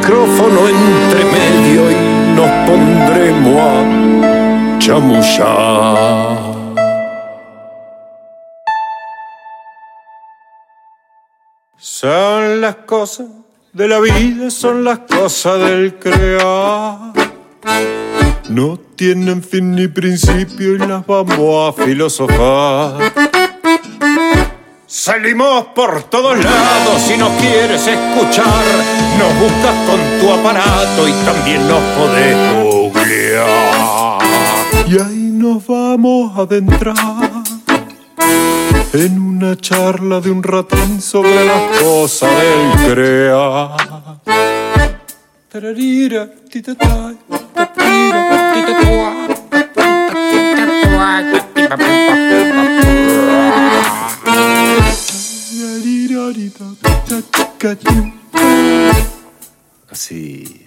Micrófono 0.00 0.66
entre 0.66 1.24
medio 1.26 1.90
y 1.90 2.34
nos 2.34 2.50
pondremos 2.66 3.56
a 3.60 4.78
chamullar. 4.78 6.38
Son 11.76 12.62
las 12.62 12.76
cosas 12.76 13.26
de 13.74 13.88
la 13.88 14.00
vida, 14.00 14.50
son 14.50 14.84
las 14.84 15.00
cosas 15.00 15.60
del 15.68 15.98
crear. 15.98 17.12
No 18.48 18.78
tienen 18.96 19.42
fin 19.42 19.74
ni 19.74 19.86
principio 19.86 20.76
y 20.76 20.78
las 20.78 21.06
vamos 21.06 21.78
a 21.78 21.84
filosofar. 21.84 23.49
Salimos 24.92 25.66
por 25.66 26.02
todos 26.10 26.36
lados 26.36 27.00
si 27.00 27.16
nos 27.16 27.30
quieres 27.40 27.86
escuchar. 27.86 28.64
Nos 29.20 29.38
buscas 29.38 29.72
con 29.86 30.00
tu 30.18 30.32
aparato 30.32 31.06
y 31.06 31.12
también 31.24 31.68
nos 31.68 31.80
podés 31.96 32.36
googlear. 32.64 34.18
Y 34.88 34.98
ahí 34.98 35.30
nos 35.32 35.64
vamos 35.64 36.36
a 36.36 36.40
adentrar 36.42 36.96
en 38.92 39.20
una 39.20 39.56
charla 39.56 40.20
de 40.20 40.32
un 40.32 40.42
ratín 40.42 41.00
sobre 41.00 41.44
las 41.46 41.78
cosas 41.80 42.30
del 42.40 42.92
crear. 42.92 43.76
Así. 59.90 60.64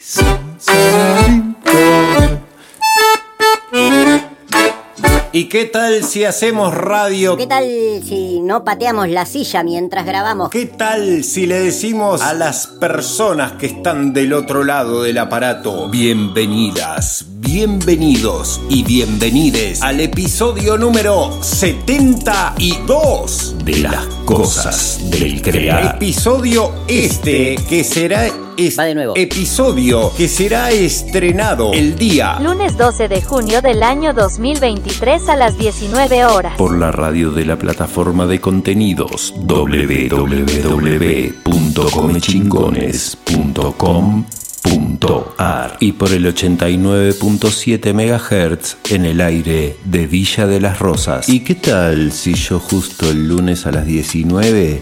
¿Y 5.32 5.46
qué 5.46 5.66
tal 5.66 6.04
si 6.04 6.26
hacemos 6.26 6.74
radio? 6.74 7.38
¿Qué 7.38 7.48
tal 7.48 7.66
si 8.04 8.42
no 8.42 8.66
pateamos 8.66 9.08
la 9.08 9.26
silla 9.26 9.64
mientras 9.64 10.06
grabamos? 10.06 10.50
¿Qué 10.50 10.66
tal 10.66 11.24
si 11.24 11.46
le 11.48 11.60
decimos 11.60 12.22
a 12.22 12.34
las 12.34 12.68
personas 12.68 13.54
que 13.54 13.68
están 13.68 14.12
del 14.12 14.34
otro 14.34 14.66
lado 14.66 15.02
del 15.02 15.18
aparato 15.18 15.90
bienvenidas, 15.90 17.26
bienvenidos 17.44 18.62
y 18.70 18.84
bienvenides 18.84 19.82
al 19.82 20.00
episodio 20.00 20.78
número 20.78 21.44
72 21.44 23.56
de 23.66 23.80
las 23.80 24.06
cosas 24.26 25.02
del 25.10 25.42
crear? 25.42 25.96
Episodio 25.96 26.72
este 26.88 27.56
que 27.68 27.84
será 27.84 28.28
es 28.56 28.80
Va 28.80 28.86
de 28.86 28.96
nuevo. 28.96 29.18
episodio 29.18 30.14
que 30.16 30.30
será 30.30 30.72
estrenado 30.72 31.74
el 31.74 31.98
día 31.98 32.40
Lunes 32.40 32.78
12 32.78 33.10
de 33.10 33.22
junio 33.22 33.62
del 33.62 33.84
año 33.84 34.14
2023 34.14 35.28
a 35.28 35.36
las 35.36 35.58
19 35.58 36.24
horas. 36.26 36.56
Por 36.58 36.78
la 36.78 36.94
radio 36.94 37.32
de 37.32 37.44
la 37.46 37.58
plataforma 37.58 38.26
de 38.26 38.40
contenidos 38.40 39.34
y 45.80 45.92
por 45.92 46.14
el 46.14 46.26
89.7 46.26 47.94
MHz 47.94 48.78
en 48.92 49.06
el 49.06 49.20
aire 49.20 49.76
de 49.84 50.08
Villa 50.08 50.48
de 50.48 50.62
las 50.62 50.80
Rosas. 50.80 51.28
¿Y 51.28 51.42
qué 51.42 51.56
tal 51.56 52.14
si 52.14 52.36
yo 52.36 52.58
justo 52.60 53.10
el 53.10 53.28
lunes 53.28 53.66
a 53.66 53.72
las 53.72 53.86
19 53.86 54.82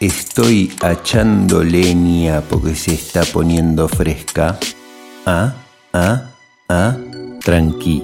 estoy 0.00 0.70
achando 0.82 1.64
leña 1.64 2.42
porque 2.42 2.74
se 2.74 2.92
está 2.92 3.24
poniendo 3.24 3.88
fresca? 3.88 4.58
¿Ah? 5.24 5.54
¿Ah? 5.94 6.30
¿Ah? 6.68 6.96
Tranqui. 7.42 8.02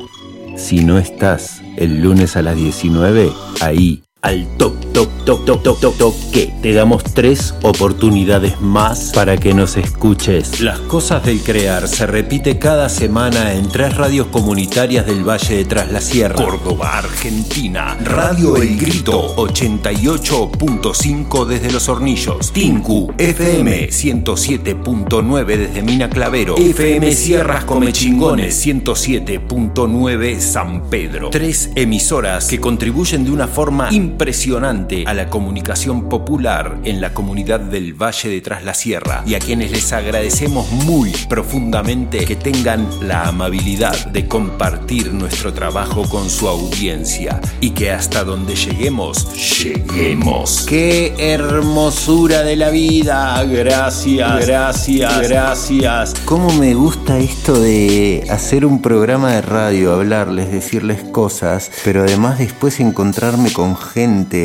Si 0.56 0.82
no 0.82 0.98
estás 0.98 1.60
el 1.76 2.00
lunes 2.00 2.36
a 2.36 2.42
las 2.42 2.56
19, 2.56 3.30
ahí, 3.60 4.03
al 4.22 4.47
toc, 4.58 4.75
toc, 4.92 5.08
toc, 5.25 5.47
toc, 5.47 5.62
toc, 5.62 5.81
toc, 5.81 5.97
toc, 5.97 6.14
que 6.31 6.53
te 6.60 6.75
damos 6.75 7.03
tres 7.04 7.54
oportunidades 7.62 8.60
más 8.60 9.12
para 9.14 9.38
que 9.38 9.54
nos 9.54 9.78
escuches. 9.78 10.60
Las 10.60 10.78
cosas 10.81 11.25
del 11.25 11.41
crear 11.41 11.88
se 11.88 12.06
repite 12.06 12.59
cada 12.59 12.91
semana 12.91 13.54
en 13.54 13.66
tres 13.69 13.97
radios 13.97 14.26
comunitarias 14.26 15.06
del 15.06 15.26
Valle 15.26 15.56
de 15.56 15.64
Tras 15.64 15.91
la 15.91 16.03
Sierra. 16.03 16.34
Córdoba, 16.34 16.98
Argentina. 16.98 17.97
Radio 18.04 18.56
El 18.56 18.76
Grito 18.76 19.34
88.5 19.36 21.47
desde 21.47 21.72
Los 21.72 21.88
Hornillos. 21.88 22.53
Tinku 22.53 23.14
FM 23.16 23.88
107.9 23.88 25.47
desde 25.47 25.82
Mina 25.82 26.10
Clavero. 26.10 26.59
FM 26.59 27.10
Sierras 27.12 27.64
Comechingones 27.64 28.66
107.9 28.66 30.41
San 30.41 30.91
Pedro. 30.91 31.30
Tres 31.30 31.70
emisoras 31.75 32.47
que 32.47 32.60
contribuyen 32.60 33.25
de 33.25 33.30
una 33.30 33.48
forma 33.48 33.88
impresionante 34.10 35.04
a 35.06 35.15
la 35.15 35.28
comunicación 35.28 36.09
popular 36.09 36.78
en 36.84 37.00
la 37.00 37.15
comunidad 37.15 37.60
del 37.60 37.94
Valle 37.94 38.28
de 38.28 38.41
Tras 38.41 38.65
la 38.65 38.75
Sierra 38.75 39.22
y 39.25 39.34
a 39.34 39.38
quienes 39.38 39.71
les 39.71 39.93
agradecemos 39.93 40.71
muy 40.72 41.12
profundamente 41.28 42.25
que 42.25 42.37
tengan 42.37 42.88
la 43.00 43.28
amabilidad 43.28 44.06
de 44.09 44.26
compartir 44.26 45.12
nuestro 45.15 45.53
trabajo 45.53 46.09
con 46.09 46.28
su 46.28 46.48
audiencia 46.48 47.41
y 47.60 47.71
que 47.71 47.93
hasta 47.93 48.25
donde 48.25 48.56
lleguemos, 48.56 49.26
lleguemos. 49.62 50.66
¡Qué 50.69 51.15
hermosura 51.19 52.42
de 52.42 52.56
la 52.56 52.71
vida! 52.71 53.42
Gracias, 53.44 54.47
gracias, 54.47 55.28
gracias. 55.28 56.15
¿Cómo 56.25 56.53
me 56.54 56.75
gusta 56.75 57.19
esto 57.19 57.60
de 57.60 58.27
hacer 58.28 58.66
un 58.66 58.82
programa 58.82 59.32
de 59.32 59.42
radio, 59.42 59.94
hablarles, 59.94 60.50
decirles 60.50 61.03
cosas, 61.04 61.71
pero 61.84 62.03
además 62.03 62.38
después 62.38 62.81
encontrarme 62.81 63.53
con 63.53 63.77
gente, 63.77 63.99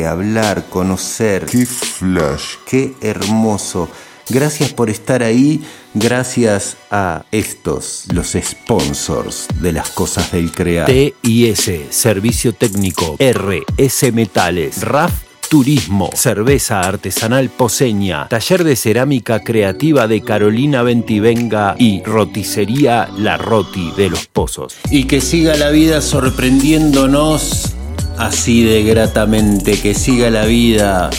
hablar, 0.06 0.64
conocer? 0.68 1.46
¡Qué 1.46 1.64
flash! 1.64 2.56
¡Qué 2.68 2.94
hermoso! 3.00 3.88
Gracias 4.28 4.72
por 4.72 4.90
estar 4.90 5.22
ahí, 5.22 5.62
gracias 5.94 6.76
a 6.90 7.24
estos, 7.30 8.04
los 8.12 8.36
sponsors 8.38 9.46
de 9.60 9.72
las 9.72 9.88
cosas 9.90 10.32
del 10.32 10.52
crear. 10.52 10.86
TIS, 10.86 11.70
Servicio 11.90 12.52
Técnico, 12.52 13.16
RS 13.18 14.12
Metales, 14.12 14.82
RAF 14.82 15.12
Turismo, 15.48 16.10
cerveza 16.12 16.80
artesanal 16.80 17.50
poseña, 17.50 18.28
taller 18.28 18.64
de 18.64 18.74
cerámica 18.74 19.40
creativa 19.40 20.08
de 20.08 20.20
Carolina 20.20 20.82
Ventivenga 20.82 21.76
y 21.78 22.02
roticería 22.02 23.08
La 23.16 23.36
Roti 23.36 23.92
de 23.96 24.10
los 24.10 24.26
Pozos. 24.26 24.74
Y 24.90 25.04
que 25.04 25.20
siga 25.20 25.56
la 25.56 25.70
vida 25.70 26.00
sorprendiéndonos 26.00 27.76
así 28.18 28.64
de 28.64 28.82
gratamente, 28.82 29.80
que 29.80 29.94
siga 29.94 30.30
la 30.30 30.44
vida 30.44 31.10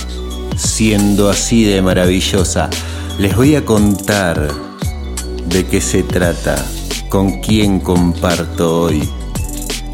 siendo 0.55 1.29
así 1.29 1.63
de 1.63 1.81
maravillosa. 1.81 2.69
Les 3.19 3.35
voy 3.35 3.55
a 3.55 3.65
contar 3.65 4.47
de 5.47 5.65
qué 5.65 5.81
se 5.81 6.03
trata, 6.03 6.55
con 7.09 7.39
quién 7.41 7.79
comparto 7.79 8.83
hoy. 8.83 9.07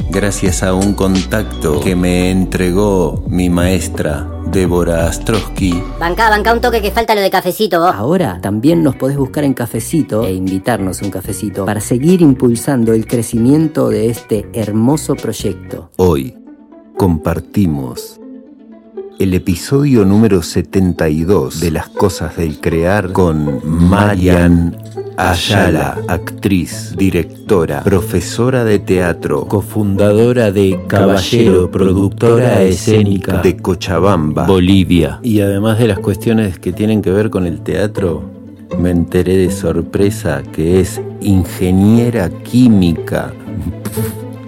Gracias 0.09 0.61
a 0.61 0.73
un 0.73 0.93
contacto 0.93 1.79
que 1.79 1.95
me 1.95 2.29
entregó 2.29 3.23
mi 3.27 3.49
maestra, 3.49 4.29
Débora 4.45 5.07
Astrosky. 5.07 5.81
Banca, 5.99 6.29
banca 6.29 6.53
un 6.53 6.61
toque 6.61 6.81
que 6.81 6.91
falta 6.91 7.15
lo 7.15 7.21
de 7.21 7.31
cafecito 7.31 7.79
vos. 7.79 7.95
Ahora 7.95 8.39
también 8.39 8.83
nos 8.83 8.95
podés 8.95 9.17
buscar 9.17 9.43
en 9.43 9.53
cafecito 9.53 10.25
e 10.25 10.33
invitarnos 10.33 11.01
un 11.01 11.09
cafecito 11.09 11.65
para 11.65 11.79
seguir 11.79 12.21
impulsando 12.21 12.93
el 12.93 13.07
crecimiento 13.07 13.89
de 13.89 14.09
este 14.09 14.47
hermoso 14.53 15.15
proyecto. 15.15 15.89
Hoy 15.97 16.42
compartimos 16.97 18.19
el 19.19 19.33
episodio 19.33 20.05
número 20.05 20.41
72 20.41 21.59
de 21.59 21.71
Las 21.71 21.89
Cosas 21.89 22.37
del 22.37 22.59
Crear 22.59 23.11
con 23.11 23.61
Marian 23.63 24.75
Ayala, 25.15 25.99
actriz, 26.07 26.95
directora, 26.97 27.83
profesora 27.83 28.63
de 28.65 28.79
teatro, 28.79 29.45
cofundadora 29.47 30.51
de 30.51 30.79
Caballero, 30.87 31.69
productora 31.69 32.63
escénica 32.63 33.37
de 33.41 33.57
Cochabamba, 33.57 34.47
Bolivia. 34.47 35.19
Y 35.21 35.41
además 35.41 35.77
de 35.77 35.87
las 35.87 35.99
cuestiones 35.99 36.57
que 36.57 36.73
tienen 36.73 37.03
que 37.03 37.11
ver 37.11 37.29
con 37.29 37.45
el 37.45 37.61
teatro, 37.61 38.23
me 38.79 38.89
enteré 38.89 39.37
de 39.37 39.51
sorpresa 39.51 40.41
que 40.51 40.79
es 40.79 40.99
ingeniera 41.21 42.29
química. 42.29 43.31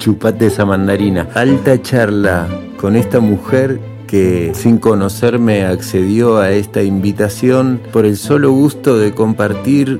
Chupate 0.06 0.46
esa 0.46 0.68
mandarina. 0.68 1.28
Alta 1.34 1.81
charla 1.81 2.48
con 2.78 2.96
esta 2.96 3.19
mujer 3.19 3.80
que 4.06 4.52
sin 4.54 4.78
conocerme 4.78 5.66
accedió 5.66 6.38
a 6.38 6.52
esta 6.52 6.84
invitación 6.84 7.81
por 7.92 8.06
el 8.06 8.16
solo 8.16 8.52
gusto 8.52 9.00
de 9.00 9.16
compartir 9.16 10.00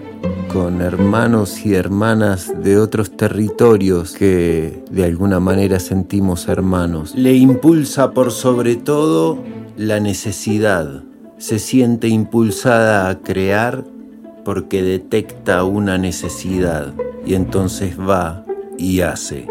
con 0.54 0.84
hermanos 0.84 1.66
y 1.66 1.74
hermanas 1.74 2.54
de 2.62 2.78
otros 2.78 3.18
territorios 3.18 4.14
que 4.14 4.84
de 4.92 5.06
alguna 5.06 5.40
manera 5.40 5.80
sentimos 5.80 6.50
hermanos. 6.50 7.16
Le 7.16 7.34
impulsa 7.34 8.12
por 8.12 8.32
sobre 8.32 8.76
todo 8.76 9.40
la 9.76 10.00
necesidad. 10.00 11.02
Se 11.40 11.58
siente 11.58 12.10
impulsada 12.10 13.10
a 13.10 13.22
crear 13.22 13.84
porque 14.44 14.84
detecta 14.84 15.64
una 15.64 15.98
necesidad 15.98 16.94
y 17.26 17.34
entonces 17.34 17.98
va 18.00 18.46
y 18.78 19.02
hace. 19.02 19.48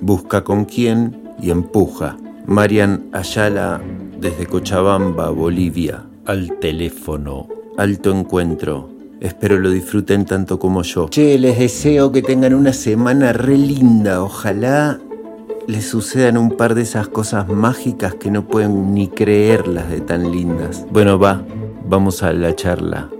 Busca 0.00 0.44
con 0.44 0.64
quién 0.64 1.22
y 1.40 1.50
empuja. 1.50 2.16
Marian 2.46 3.08
Ayala 3.12 3.80
desde 4.18 4.46
Cochabamba, 4.46 5.30
Bolivia, 5.30 6.04
al 6.24 6.58
teléfono. 6.58 7.48
Alto 7.76 8.10
encuentro. 8.10 8.90
Espero 9.20 9.58
lo 9.58 9.70
disfruten 9.70 10.24
tanto 10.24 10.58
como 10.58 10.82
yo. 10.82 11.08
Che, 11.08 11.38
les 11.38 11.58
deseo 11.58 12.12
que 12.12 12.22
tengan 12.22 12.54
una 12.54 12.72
semana 12.72 13.32
re 13.32 13.56
linda. 13.56 14.22
Ojalá 14.22 15.00
les 15.66 15.88
sucedan 15.88 16.36
un 16.36 16.50
par 16.52 16.74
de 16.74 16.82
esas 16.82 17.08
cosas 17.08 17.48
mágicas 17.48 18.14
que 18.14 18.30
no 18.30 18.46
pueden 18.46 18.94
ni 18.94 19.08
creerlas 19.08 19.90
de 19.90 20.00
tan 20.00 20.30
lindas. 20.30 20.86
Bueno, 20.90 21.18
va, 21.18 21.44
vamos 21.88 22.22
a 22.22 22.32
la 22.32 22.54
charla. 22.54 23.10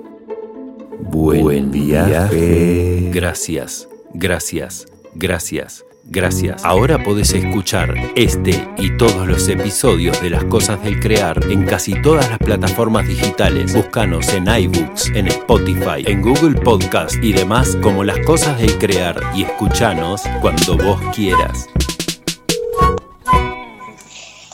Buen, 1.00 1.70
viaje. 1.70 3.10
Gracias, 3.12 3.88
gracias, 4.14 4.86
gracias. 5.14 5.84
Gracias. 6.08 6.64
Ahora 6.64 7.02
podés 7.02 7.32
escuchar 7.32 7.92
este 8.14 8.72
y 8.78 8.96
todos 8.96 9.26
los 9.26 9.48
episodios 9.48 10.20
de 10.22 10.30
Las 10.30 10.44
Cosas 10.44 10.80
del 10.84 11.00
Crear 11.00 11.42
en 11.50 11.66
casi 11.66 12.00
todas 12.00 12.30
las 12.30 12.38
plataformas 12.38 13.08
digitales. 13.08 13.74
Búscanos 13.74 14.28
en 14.28 14.46
iBooks, 14.46 15.08
en 15.16 15.26
Spotify, 15.26 16.04
en 16.06 16.22
Google 16.22 16.60
Podcast 16.60 17.16
y 17.16 17.32
demás 17.32 17.76
como 17.82 18.04
Las 18.04 18.24
Cosas 18.24 18.56
del 18.58 18.78
Crear 18.78 19.20
y 19.34 19.42
escuchanos 19.42 20.22
cuando 20.40 20.76
vos 20.76 21.00
quieras. 21.12 21.66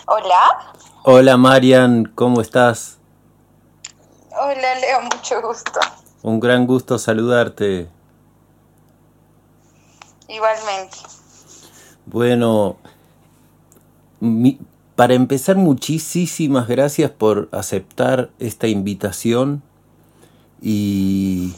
Hola. 0.06 0.72
Hola 1.02 1.36
Marian, 1.36 2.06
¿cómo 2.14 2.40
estás? 2.40 2.98
Hola 4.30 4.74
Leo, 4.80 5.02
mucho 5.02 5.42
gusto. 5.42 5.80
Un 6.22 6.40
gran 6.40 6.66
gusto 6.66 6.98
saludarte. 6.98 7.90
Igualmente. 10.28 11.21
Bueno, 12.06 12.76
para 14.96 15.14
empezar, 15.14 15.56
muchísimas 15.56 16.68
gracias 16.68 17.10
por 17.10 17.48
aceptar 17.52 18.30
esta 18.38 18.68
invitación. 18.68 19.62
Y 20.60 21.54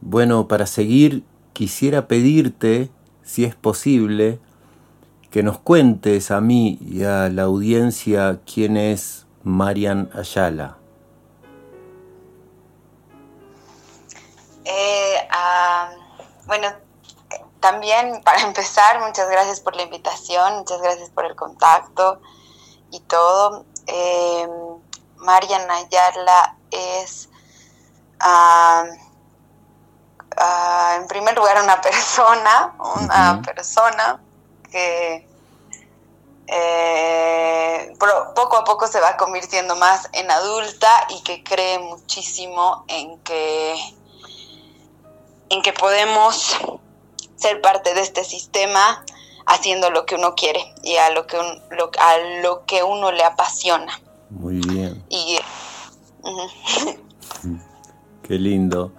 bueno, 0.00 0.48
para 0.48 0.66
seguir, 0.66 1.22
quisiera 1.52 2.08
pedirte, 2.08 2.90
si 3.22 3.44
es 3.44 3.54
posible, 3.54 4.40
que 5.30 5.42
nos 5.42 5.58
cuentes 5.58 6.30
a 6.30 6.40
mí 6.40 6.78
y 6.80 7.02
a 7.02 7.28
la 7.28 7.42
audiencia 7.42 8.40
quién 8.52 8.76
es 8.76 9.26
Marian 9.42 10.10
Ayala. 10.14 10.78
Eh, 14.64 15.16
ah, 15.30 15.90
bueno, 16.46 16.68
también 17.60 18.22
para 18.22 18.40
empezar, 18.42 19.00
muchas 19.00 19.28
gracias 19.28 19.60
por 19.60 19.76
la 19.76 19.82
invitación, 19.82 20.58
muchas 20.58 20.80
gracias 20.80 21.10
por 21.10 21.24
el 21.24 21.36
contacto 21.36 22.20
y 22.90 23.00
todo. 23.00 23.64
Eh, 23.86 24.48
Marian 25.16 25.70
Ayala 25.70 26.56
es, 26.70 27.28
ah, 28.20 28.84
ah, 30.36 30.96
en 31.00 31.06
primer 31.08 31.36
lugar, 31.36 31.62
una 31.62 31.80
persona, 31.80 32.74
una 32.78 33.42
persona 33.42 34.20
que 34.70 35.26
eh, 36.46 37.94
poco 38.34 38.56
a 38.56 38.64
poco 38.64 38.86
se 38.86 39.00
va 39.00 39.16
convirtiendo 39.16 39.76
más 39.76 40.08
en 40.12 40.30
adulta 40.30 40.88
y 41.10 41.22
que 41.22 41.42
cree 41.42 41.78
muchísimo 41.78 42.84
en 42.88 43.18
que, 43.20 43.76
en 45.50 45.62
que 45.62 45.72
podemos 45.72 46.56
ser 47.38 47.60
parte 47.60 47.94
de 47.94 48.02
este 48.02 48.24
sistema 48.24 49.04
haciendo 49.46 49.90
lo 49.90 50.04
que 50.04 50.16
uno 50.16 50.34
quiere 50.34 50.60
y 50.82 50.96
a 50.96 51.10
lo 51.10 51.26
que, 51.26 51.38
a 51.38 52.18
lo 52.42 52.66
que 52.66 52.82
uno 52.82 53.12
le 53.12 53.24
apasiona. 53.24 53.98
Muy 54.30 54.60
bien. 54.60 55.02
Y, 55.08 55.38
Qué 58.22 58.34
lindo. 58.34 58.92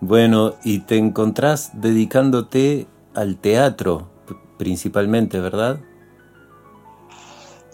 Bueno, 0.00 0.56
y 0.62 0.80
te 0.80 0.98
encontrás 0.98 1.70
dedicándote 1.80 2.86
al 3.14 3.38
teatro 3.38 4.10
principalmente, 4.58 5.40
¿verdad? 5.40 5.78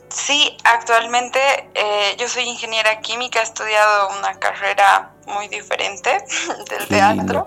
Sí, 0.08 0.56
actualmente 0.64 1.40
eh, 1.74 2.16
yo 2.18 2.28
soy 2.28 2.44
ingeniera 2.44 3.00
química, 3.00 3.40
he 3.40 3.42
estudiado 3.42 4.10
una 4.18 4.38
carrera 4.38 5.10
muy 5.26 5.48
diferente 5.48 6.10
del 6.70 6.86
teatro. 6.86 7.46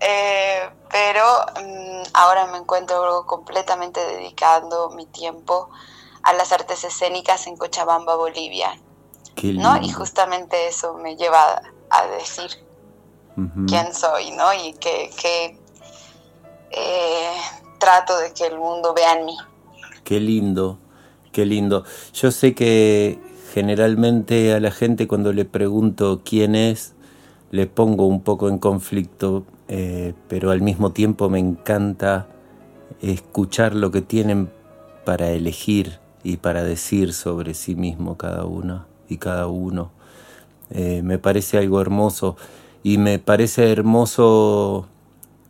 Eh, 0.00 0.70
pero 0.90 1.24
mm, 1.60 2.02
ahora 2.14 2.46
me 2.46 2.58
encuentro 2.58 3.24
completamente 3.26 4.00
dedicando 4.00 4.90
mi 4.90 5.06
tiempo 5.06 5.70
a 6.22 6.32
las 6.32 6.52
artes 6.52 6.84
escénicas 6.84 7.46
en 7.46 7.56
Cochabamba, 7.56 8.16
Bolivia. 8.16 8.78
¿no? 9.42 9.80
Y 9.82 9.90
justamente 9.90 10.68
eso 10.68 10.94
me 10.94 11.16
lleva 11.16 11.62
a 11.90 12.06
decir 12.08 12.50
quién 13.68 13.94
soy, 13.94 14.32
¿no? 14.32 14.52
Y 14.52 14.72
que, 14.74 15.58
eh, 16.70 17.32
trato 17.78 18.18
de 18.18 18.32
que 18.32 18.46
el 18.46 18.58
mundo 18.58 18.92
vea 18.94 19.12
en 19.14 19.26
mí. 19.26 19.36
Qué 20.02 20.18
lindo, 20.18 20.78
qué 21.32 21.46
lindo. 21.46 21.84
Yo 22.12 22.32
sé 22.32 22.54
que 22.54 23.20
generalmente 23.54 24.52
a 24.54 24.60
la 24.60 24.72
gente 24.72 25.06
cuando 25.06 25.32
le 25.32 25.44
pregunto 25.44 26.20
quién 26.24 26.56
es, 26.56 26.94
le 27.50 27.66
pongo 27.66 28.06
un 28.06 28.22
poco 28.22 28.48
en 28.48 28.58
conflicto 28.58 29.44
eh, 29.68 30.14
pero 30.28 30.50
al 30.50 30.62
mismo 30.62 30.92
tiempo 30.92 31.28
me 31.28 31.38
encanta 31.38 32.26
escuchar 33.00 33.74
lo 33.74 33.90
que 33.90 34.02
tienen 34.02 34.50
para 35.04 35.30
elegir 35.30 35.98
y 36.22 36.38
para 36.38 36.64
decir 36.64 37.12
sobre 37.12 37.54
sí 37.54 37.74
mismo 37.74 38.16
cada 38.16 38.44
uno 38.44 38.86
y 39.08 39.18
cada 39.18 39.46
uno. 39.46 39.90
Eh, 40.70 41.02
me 41.02 41.18
parece 41.18 41.58
algo 41.58 41.80
hermoso 41.80 42.36
y 42.82 42.98
me 42.98 43.18
parece 43.18 43.70
hermoso 43.70 44.86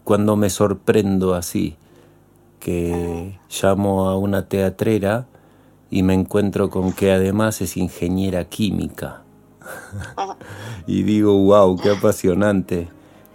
cuando 0.05 0.37
me 0.37 0.51
sorprendo 0.51 1.35
así, 1.35 1.77
que 2.61 3.39
llamo 3.63 4.09
a 4.09 4.17
una 4.17 4.49
teatrera 4.49 5.27
y 5.91 6.03
me 6.03 6.15
encuentro 6.15 6.71
con 6.71 6.93
que 6.93 7.13
además 7.13 7.61
es 7.61 7.77
ingeniera 7.77 8.45
química. 8.47 9.23
y 10.87 11.03
digo, 11.03 11.37
wow, 11.37 11.77
qué 11.77 11.91
apasionante. 11.91 12.89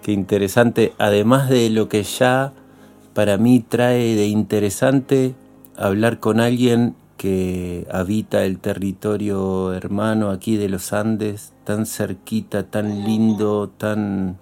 Qué 0.04 0.12
interesante, 0.12 0.94
además 0.98 1.50
de 1.50 1.70
lo 1.70 1.88
que 1.88 2.04
ya 2.04 2.52
para 3.14 3.38
mí 3.38 3.62
trae 3.62 4.16
de 4.16 4.28
interesante 4.28 5.34
hablar 5.78 6.20
con 6.20 6.42
alguien 6.42 6.96
que 7.16 7.88
habita 7.90 8.44
el 8.44 8.60
territorio 8.60 9.72
hermano 9.72 10.30
aquí 10.30 10.58
de 10.58 10.68
los 10.68 10.92
Andes, 10.92 11.54
tan 11.64 11.86
cerquita, 11.86 12.64
tan 12.64 13.06
lindo, 13.06 13.70
tan 13.70 14.40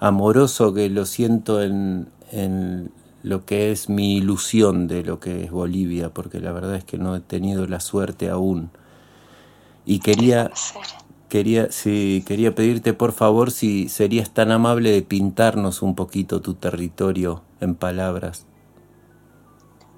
amoroso 0.00 0.74
que 0.74 0.90
lo 0.90 1.06
siento 1.06 1.62
en, 1.62 2.10
lo 3.22 3.46
que 3.46 3.72
es 3.72 3.88
mi 3.88 4.18
ilusión 4.18 4.86
de 4.86 5.02
lo 5.02 5.18
que 5.18 5.44
es 5.44 5.50
Bolivia, 5.50 6.10
porque 6.10 6.40
la 6.40 6.52
verdad 6.52 6.74
es 6.74 6.84
que 6.84 6.98
no 6.98 7.16
he 7.16 7.20
tenido 7.20 7.66
la 7.66 7.80
suerte 7.80 8.28
aún. 8.28 8.68
Y 9.86 10.00
quería, 10.00 10.50
Quería, 11.34 11.72
sí, 11.72 12.22
quería 12.28 12.54
pedirte 12.54 12.92
por 12.92 13.12
favor 13.12 13.50
si 13.50 13.88
serías 13.88 14.32
tan 14.32 14.52
amable 14.52 14.92
de 14.92 15.02
pintarnos 15.02 15.82
un 15.82 15.96
poquito 15.96 16.40
tu 16.40 16.54
territorio 16.54 17.42
en 17.60 17.74
palabras. 17.74 18.46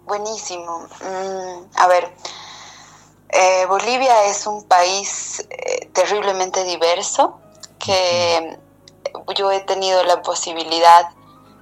Buenísimo. 0.07 0.89
Mm, 1.03 1.77
a 1.77 1.89
ver, 1.89 2.11
eh, 3.29 3.67
Bolivia 3.69 4.25
es 4.31 4.47
un 4.47 4.65
país 4.65 5.47
eh, 5.51 5.91
terriblemente 5.93 6.65
diverso 6.65 7.39
que 7.79 8.59
yo 9.37 9.53
he 9.53 9.61
tenido 9.61 10.05
la 10.05 10.23
posibilidad 10.23 11.11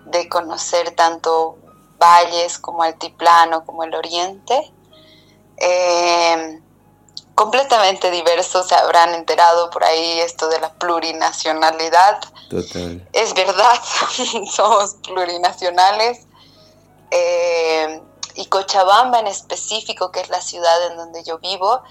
de 0.07 0.29
conocer 0.29 0.93
tanto 0.93 1.59
valles 1.99 2.61
como 2.61 2.85
altiplano 2.85 3.65
como 3.65 3.83
el 3.83 3.93
oriente. 3.93 4.73
Eh, 5.57 6.61
completamente 7.35 8.11
diverso, 8.11 8.63
se 8.63 8.75
habrán 8.75 9.15
enterado 9.15 9.71
por 9.71 9.85
ahí 9.85 10.21
esto 10.21 10.49
de 10.49 10.61
la 10.61 10.73
plurinacionalidad. 10.75 12.21
Total. 12.49 13.09
Es 13.13 13.35
verdad, 13.35 13.81
somos 14.51 14.97
plurinacionales. 15.03 16.27
Eh, 17.11 18.03
y 18.37 18.47
Cochabamba 18.47 19.21
en 19.21 19.29
específico, 19.29 20.11
que 20.11 20.21
es 20.21 20.29
la 20.29 20.41
ciudad 20.41 20.91
en 20.91 20.97
donde 20.97 21.23
yo 21.23 21.39
vivo, 21.39 21.83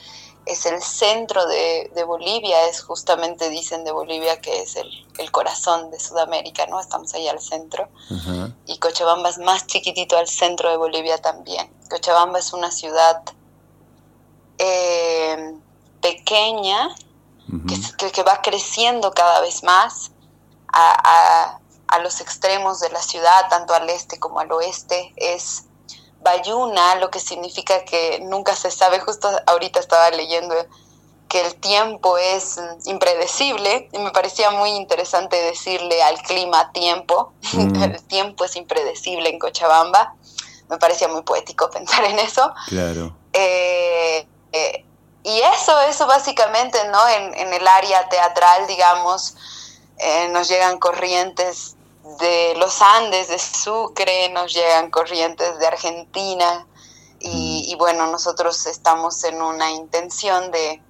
es 0.45 0.65
el 0.65 0.81
centro 0.81 1.45
de, 1.45 2.03
Bolivia, 2.05 2.67
es 2.67 2.81
justamente, 2.81 3.49
dicen 3.49 3.85
de 3.85 3.91
Bolivia, 3.91 4.41
que 4.41 4.61
es 4.61 4.75
el, 4.75 4.91
corazón 5.31 5.89
de 5.89 5.99
Sudamérica, 5.99 6.67
¿no? 6.67 6.79
Estamos 6.79 7.13
ahí 7.13 7.27
al 7.27 7.39
centro. 7.39 7.87
Y 8.65 8.77
Cochabamba 8.77 9.29
es 9.29 9.37
más 9.37 9.65
chiquitito 9.67 10.17
al 10.17 10.27
centro 10.27 10.69
de 10.69 10.77
Bolivia 10.77 11.17
también. 11.17 11.71
Cochabamba 11.89 12.39
es 12.39 12.51
una 12.51 12.71
ciudad 12.71 13.21
eh, 14.63 15.53
pequeña 16.01 16.89
que, 18.13 18.23
va 18.23 18.41
creciendo 18.41 19.11
cada 19.11 19.41
vez 19.41 19.63
más 19.63 20.11
a, 20.67 21.59
a 21.87 21.99
los 21.99 22.21
extremos 22.21 22.79
de 22.79 22.89
la 22.89 23.01
ciudad, 23.01 23.47
tanto 23.49 23.73
al 23.73 23.89
este 23.89 24.19
como 24.19 24.39
al 24.39 24.51
oeste. 24.51 25.13
Es 25.15 25.65
Bayuna, 26.23 26.95
lo 26.95 27.11
que 27.11 27.19
significa 27.19 27.85
que 27.85 28.19
nunca 28.21 28.55
se 28.55 28.71
sabe, 28.71 28.99
justo 28.99 29.29
ahorita 29.45 29.79
estaba 29.79 30.09
leyendo 30.09 30.55
que 31.27 31.41
el 31.41 31.55
tiempo 31.55 32.17
es 32.17 32.59
impredecible 32.85 33.89
y 33.91 33.97
me 33.99 34.11
parecía 34.11 34.51
muy 34.51 34.69
interesante 34.71 35.35
decirle 35.35 36.01
al 36.03 36.21
clima 36.21 36.71
tiempo, 36.71 37.33
mm. 37.53 37.83
el 37.83 38.03
tiempo 38.03 38.45
es 38.45 38.55
impredecible 38.55 39.29
en 39.29 39.39
Cochabamba, 39.39 40.15
me 40.69 40.77
parecía 40.77 41.07
muy 41.07 41.23
poético 41.23 41.69
pensar 41.73 42.05
en 42.05 42.19
eso. 42.19 42.53
Claro. 42.67 43.15
Eh, 43.33 44.27
eh, 44.53 44.85
y 45.23 45.39
eso, 45.39 45.79
eso 45.81 46.05
básicamente, 46.05 46.77
¿no? 46.89 47.07
En, 47.09 47.33
en 47.33 47.53
el 47.53 47.67
área 47.67 48.07
teatral, 48.09 48.67
digamos, 48.67 49.35
eh, 49.97 50.27
nos 50.29 50.47
llegan 50.47 50.79
corrientes 50.79 51.75
de 52.19 52.53
los 52.57 52.81
Andes, 52.81 53.29
de 53.29 53.39
Sucre, 53.39 54.29
nos 54.29 54.53
llegan 54.53 54.91
corrientes 54.91 55.57
de 55.59 55.67
Argentina 55.67 56.67
y, 57.25 57.73
bueno, 57.79 58.07
nosotros 58.07 58.65
estamos 58.65 59.23
en 59.23 59.41
una 59.41 59.71
intención 59.71 60.51
de, 60.51 60.81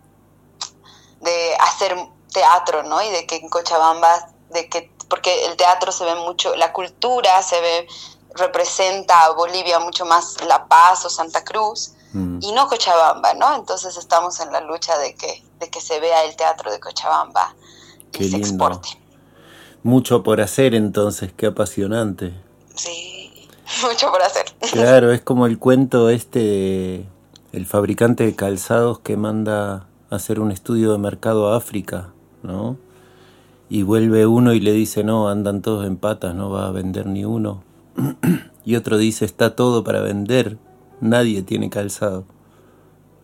de 1.22 1.56
hacer 1.60 1.96
teatro, 2.34 2.82
¿no? 2.82 3.04
Y 3.04 3.10
de 3.12 3.28
que 3.28 3.36
en 3.36 3.50
Cochabamba, 3.50 4.30
de 4.50 4.68
que, 4.68 4.92
porque 5.08 5.46
el 5.46 5.56
teatro 5.56 5.92
se 5.92 6.06
ve 6.06 6.16
mucho, 6.16 6.56
la 6.56 6.74
cultura 6.74 7.44
se 7.44 7.62
ve, 7.62 7.88
representa 8.34 9.26
a 9.26 9.34
Bolivia 9.34 9.78
mucho 9.78 10.06
más 10.06 10.44
La 10.48 10.66
Paz 10.66 11.06
o 11.06 11.10
Santa 11.12 11.44
Cruz 11.44 11.94
mm. 12.14 12.40
y 12.42 12.52
no 12.54 12.68
Cochabamba, 12.68 13.34
¿no? 13.34 13.56
Entonces 13.56 13.98
estamos 13.98 14.40
en 14.40 14.52
la 14.52 14.62
lucha 14.62 14.98
de 14.98 15.16
que, 15.16 15.44
de 15.60 15.70
que 15.70 15.82
se 15.82 16.00
vea 16.00 16.24
el 16.26 16.36
teatro 16.36 16.72
de 16.72 16.80
Cochabamba 16.80 17.56
y 18.18 18.30
se 18.30 18.38
exporte. 18.38 18.90
Mucho 19.84 20.24
por 20.24 20.40
hacer 20.40 20.76
entonces, 20.76 21.34
qué 21.36 21.48
apasionante. 21.48 22.34
Sí, 22.76 23.50
mucho 23.84 24.12
por 24.12 24.22
hacer. 24.22 24.46
Claro, 24.72 25.12
es 25.12 25.22
como 25.22 25.46
el 25.46 25.60
cuento 25.60 26.10
este, 26.10 27.06
el 27.52 27.66
fabricante 27.66 28.26
de 28.26 28.36
calzados 28.36 29.00
que 29.00 29.18
manda 29.18 29.88
a 30.10 30.16
hacer 30.16 30.40
un 30.40 30.52
estudio 30.52 30.92
de 30.92 30.98
mercado 30.98 31.52
a 31.52 31.58
África, 31.58 32.14
¿no? 32.42 32.78
Y 33.70 33.84
vuelve 33.84 34.26
uno 34.26 34.54
y 34.54 34.60
le 34.60 34.72
dice, 34.72 35.04
no, 35.04 35.30
andan 35.30 35.62
todos 35.62 35.86
en 35.86 35.98
patas, 35.98 36.36
no 36.36 36.50
va 36.50 36.68
a 36.68 36.72
vender 36.72 37.08
ni 37.08 37.26
uno. 37.26 37.64
y 38.66 38.76
otro 38.76 38.98
dice, 38.98 39.26
está 39.26 39.56
todo 39.56 39.84
para 39.84 40.02
vender, 40.02 40.58
nadie 41.04 41.44
tiene 41.44 41.70
calzado, 41.70 42.26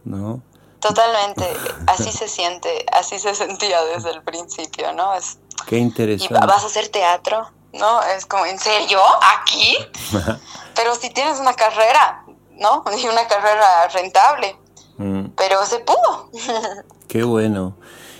¿no? 0.03 0.41
Totalmente, 0.79 1.45
así 1.87 2.11
se 2.11 2.27
siente, 2.27 2.85
así 2.93 3.19
se 3.19 3.35
sentía 3.35 3.83
desde 3.83 4.11
el 4.11 4.21
principio, 4.21 4.93
¿no? 4.93 5.13
Es 5.13 5.39
Qué 5.65 5.77
interesante. 5.77 6.39
¿Y 6.41 6.47
vas 6.47 6.63
a 6.63 6.67
hacer 6.67 6.87
teatro? 6.89 7.49
¿No? 7.73 8.01
Es 8.03 8.25
como, 8.25 8.45
¿en 8.45 8.57
serio? 8.57 8.99
¿Aquí? 9.39 9.77
Pero 10.75 10.95
si 10.95 11.09
tienes 11.09 11.39
una 11.39 11.53
carrera, 11.53 12.23
¿no? 12.57 12.83
Y 12.97 13.05
una 13.07 13.27
carrera 13.27 13.87
rentable. 13.93 14.57
Mm. 14.97 15.25
Pero 15.35 15.65
se 15.65 15.79
pudo. 15.79 16.29
Qué 17.07 17.23
bueno. 17.23 17.75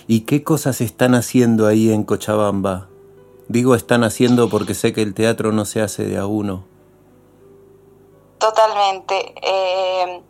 ¿Y 0.06 0.22
qué 0.22 0.42
cosas 0.42 0.80
están 0.80 1.14
haciendo 1.14 1.66
ahí 1.66 1.92
en 1.92 2.02
Cochabamba? 2.02 2.88
Digo 3.46 3.76
están 3.76 4.02
haciendo 4.02 4.48
porque 4.48 4.74
sé 4.74 4.92
que 4.92 5.02
el 5.02 5.14
teatro 5.14 5.52
no 5.52 5.64
se 5.64 5.80
hace 5.82 6.04
de 6.04 6.18
a 6.18 6.26
uno. 6.26 6.64
Totalmente. 8.40 9.34
Eh, 9.42 10.24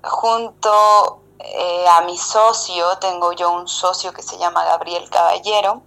junto 0.00 1.22
eh, 1.40 1.84
a 1.88 2.00
mi 2.02 2.16
socio, 2.16 2.96
tengo 2.98 3.32
yo 3.32 3.50
un 3.50 3.66
socio 3.66 4.12
que 4.12 4.22
se 4.22 4.38
llama 4.38 4.64
Gabriel 4.64 5.10
Caballero, 5.10 5.82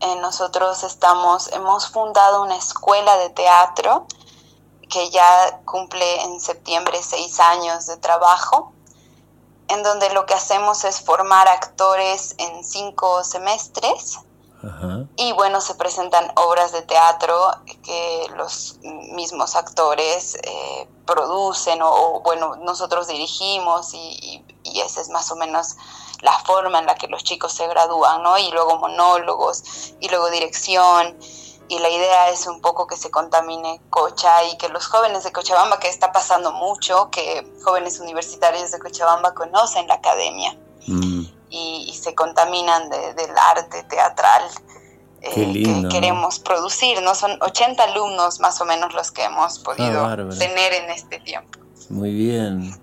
eh, 0.00 0.16
nosotros 0.20 0.82
estamos, 0.82 1.48
hemos 1.52 1.88
fundado 1.88 2.42
una 2.42 2.56
escuela 2.56 3.16
de 3.18 3.30
teatro 3.30 4.06
que 4.90 5.10
ya 5.10 5.60
cumple 5.64 6.22
en 6.22 6.40
septiembre 6.40 7.00
seis 7.02 7.38
años 7.38 7.86
de 7.86 7.96
trabajo, 7.96 8.72
en 9.68 9.82
donde 9.84 10.12
lo 10.12 10.26
que 10.26 10.34
hacemos 10.34 10.84
es 10.84 11.00
formar 11.00 11.46
actores 11.46 12.34
en 12.38 12.64
cinco 12.64 13.22
semestres. 13.22 14.18
Y 15.16 15.32
bueno, 15.32 15.60
se 15.60 15.74
presentan 15.74 16.30
obras 16.36 16.72
de 16.72 16.82
teatro 16.82 17.34
que 17.82 18.26
los 18.36 18.78
mismos 18.82 19.56
actores 19.56 20.36
eh, 20.36 20.88
producen 21.06 21.80
o, 21.82 22.20
bueno, 22.20 22.56
nosotros 22.56 23.08
dirigimos 23.08 23.94
y, 23.94 24.44
y, 24.62 24.80
ese 24.80 25.00
es 25.00 25.08
más 25.10 25.30
o 25.30 25.36
menos 25.36 25.76
la 26.22 26.32
forma 26.40 26.78
en 26.78 26.86
la 26.86 26.94
que 26.94 27.06
los 27.08 27.22
chicos 27.22 27.52
se 27.52 27.66
gradúan, 27.68 28.22
¿no? 28.22 28.38
Y 28.38 28.50
luego 28.50 28.78
monólogos, 28.78 29.94
y 30.00 30.08
luego 30.08 30.30
dirección, 30.30 31.16
y 31.68 31.78
la 31.78 31.88
idea 31.88 32.30
es 32.30 32.46
un 32.46 32.60
poco 32.60 32.86
que 32.86 32.96
se 32.96 33.10
contamine 33.10 33.80
Cocha 33.90 34.44
y 34.44 34.56
que 34.58 34.68
los 34.68 34.86
jóvenes 34.86 35.24
de 35.24 35.32
Cochabamba, 35.32 35.78
que 35.78 35.88
está 35.88 36.12
pasando 36.12 36.52
mucho, 36.52 37.10
que 37.10 37.46
jóvenes 37.64 38.00
universitarios 38.00 38.70
de 38.70 38.78
Cochabamba 38.78 39.34
conocen 39.34 39.86
la 39.88 39.94
academia 39.94 40.56
mm. 40.86 41.24
Y, 41.54 41.92
se 41.94 42.14
contaminan 42.14 42.90
del 42.90 43.30
arte 43.54 43.82
teatral 43.84 44.42
eh, 45.22 45.52
que 45.52 45.88
queremos 45.88 46.38
producir, 46.38 47.00
¿no? 47.02 47.14
Son 47.14 47.38
80 47.40 47.82
alumnos 47.82 48.40
más 48.40 48.60
o 48.60 48.64
menos 48.64 48.92
los 48.92 49.10
que 49.10 49.24
hemos 49.24 49.58
podido 49.60 50.04
ah, 50.04 50.16
tener 50.38 50.72
en 50.74 50.90
este 50.90 51.20
tiempo. 51.20 51.58
Muy 51.88 52.12
bien. 52.12 52.74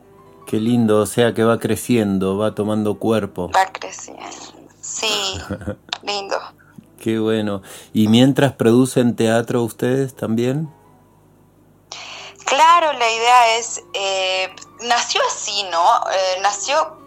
Qué 0.48 0.58
lindo, 0.58 1.02
o 1.02 1.06
sea 1.06 1.34
que 1.34 1.44
va 1.44 1.60
creciendo, 1.60 2.38
va 2.38 2.56
tomando 2.56 2.98
cuerpo. 2.98 3.50
Va 3.56 3.68
creciendo, 3.68 4.26
sí, 4.82 5.40
lindo. 6.04 6.38
Qué 7.00 7.20
bueno. 7.20 7.62
¿Y 7.94 8.08
mientras 8.08 8.54
producen 8.54 9.16
teatro 9.16 9.64
ustedes 9.64 10.16
también? 10.16 10.70
Claro, 12.46 12.94
la 12.94 13.12
idea 13.12 13.58
es, 13.58 13.82
eh, 13.94 14.50
nació 14.84 15.22
así, 15.28 15.64
¿no? 15.72 15.84
Eh, 16.12 16.40
nació 16.42 17.01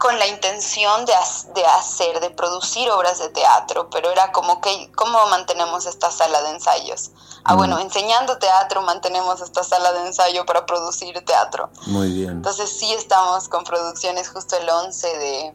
con 0.00 0.18
la 0.18 0.26
intención 0.26 1.04
de, 1.04 1.12
de, 1.54 1.66
hacer, 1.66 2.20
de 2.20 2.30
producir 2.30 2.90
obras 2.90 3.18
de 3.18 3.28
teatro, 3.28 3.90
pero 3.90 4.10
era 4.10 4.32
como 4.32 4.58
que, 4.62 4.90
¿cómo 4.96 5.26
mantenemos 5.26 5.84
esta 5.84 6.10
sala 6.10 6.40
de 6.42 6.52
ensayos? 6.52 7.10
Ah, 7.44 7.54
bueno, 7.54 7.76
mm. 7.76 7.80
enseñando 7.80 8.38
teatro 8.38 8.80
mantenemos 8.80 9.42
esta 9.42 9.62
sala 9.62 9.92
de 9.92 10.06
ensayo 10.06 10.46
para 10.46 10.64
producir 10.64 11.22
teatro. 11.26 11.68
Muy 11.84 12.14
bien. 12.14 12.30
Entonces 12.30 12.74
sí 12.78 12.90
estamos 12.94 13.50
con 13.50 13.62
producciones 13.64 14.30
justo 14.30 14.56
el 14.56 14.70
11 14.70 15.18
de... 15.18 15.54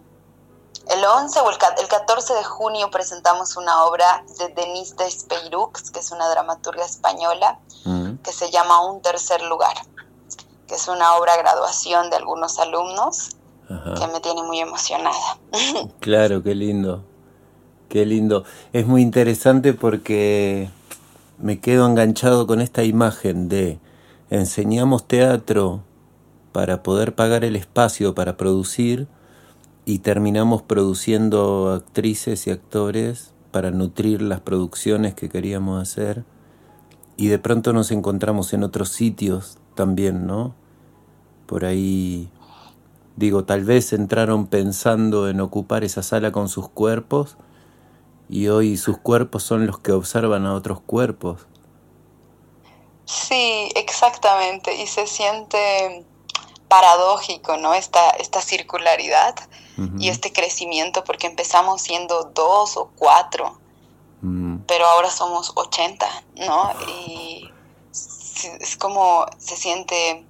El 0.90 1.04
11 1.04 1.40
o 1.40 1.50
el, 1.50 1.58
14 1.58 2.34
de 2.36 2.44
junio 2.44 2.92
presentamos 2.92 3.58
una 3.58 3.86
obra 3.86 4.24
de 4.38 4.50
Denise 4.50 4.94
Despeyroux, 4.96 5.90
que 5.92 6.00
es 6.00 6.12
una 6.12 6.30
dramaturga 6.30 6.86
española, 6.86 7.58
mm. 7.84 8.18
que 8.18 8.32
se 8.32 8.52
llama 8.52 8.86
Un 8.86 9.02
tercer 9.02 9.42
lugar, 9.42 9.75
que 10.68 10.75
es 10.75 10.88
una 10.88 11.16
obra 11.16 11.36
graduación 11.36 12.12
de 12.12 12.18
algunos 12.18 12.60
alumnos 12.60 13.32
que 13.67 14.07
me 14.13 14.19
tiene 14.22 14.43
muy 14.43 14.60
emocionada. 14.60 15.39
Claro, 16.00 16.43
qué 16.43 16.53
lindo, 16.53 17.03
qué 17.89 18.05
lindo. 18.05 18.43
Es 18.74 18.86
muy 18.86 19.01
interesante 19.01 19.74
porque 19.74 20.69
me 21.39 21.60
quedo 21.60 21.88
enganchado 21.88 22.48
con 22.48 22.62
esta 22.62 22.84
imagen 22.84 23.50
de 23.50 23.79
enseñamos 24.29 25.07
teatro 25.07 25.84
para 26.51 26.84
poder 26.84 27.15
pagar 27.15 27.43
el 27.43 27.55
espacio 27.55 28.15
para 28.15 28.38
producir 28.38 29.07
y 29.86 30.00
terminamos 30.00 30.62
produciendo 30.62 31.72
actrices 31.74 32.48
y 32.48 32.51
actores 32.51 33.34
para 33.51 33.72
nutrir 33.72 34.22
las 34.22 34.41
producciones 34.41 35.13
que 35.13 35.29
queríamos 35.29 35.81
hacer 35.81 36.24
y 37.17 37.27
de 37.27 37.39
pronto 37.39 37.74
nos 37.74 37.91
encontramos 37.91 38.53
en 38.53 38.63
otros 38.63 38.89
sitios 38.89 39.57
también, 39.74 40.27
¿no? 40.27 40.53
Por 41.45 41.65
ahí, 41.65 42.29
digo, 43.15 43.45
tal 43.45 43.63
vez 43.63 43.93
entraron 43.93 44.48
pensando 44.48 45.29
en 45.29 45.41
ocupar 45.41 45.84
esa 45.84 46.03
sala 46.03 46.31
con 46.31 46.50
sus 46.50 46.69
cuerpos 46.69 47.38
y 48.29 48.48
hoy 48.48 48.77
sus 48.77 48.98
cuerpos 48.98 49.43
son 49.43 49.65
los 49.65 49.79
que 49.79 49.91
observan 49.91 50.45
a 50.45 50.53
otros 50.53 50.81
cuerpos. 50.81 51.48
Sí, 53.05 53.69
exactamente, 53.75 54.75
y 54.75 54.88
se 54.88 55.05
siente 55.05 56.05
paradójico, 56.67 57.57
¿no? 57.57 57.74
Esta, 57.74 58.10
esta 58.12 58.41
circularidad 58.41 59.36
y 60.00 60.07
este 60.07 60.31
crecimiento, 60.31 61.03
porque 61.03 61.27
empezamos 61.27 61.81
siendo 61.81 62.31
dos 62.34 62.77
o 62.77 62.91
cuatro, 62.95 63.60
pero 64.65 64.86
ahora 64.86 65.12
somos 65.12 65.51
80, 65.55 66.07
¿no? 66.48 66.72
Y 66.88 67.51
es 67.91 68.77
como 68.77 69.25
se 69.38 69.55
siente 69.55 70.25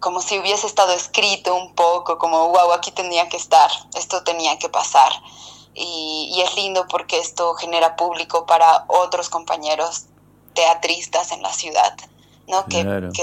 como 0.00 0.20
si 0.20 0.38
hubiese 0.38 0.66
estado 0.66 0.92
escrito 0.92 1.54
un 1.54 1.74
poco, 1.74 2.18
como, 2.18 2.48
wow, 2.48 2.72
aquí 2.72 2.90
tenía 2.90 3.28
que 3.28 3.36
estar, 3.36 3.70
esto 3.96 4.22
tenía 4.22 4.58
que 4.58 4.68
pasar. 4.68 5.12
Y, 5.74 6.40
es 6.42 6.56
lindo 6.56 6.86
porque 6.88 7.18
esto 7.18 7.54
genera 7.54 7.96
público 7.96 8.46
para 8.46 8.84
otros 8.88 9.28
compañeros 9.28 10.06
teatristas 10.54 11.32
en 11.32 11.42
la 11.42 11.52
ciudad, 11.52 11.94
¿no? 12.48 12.64
Que, 12.66 13.14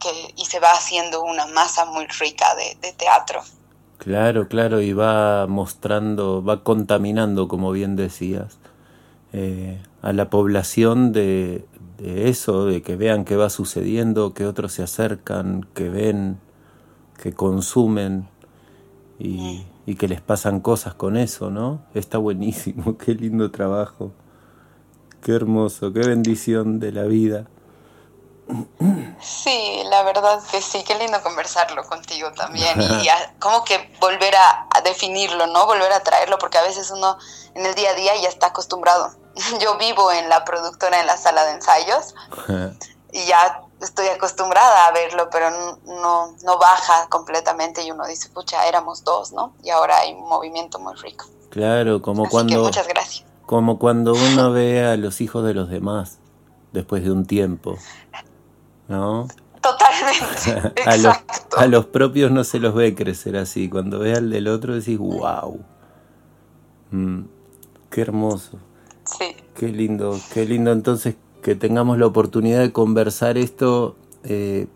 que, 0.00 0.34
y 0.36 0.44
se 0.44 0.60
va 0.60 0.72
haciendo 0.72 1.22
una 1.22 1.46
masa 1.46 1.84
muy 1.84 2.06
rica 2.06 2.46
de, 2.80 2.92
teatro. 2.92 3.42
Claro, 3.98 4.48
claro, 4.48 4.80
y 4.80 4.92
va 4.92 5.46
mostrando, 5.46 6.42
va 6.42 6.62
contaminando, 6.64 7.46
como 7.48 7.70
bien 7.70 7.94
decías, 7.96 8.58
eh, 9.32 9.80
a 10.02 10.12
la 10.12 10.28
población 10.30 11.12
de, 11.12 11.64
de 11.71 11.71
eso, 12.02 12.66
de 12.66 12.82
que 12.82 12.96
vean 12.96 13.24
qué 13.24 13.36
va 13.36 13.50
sucediendo, 13.50 14.34
que 14.34 14.46
otros 14.46 14.72
se 14.72 14.82
acercan, 14.82 15.66
que 15.74 15.88
ven, 15.88 16.40
que 17.22 17.32
consumen 17.32 18.28
y, 19.18 19.64
y 19.86 19.94
que 19.94 20.08
les 20.08 20.20
pasan 20.20 20.60
cosas 20.60 20.94
con 20.94 21.16
eso, 21.16 21.50
¿no? 21.50 21.84
Está 21.94 22.18
buenísimo, 22.18 22.98
qué 23.04 23.14
lindo 23.14 23.50
trabajo, 23.50 24.12
qué 25.22 25.32
hermoso, 25.32 25.92
qué 25.92 26.00
bendición 26.00 26.80
de 26.80 26.92
la 26.92 27.04
vida. 27.04 27.46
Sí, 29.20 29.82
la 29.88 30.02
verdad 30.02 30.42
que 30.50 30.60
sí, 30.60 30.82
qué 30.84 30.96
lindo 30.96 31.22
conversarlo 31.22 31.84
contigo 31.84 32.32
también 32.32 32.80
y 32.82 33.06
como 33.38 33.64
que 33.64 33.94
volver 34.00 34.34
a, 34.34 34.66
a, 34.70 34.80
definirlo, 34.82 35.46
¿no? 35.46 35.66
Volver 35.66 35.92
a 35.92 36.00
traerlo 36.00 36.38
porque 36.38 36.58
a 36.58 36.62
veces 36.62 36.90
uno 36.90 37.16
en 37.54 37.64
el 37.64 37.74
día 37.74 37.90
a 37.90 37.94
día 37.94 38.12
ya 38.20 38.28
está 38.28 38.48
acostumbrado 38.48 39.21
yo 39.60 39.76
vivo 39.78 40.10
en 40.12 40.28
la 40.28 40.44
productora 40.44 41.00
en 41.00 41.06
la 41.06 41.16
sala 41.16 41.44
de 41.44 41.52
ensayos 41.52 42.14
y 43.12 43.26
ya 43.26 43.62
estoy 43.80 44.06
acostumbrada 44.08 44.86
a 44.86 44.92
verlo, 44.92 45.28
pero 45.30 45.50
no, 45.84 46.34
no 46.44 46.58
baja 46.58 47.08
completamente 47.08 47.82
y 47.82 47.90
uno 47.90 48.06
dice, 48.06 48.30
pucha, 48.30 48.66
éramos 48.66 49.04
dos, 49.04 49.32
¿no? 49.32 49.54
Y 49.62 49.70
ahora 49.70 49.98
hay 49.98 50.14
un 50.14 50.28
movimiento 50.28 50.78
muy 50.78 50.94
rico. 50.94 51.26
Claro, 51.50 52.00
como 52.00 52.28
cuando... 52.28 52.62
muchas 52.62 52.88
gracias. 52.88 53.24
Como 53.46 53.78
cuando 53.78 54.14
uno 54.32 54.52
ve 54.52 54.84
a 54.84 54.96
los 54.96 55.20
hijos 55.20 55.44
de 55.44 55.54
los 55.54 55.68
demás 55.68 56.18
después 56.72 57.04
de 57.04 57.10
un 57.10 57.26
tiempo, 57.26 57.76
¿no? 58.88 59.28
Totalmente. 59.60 60.80
a, 60.86 60.96
los, 60.96 61.16
a 61.56 61.66
los 61.66 61.86
propios 61.86 62.30
no 62.30 62.44
se 62.44 62.58
los 62.58 62.74
ve 62.74 62.94
crecer 62.94 63.36
así. 63.36 63.68
Cuando 63.68 63.98
ve 63.98 64.14
al 64.14 64.30
del 64.30 64.48
otro 64.48 64.74
decís, 64.74 64.98
wow. 64.98 65.60
Mm, 66.90 67.24
qué 67.90 68.00
hermoso. 68.00 68.58
Sí. 69.18 69.36
Qué 69.54 69.68
lindo, 69.68 70.18
qué 70.32 70.44
lindo 70.44 70.72
entonces 70.72 71.16
que 71.42 71.54
tengamos 71.54 71.98
la 71.98 72.06
oportunidad 72.06 72.60
de 72.60 72.72
conversar 72.72 73.36
esto. 73.36 73.96
Eh, 74.24 74.66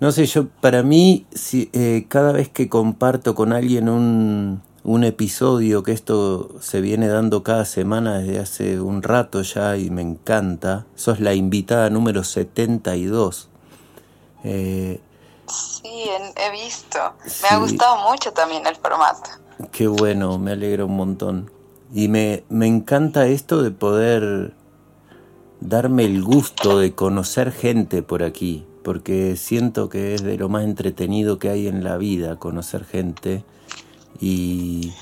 no 0.00 0.12
sé, 0.12 0.26
yo 0.26 0.48
para 0.60 0.82
mí, 0.82 1.26
si, 1.32 1.70
eh, 1.72 2.06
cada 2.08 2.32
vez 2.32 2.48
que 2.48 2.68
comparto 2.68 3.34
con 3.34 3.52
alguien 3.52 3.88
un, 3.88 4.62
un 4.84 5.02
episodio, 5.04 5.82
que 5.82 5.92
esto 5.92 6.50
se 6.60 6.80
viene 6.80 7.08
dando 7.08 7.42
cada 7.42 7.64
semana 7.64 8.18
desde 8.18 8.38
hace 8.38 8.80
un 8.80 9.02
rato 9.02 9.42
ya 9.42 9.76
y 9.76 9.90
me 9.90 10.02
encanta, 10.02 10.86
sos 10.94 11.20
la 11.20 11.34
invitada 11.34 11.90
número 11.90 12.22
72. 12.22 13.48
Eh, 14.44 15.00
sí, 15.48 16.04
he 16.36 16.50
visto. 16.52 16.98
Me 17.42 17.48
ha 17.48 17.58
gustado 17.58 18.08
mucho 18.10 18.32
también 18.32 18.66
el 18.66 18.76
formato. 18.76 19.30
Qué 19.72 19.86
bueno, 19.86 20.38
me 20.38 20.52
alegra 20.52 20.84
un 20.84 20.96
montón. 20.96 21.50
Y 21.94 22.08
me, 22.08 22.42
me 22.50 22.66
encanta 22.66 23.28
esto 23.28 23.62
de 23.62 23.70
poder 23.70 24.52
darme 25.60 26.04
el 26.04 26.22
gusto 26.22 26.78
de 26.78 26.92
conocer 26.92 27.52
gente 27.52 28.02
por 28.02 28.24
aquí, 28.24 28.66
porque 28.82 29.36
siento 29.36 29.88
que 29.88 30.14
es 30.14 30.24
de 30.24 30.36
lo 30.36 30.48
más 30.48 30.64
entretenido 30.64 31.38
que 31.38 31.50
hay 31.50 31.68
en 31.68 31.84
la 31.84 31.96
vida, 31.96 32.36
conocer 32.36 32.84
gente 32.84 33.44
y 34.20 34.92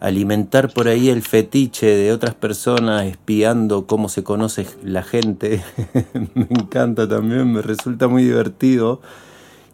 alimentar 0.00 0.72
por 0.72 0.88
ahí 0.88 1.10
el 1.10 1.22
fetiche 1.22 1.86
de 1.86 2.12
otras 2.12 2.34
personas 2.34 3.04
espiando 3.04 3.86
cómo 3.86 4.08
se 4.08 4.24
conoce 4.24 4.66
la 4.82 5.02
gente. 5.02 5.62
me 6.34 6.48
encanta 6.50 7.06
también, 7.06 7.52
me 7.52 7.62
resulta 7.62 8.08
muy 8.08 8.24
divertido 8.24 9.00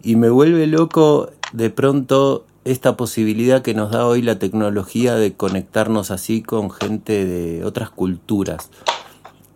y 0.03 0.17
me 0.17 0.29
vuelve 0.29 0.67
loco 0.67 1.31
de 1.53 1.71
pronto 1.71 2.45
esta 2.65 2.97
posibilidad 2.97 3.63
que 3.63 3.75
nos 3.75 3.91
da 3.91 4.07
hoy 4.07 4.23
la 4.23 4.39
tecnología 4.39 5.15
de 5.15 5.35
conectarnos 5.35 6.11
así 6.11 6.43
con 6.43 6.71
gente 6.71 7.25
de 7.25 7.65
otras 7.65 7.91
culturas, 7.91 8.71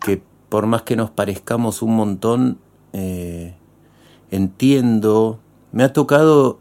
que 0.01 0.23
por 0.49 0.67
más 0.67 0.83
que 0.83 0.97
nos 0.97 1.11
parezcamos 1.11 1.83
un 1.83 1.97
montón, 1.97 2.59
eh, 2.93 3.55
entiendo, 4.31 5.41
me 5.73 5.85
ha 5.85 5.93
tocado 5.93 6.61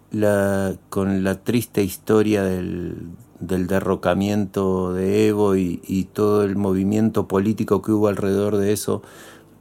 con 0.90 1.24
la 1.24 1.44
triste 1.44 1.84
historia 1.84 2.44
del, 2.44 3.10
derrocamiento 3.40 4.94
de 4.94 5.28
Evo 5.28 5.56
y, 5.56 6.08
todo 6.14 6.44
el 6.44 6.56
movimiento 6.56 7.28
político 7.28 7.82
que 7.82 7.92
hubo 7.92 8.08
alrededor 8.08 8.58
de 8.58 8.72
eso, 8.72 9.02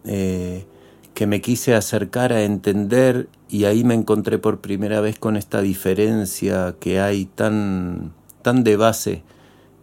eh, 0.04 0.66
que 1.14 1.26
me 1.26 1.40
quise 1.40 1.74
acercar 1.74 2.32
a 2.32 2.42
entender 2.42 3.28
y 3.48 3.64
ahí 3.64 3.84
me 3.84 3.94
encontré 3.94 4.38
por 4.38 4.60
primera 4.60 5.00
vez 5.00 5.18
con 5.18 5.36
esta 5.36 5.60
diferencia 5.60 6.76
que 6.78 7.00
hay 7.00 7.26
tan, 7.26 8.12
tan 8.42 8.64
de 8.64 8.76
base 8.76 9.22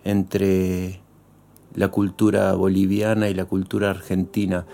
entre 0.03 1.01
la 1.75 1.89
cultura 1.89 2.53
boliviana 2.53 3.29
y 3.29 3.33
la 3.33 3.45
cultura 3.45 3.89
argentina. 3.89 4.65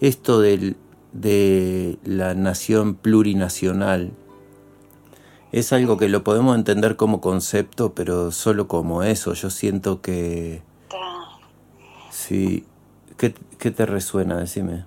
Esto 0.00 0.40
del, 0.40 0.76
de 1.12 1.98
la 2.04 2.34
nación 2.34 2.94
plurinacional 2.94 4.12
es 5.52 5.72
algo 5.72 5.98
que 5.98 6.08
lo 6.08 6.24
podemos 6.24 6.56
entender 6.56 6.96
como 6.96 7.20
concepto, 7.20 7.94
pero 7.94 8.32
solo 8.32 8.68
como 8.68 9.02
eso. 9.02 9.34
Yo 9.34 9.50
siento 9.50 10.00
que... 10.00 10.62
Sí. 12.10 12.64
¿Qué, 13.18 13.34
qué 13.58 13.70
te 13.70 13.84
resuena? 13.84 14.38
Decime. 14.38 14.86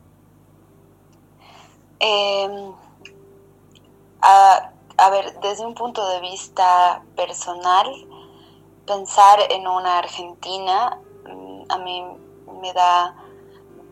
Eh, 2.08 2.72
a, 4.22 5.10
ver, 5.10 5.40
desde 5.40 5.66
un 5.66 5.74
punto 5.74 6.08
de 6.08 6.20
vista 6.22 7.02
personal, 7.16 7.88
pensar 8.86 9.40
en 9.50 9.68
una 9.68 9.98
Argentina 9.98 11.00
mm, 11.28 11.64
a 11.68 11.78
mí 11.80 12.06
me 12.62 12.74
da 12.74 13.16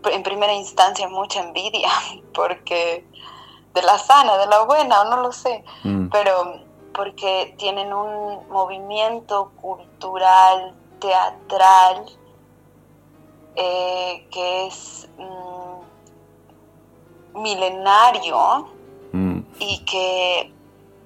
en 0.06 0.22
primera 0.22 0.54
instancia 0.54 1.08
mucha 1.08 1.42
envidia, 1.42 1.90
porque 2.36 3.08
de 3.74 3.82
la 3.82 3.98
sana, 3.98 4.38
de 4.38 4.46
la 4.46 4.64
buena, 4.64 5.02
o 5.02 5.06
no 5.06 5.18
lo 5.18 5.32
sé, 5.32 5.64
mm. 5.84 6.10
pero 6.10 6.62
porque 6.94 7.56
tienen 7.58 7.92
un 7.94 8.48
movimiento 8.50 9.52
cultural, 9.60 10.76
teatral, 11.00 12.06
eh, 13.56 14.28
que 14.30 14.68
es 14.68 15.10
mm, 15.18 15.63
milenario 17.36 18.68
mm. 19.12 19.40
y 19.60 19.86
que 19.86 20.54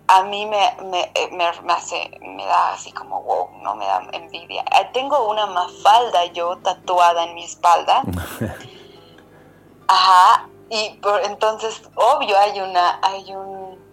a 0.07 0.23
mí 0.23 0.45
me, 0.45 0.77
me, 0.85 1.11
me, 1.31 1.73
hace, 1.73 2.19
me 2.21 2.45
da 2.45 2.73
así 2.73 2.91
como 2.91 3.21
wow, 3.23 3.49
no 3.61 3.75
me 3.75 3.85
da 3.85 4.07
envidia. 4.13 4.61
Eh, 4.61 4.89
tengo 4.93 5.29
una 5.29 5.45
mafalda 5.47 6.25
yo 6.27 6.57
tatuada 6.57 7.25
en 7.25 7.35
mi 7.35 7.43
espalda. 7.43 8.03
Ajá, 9.87 10.49
y 10.69 10.89
por, 11.01 11.23
entonces, 11.25 11.81
obvio, 11.95 12.37
hay 12.37 12.59
una, 12.59 12.99
hay 13.01 13.33
un 13.33 13.86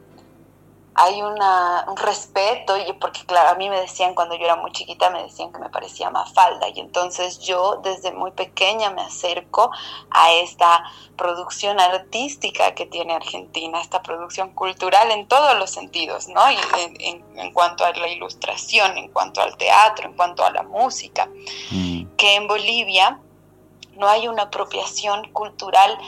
hay 0.97 1.23
una, 1.23 1.85
un 1.89 1.97
respeto, 1.97 2.77
y 2.77 2.93
porque 2.95 3.25
claro, 3.27 3.51
a 3.51 3.55
mí 3.55 3.69
me 3.69 3.81
decían 3.81 4.15
cuando 4.15 4.37
yo 4.37 4.45
era 4.45 4.57
muy 4.57 4.71
chiquita, 4.71 5.11
me 5.11 5.23
decían 5.23 5.53
que 5.53 5.59
me 5.59 5.69
parecía 5.69 6.11
Mafalda, 6.11 6.69
y 6.69 6.79
entonces 6.79 7.41
yo 7.41 7.81
desde 7.83 8.13
muy 8.13 8.31
pequeña 8.31 8.91
me 8.91 9.03
acerco 9.03 9.71
a 10.11 10.33
esta 10.33 10.85
producción 11.17 11.81
artística 11.81 12.75
que 12.75 12.87
tiene 12.87 13.15
Argentina, 13.15 13.81
esta 13.81 14.03
producción 14.03 14.51
cultural 14.51 15.11
en 15.11 15.27
todos 15.27 15.59
los 15.59 15.71
sentidos, 15.71 16.29
¿no? 16.29 16.41
Y 16.51 16.57
en, 16.79 17.25
en, 17.39 17.53
cuanto 17.53 17.85
a 17.85 17.93
la 17.93 18.09
ilustración, 18.09 18.97
en 18.97 19.09
cuanto 19.09 19.41
al 19.43 19.57
teatro, 19.57 20.07
en 20.07 20.15
cuanto 20.15 20.45
a 20.45 20.51
la 20.51 20.63
música, 20.63 21.29
mm. 21.71 22.17
que 22.17 22.35
en 22.37 22.47
Bolivia 22.47 23.19
no 23.97 24.09
hay 24.09 24.29
una 24.29 24.45
apropiación 24.45 25.31
cultural 25.33 25.99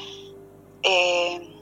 eh, 0.83 1.53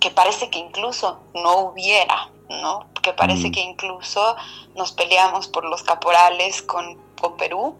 que 0.00 0.10
parece 0.10 0.50
que 0.50 0.58
incluso 0.58 1.20
no 1.34 1.58
hubiera, 1.60 2.30
¿no? 2.48 2.86
Porque 2.94 3.12
parece 3.12 3.48
mm. 3.48 3.52
que 3.52 3.60
incluso 3.60 4.36
nos 4.74 4.92
peleamos 4.92 5.48
por 5.48 5.64
los 5.64 5.82
caporales 5.82 6.62
con, 6.62 7.04
Perú, 7.38 7.76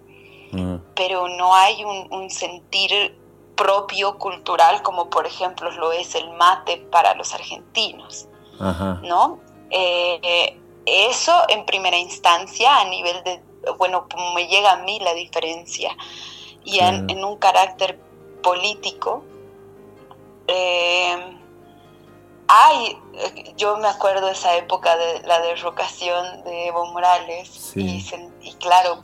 ah. 0.54 0.78
pero 0.96 1.28
no 1.28 1.54
hay 1.54 1.84
un, 1.84 2.28
sentir 2.30 3.16
propio 3.54 4.18
cultural, 4.18 4.82
como 4.82 5.08
por 5.08 5.24
ejemplo 5.24 5.70
lo 5.70 5.92
es 5.92 6.16
el 6.16 6.30
mate 6.32 6.78
para 6.78 7.14
los 7.14 7.32
argentinos, 7.32 8.26
¿no? 9.02 9.38
Eh, 9.70 10.58
eso 10.84 11.32
en 11.48 11.64
primera 11.64 11.96
instancia 11.96 12.80
a 12.80 12.84
nivel 12.84 13.22
de, 13.24 13.42
bueno, 13.78 14.06
como 14.10 14.34
me 14.34 14.46
llega 14.46 14.72
a 14.72 14.76
mí 14.78 14.98
la 15.00 15.14
diferencia, 15.14 15.96
y 16.64 16.80
en, 16.80 17.24
un 17.24 17.36
carácter 17.36 17.98
político, 18.42 19.24
eh, 20.48 21.16
hay, 22.48 22.98
yo 23.56 23.76
me 23.78 23.88
acuerdo 23.88 24.26
de 24.26 24.32
esa 24.32 24.56
época 24.56 24.96
de 24.96 25.20
la 25.26 25.40
derrocación 25.40 26.44
de 26.44 26.68
Evo 26.68 26.86
Morales 26.86 27.72
y, 27.74 28.04
y, 28.40 28.54
claro, 28.54 28.98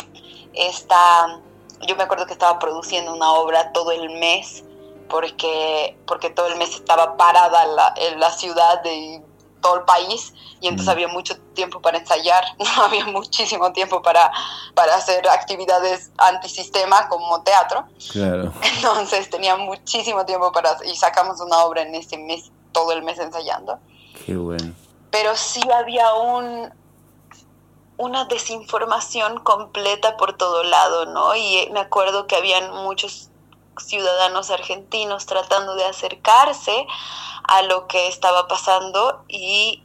esta, 0.55 1.41
yo 1.87 1.97
me 1.97 2.05
acuerdo 2.05 2.27
que 2.27 2.33
estaba 2.33 2.59
produciendo 2.59 3.13
una 3.13 3.33
obra 3.33 3.73
todo 3.73 3.91
el 3.91 4.11
mes 4.19 4.65
porque, 5.09 5.99
porque 6.07 6.31
todo 6.31 6.47
el 6.47 6.57
mes 6.57 6.75
estaba 6.75 7.17
parada 7.17 7.67
la, 7.67 7.95
en 7.97 8.21
la 8.21 8.31
ciudad 8.31 8.83
de 8.83 9.23
todo 9.63 9.77
el 9.77 9.83
país 9.83 10.35
y 10.61 10.69
entonces 10.69 10.89
había 10.89 11.09
mucho 11.09 11.39
tiempo 11.55 11.81
para 11.81 11.99
ensayar, 11.99 12.45
no 12.59 12.83
había 12.83 13.07
muchísimo 13.07 13.73
tiempo 13.73 14.03
para, 14.03 14.31
para 14.75 14.95
hacer 14.95 15.27
actividades 15.29 16.11
antisistema 16.19 17.09
como 17.09 17.43
teatro. 17.43 17.87
Claro. 18.11 18.53
Entonces 18.77 19.31
tenía 19.31 19.57
muchísimo 19.57 20.27
tiempo 20.27 20.53
para 20.53 20.77
y 20.85 20.95
sacamos 20.97 21.41
una 21.41 21.59
obra 21.65 21.83
en 21.83 21.95
ese 21.95 22.19
mes, 22.19 22.51
todo 22.73 22.93
el 22.93 23.03
mes 23.03 23.19
ensayando. 23.19 23.79
Qué 24.27 24.37
bueno. 24.37 24.73
Pero 25.11 25.37
sí 25.37 25.61
había 25.71 26.15
un 26.15 26.73
una 27.99 28.25
desinformación 28.25 29.39
completa 29.45 30.17
por 30.17 30.37
todo 30.37 30.65
lado, 30.65 31.07
¿no? 31.07 31.37
Y 31.37 31.69
me 31.73 31.81
acuerdo 31.81 32.27
que 32.27 32.35
habían 32.35 32.75
muchos 32.83 33.31
ciudadanos 33.79 34.51
argentinos 34.51 35.27
tratando 35.27 35.77
de 35.77 35.85
acercarse 35.85 36.87
a 37.45 37.63
lo 37.63 37.87
que 37.87 38.09
estaba 38.09 38.49
pasando 38.49 39.25
y 39.29 39.85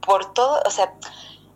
por 0.00 0.32
todo, 0.32 0.60
o 0.66 0.70
sea, 0.70 0.92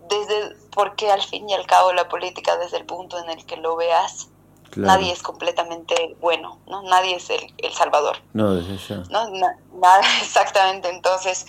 desde, 0.09 0.57
porque 0.73 1.11
al 1.11 1.23
fin 1.23 1.49
y 1.49 1.55
al 1.55 1.67
cabo 1.67 1.93
la 1.93 2.09
política 2.09 2.57
desde 2.59 2.77
el 2.77 2.87
punto 2.87 3.19
en 3.19 3.31
el 3.31 3.45
que 3.47 3.57
lo 3.57 3.77
veas, 3.77 4.29
nadie 4.77 5.13
es 5.13 5.23
completamente 5.23 6.17
bueno, 6.21 6.59
¿no? 6.67 6.83
Nadie 6.83 7.17
es 7.17 7.31
el, 7.31 7.53
el 7.59 7.73
salvador. 7.73 8.19
No. 8.33 8.55
¿no? 8.55 9.31
nada, 9.31 10.03
exactamente, 10.23 10.89
entonces 10.89 11.47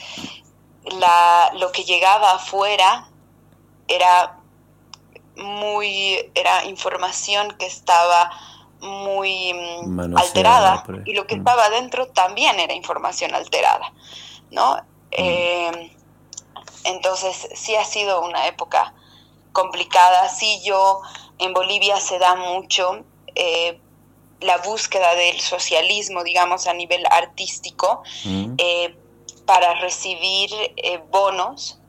la, 0.99 1.51
lo 1.59 1.71
que 1.71 1.83
llegaba 1.83 2.33
afuera 2.33 3.07
era 3.87 4.39
muy, 5.35 6.31
era 6.35 6.65
información 6.65 7.55
que 7.57 7.65
estaba 7.65 8.31
muy 8.81 9.53
mm, 9.85 10.17
alterada 10.17 10.83
y 11.05 11.13
lo 11.13 11.25
que 11.25 11.35
mm. 11.35 11.39
estaba 11.39 11.65
adentro 11.65 12.07
también 12.07 12.59
era 12.59 12.73
información 12.73 13.33
alterada, 13.33 13.93
¿no? 14.51 14.75
Mm. 14.75 14.79
Eh, 15.11 15.97
entonces 16.85 17.49
sí 17.55 17.75
ha 17.75 17.85
sido 17.85 18.21
una 18.21 18.47
época 18.47 18.93
complicada, 19.53 20.27
sí 20.29 20.61
yo 20.63 21.01
en 21.37 21.53
Bolivia 21.53 21.99
se 21.99 22.19
da 22.19 22.35
mucho 22.35 23.03
eh, 23.35 23.79
la 24.41 24.57
búsqueda 24.57 25.15
del 25.15 25.39
socialismo, 25.39 26.23
digamos, 26.23 26.67
a 26.67 26.73
nivel 26.73 27.05
artístico, 27.09 28.03
eh, 28.57 28.95
para 29.45 29.73
recibir 29.81 30.49
bonos 31.11 31.79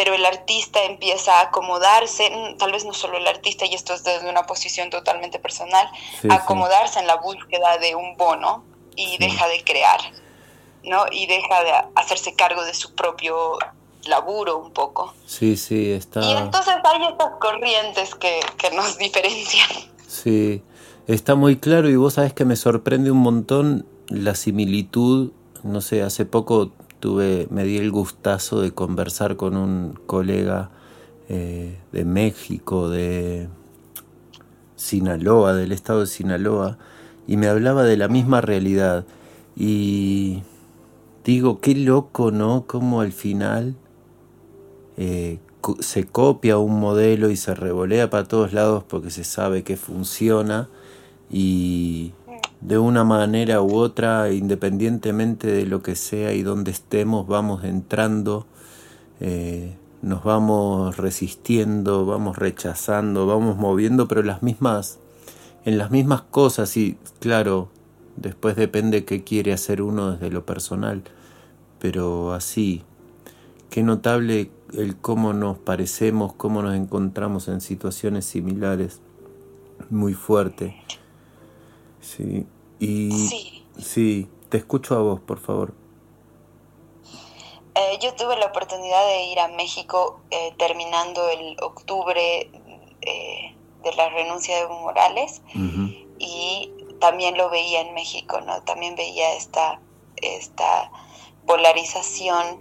pero 0.00 0.14
el 0.14 0.24
artista 0.24 0.82
empieza 0.84 1.40
a 1.40 1.42
acomodarse, 1.42 2.30
mm, 2.30 2.56
tal 2.56 2.72
vez 2.72 2.86
no 2.86 2.94
solo 2.94 3.18
el 3.18 3.26
artista, 3.26 3.66
y 3.66 3.74
esto 3.74 3.92
es 3.92 4.02
desde 4.02 4.30
una 4.30 4.44
posición 4.44 4.88
totalmente 4.88 5.38
personal, 5.38 5.86
acomodarse 6.30 7.00
en 7.00 7.06
la 7.06 7.16
búsqueda 7.16 7.76
de 7.76 7.94
un 7.94 8.16
bono 8.16 8.64
y 8.96 9.18
deja 9.18 9.46
de 9.48 9.62
crear, 9.62 10.00
¿no? 10.84 11.04
Y 11.10 11.26
deja 11.26 11.64
de 11.64 11.72
hacerse 11.96 12.34
cargo 12.34 12.64
de 12.64 12.72
su 12.72 12.94
propio 12.94 13.58
laburo 14.04 14.56
un 14.56 14.72
poco. 14.72 15.12
Sí, 15.26 15.58
sí, 15.58 15.92
está... 15.92 16.20
Y 16.22 16.32
entonces 16.32 16.76
hay 16.82 17.04
estas 17.04 17.32
corrientes 17.38 18.14
que, 18.14 18.40
que 18.56 18.70
nos 18.70 18.96
diferencian. 19.04 19.68
Sí, 20.10 20.64
está 21.06 21.36
muy 21.36 21.58
claro 21.58 21.88
y 21.88 21.94
vos 21.94 22.14
sabes 22.14 22.34
que 22.34 22.44
me 22.44 22.56
sorprende 22.56 23.12
un 23.12 23.18
montón 23.18 23.86
la 24.08 24.34
similitud, 24.34 25.30
no 25.62 25.80
sé, 25.80 26.02
hace 26.02 26.24
poco 26.24 26.72
tuve, 26.98 27.46
me 27.48 27.62
di 27.62 27.78
el 27.78 27.92
gustazo 27.92 28.60
de 28.60 28.72
conversar 28.72 29.36
con 29.36 29.56
un 29.56 29.96
colega 30.06 30.72
eh, 31.28 31.78
de 31.92 32.04
México, 32.04 32.90
de 32.90 33.48
Sinaloa, 34.74 35.54
del 35.54 35.70
estado 35.70 36.00
de 36.00 36.06
Sinaloa, 36.08 36.76
y 37.28 37.36
me 37.36 37.46
hablaba 37.46 37.84
de 37.84 37.96
la 37.96 38.08
misma 38.08 38.40
realidad. 38.40 39.06
Y 39.54 40.42
digo, 41.24 41.60
qué 41.60 41.76
loco, 41.76 42.32
¿no? 42.32 42.64
Como 42.66 43.00
al 43.00 43.12
final 43.12 43.76
eh, 44.96 45.38
se 45.80 46.06
copia 46.06 46.58
un 46.58 46.80
modelo 46.80 47.30
y 47.30 47.36
se 47.36 47.54
revolea 47.54 48.10
para 48.10 48.24
todos 48.24 48.52
lados 48.52 48.84
porque 48.84 49.10
se 49.10 49.24
sabe 49.24 49.62
que 49.62 49.76
funciona 49.76 50.68
y 51.30 52.12
de 52.60 52.78
una 52.78 53.04
manera 53.04 53.62
u 53.62 53.76
otra, 53.76 54.32
independientemente 54.32 55.46
de 55.46 55.66
lo 55.66 55.82
que 55.82 55.96
sea 55.96 56.32
y 56.32 56.42
donde 56.42 56.70
estemos, 56.70 57.26
vamos 57.26 57.64
entrando, 57.64 58.46
eh, 59.20 59.76
nos 60.02 60.24
vamos 60.24 60.96
resistiendo, 60.96 62.04
vamos 62.04 62.36
rechazando, 62.36 63.26
vamos 63.26 63.56
moviendo, 63.56 64.08
pero 64.08 64.22
las 64.22 64.42
mismas, 64.42 64.98
en 65.64 65.78
las 65.78 65.90
mismas 65.90 66.22
cosas 66.22 66.76
y 66.76 66.98
claro, 67.18 67.68
después 68.16 68.56
depende 68.56 69.04
qué 69.04 69.24
quiere 69.24 69.52
hacer 69.52 69.80
uno 69.82 70.12
desde 70.12 70.30
lo 70.30 70.44
personal, 70.44 71.02
pero 71.78 72.32
así, 72.32 72.82
qué 73.70 73.82
notable 73.82 74.50
el 74.76 74.96
cómo 74.96 75.32
nos 75.32 75.58
parecemos, 75.58 76.32
cómo 76.32 76.62
nos 76.62 76.74
encontramos 76.74 77.48
en 77.48 77.60
situaciones 77.60 78.24
similares, 78.24 79.00
muy 79.90 80.14
fuerte. 80.14 80.82
Sí. 82.00 82.46
Y 82.78 83.62
sí. 83.78 84.28
te 84.48 84.58
escucho 84.58 84.96
a 84.96 85.02
vos, 85.02 85.20
por 85.20 85.38
favor. 85.38 85.74
Eh, 87.74 87.98
yo 88.00 88.14
tuve 88.14 88.36
la 88.36 88.46
oportunidad 88.46 89.06
de 89.06 89.24
ir 89.24 89.38
a 89.38 89.48
México 89.48 90.20
eh, 90.30 90.54
terminando 90.58 91.28
el 91.28 91.56
octubre 91.62 92.50
eh, 93.00 93.56
de 93.82 93.92
la 93.94 94.08
renuncia 94.10 94.56
de 94.56 94.62
Evo 94.62 94.80
Morales 94.80 95.42
y 96.18 96.70
también 97.00 97.36
lo 97.36 97.48
veía 97.48 97.80
en 97.80 97.94
México, 97.94 98.40
¿no? 98.42 98.62
También 98.62 98.94
veía 98.94 99.34
esta, 99.34 99.80
esta 100.16 100.90
polarización 101.46 102.60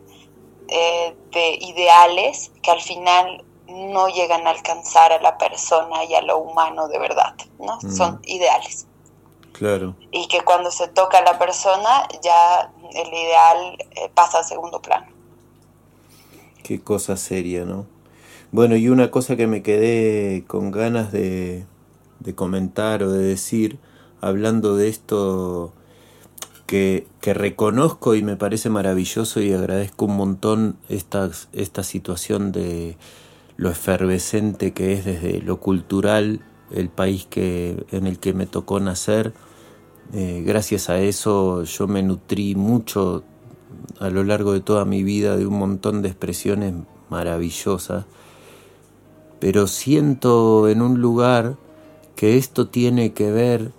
de 1.31 1.57
ideales 1.61 2.51
que 2.61 2.71
al 2.71 2.81
final 2.81 3.43
no 3.67 4.07
llegan 4.07 4.47
a 4.47 4.51
alcanzar 4.51 5.11
a 5.11 5.21
la 5.21 5.37
persona 5.37 6.03
y 6.03 6.15
a 6.15 6.21
lo 6.21 6.39
humano 6.39 6.87
de 6.87 6.99
verdad, 6.99 7.35
¿no? 7.59 7.79
Son 7.81 8.19
ideales. 8.25 8.87
Claro. 9.53 9.95
Y 10.11 10.27
que 10.27 10.41
cuando 10.41 10.71
se 10.71 10.87
toca 10.87 11.19
a 11.19 11.21
la 11.21 11.37
persona 11.37 12.07
ya 12.23 12.71
el 12.93 13.07
ideal 13.07 13.77
eh, 13.91 14.09
pasa 14.13 14.39
a 14.39 14.43
segundo 14.43 14.81
plano. 14.81 15.07
Qué 16.63 16.81
cosa 16.81 17.17
seria, 17.17 17.65
¿no? 17.65 17.85
Bueno, 18.51 18.75
y 18.75 18.89
una 18.89 19.11
cosa 19.11 19.35
que 19.35 19.47
me 19.47 19.61
quedé 19.61 20.43
con 20.45 20.71
ganas 20.71 21.11
de, 21.11 21.65
de 22.19 22.35
comentar 22.35 23.03
o 23.03 23.11
de 23.11 23.23
decir, 23.23 23.79
hablando 24.21 24.75
de 24.75 24.89
esto 24.89 25.73
que, 26.69 27.07
reconozco 27.33 28.13
y 28.13 28.21
me 28.21 28.35
parece 28.35 28.69
maravilloso 28.69 29.41
y 29.41 29.51
agradezco 29.53 30.05
un 30.05 30.17
montón 30.17 30.77
esta, 30.87 31.31
esta 31.51 31.81
situación 31.81 32.51
de 32.51 32.95
lo 33.57 33.71
efervescente 33.71 34.71
que 34.71 34.93
es 34.93 35.03
desde 35.03 35.41
lo 35.41 35.59
cultural 35.59 36.41
el 36.71 36.89
país 36.89 37.25
que, 37.27 37.87
en 37.91 38.05
el 38.05 38.19
que 38.19 38.33
me 38.33 38.45
tocó 38.45 38.79
nacer. 38.79 39.33
Eh, 40.13 40.43
gracias 40.45 40.91
a 40.91 40.99
eso 40.99 41.63
yo 41.63 41.87
me 41.87 42.03
nutrí 42.03 42.53
mucho 42.53 43.23
a 43.99 44.11
lo 44.11 44.23
largo 44.23 44.53
de 44.53 44.61
toda 44.61 44.85
mi 44.85 45.01
vida 45.01 45.37
de 45.37 45.47
un 45.47 45.57
montón 45.57 46.03
de 46.03 46.09
expresiones 46.09 46.75
maravillosas, 47.09 48.05
pero 49.39 49.65
siento 49.65 50.69
en 50.69 50.83
un 50.83 51.01
lugar 51.01 51.55
que 52.15 52.37
esto 52.37 52.67
tiene 52.67 53.13
que 53.13 53.31
ver 53.31 53.71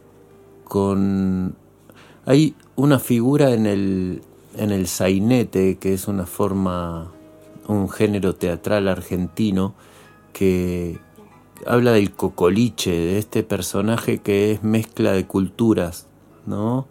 con... 0.64 1.54
Hay 2.26 2.54
una 2.80 2.98
figura 2.98 3.52
en 3.52 3.66
el, 3.66 4.22
en 4.56 4.70
el 4.70 4.86
sainete, 4.86 5.76
que 5.78 5.92
es 5.92 6.08
una 6.08 6.26
forma, 6.26 7.12
un 7.68 7.88
género 7.88 8.34
teatral 8.34 8.88
argentino, 8.88 9.74
que 10.32 10.98
habla 11.66 11.92
del 11.92 12.12
cocoliche, 12.12 12.90
de 12.90 13.18
este 13.18 13.42
personaje 13.42 14.18
que 14.18 14.52
es 14.52 14.62
mezcla 14.62 15.12
de 15.12 15.26
culturas, 15.26 16.06
¿no? 16.46 16.88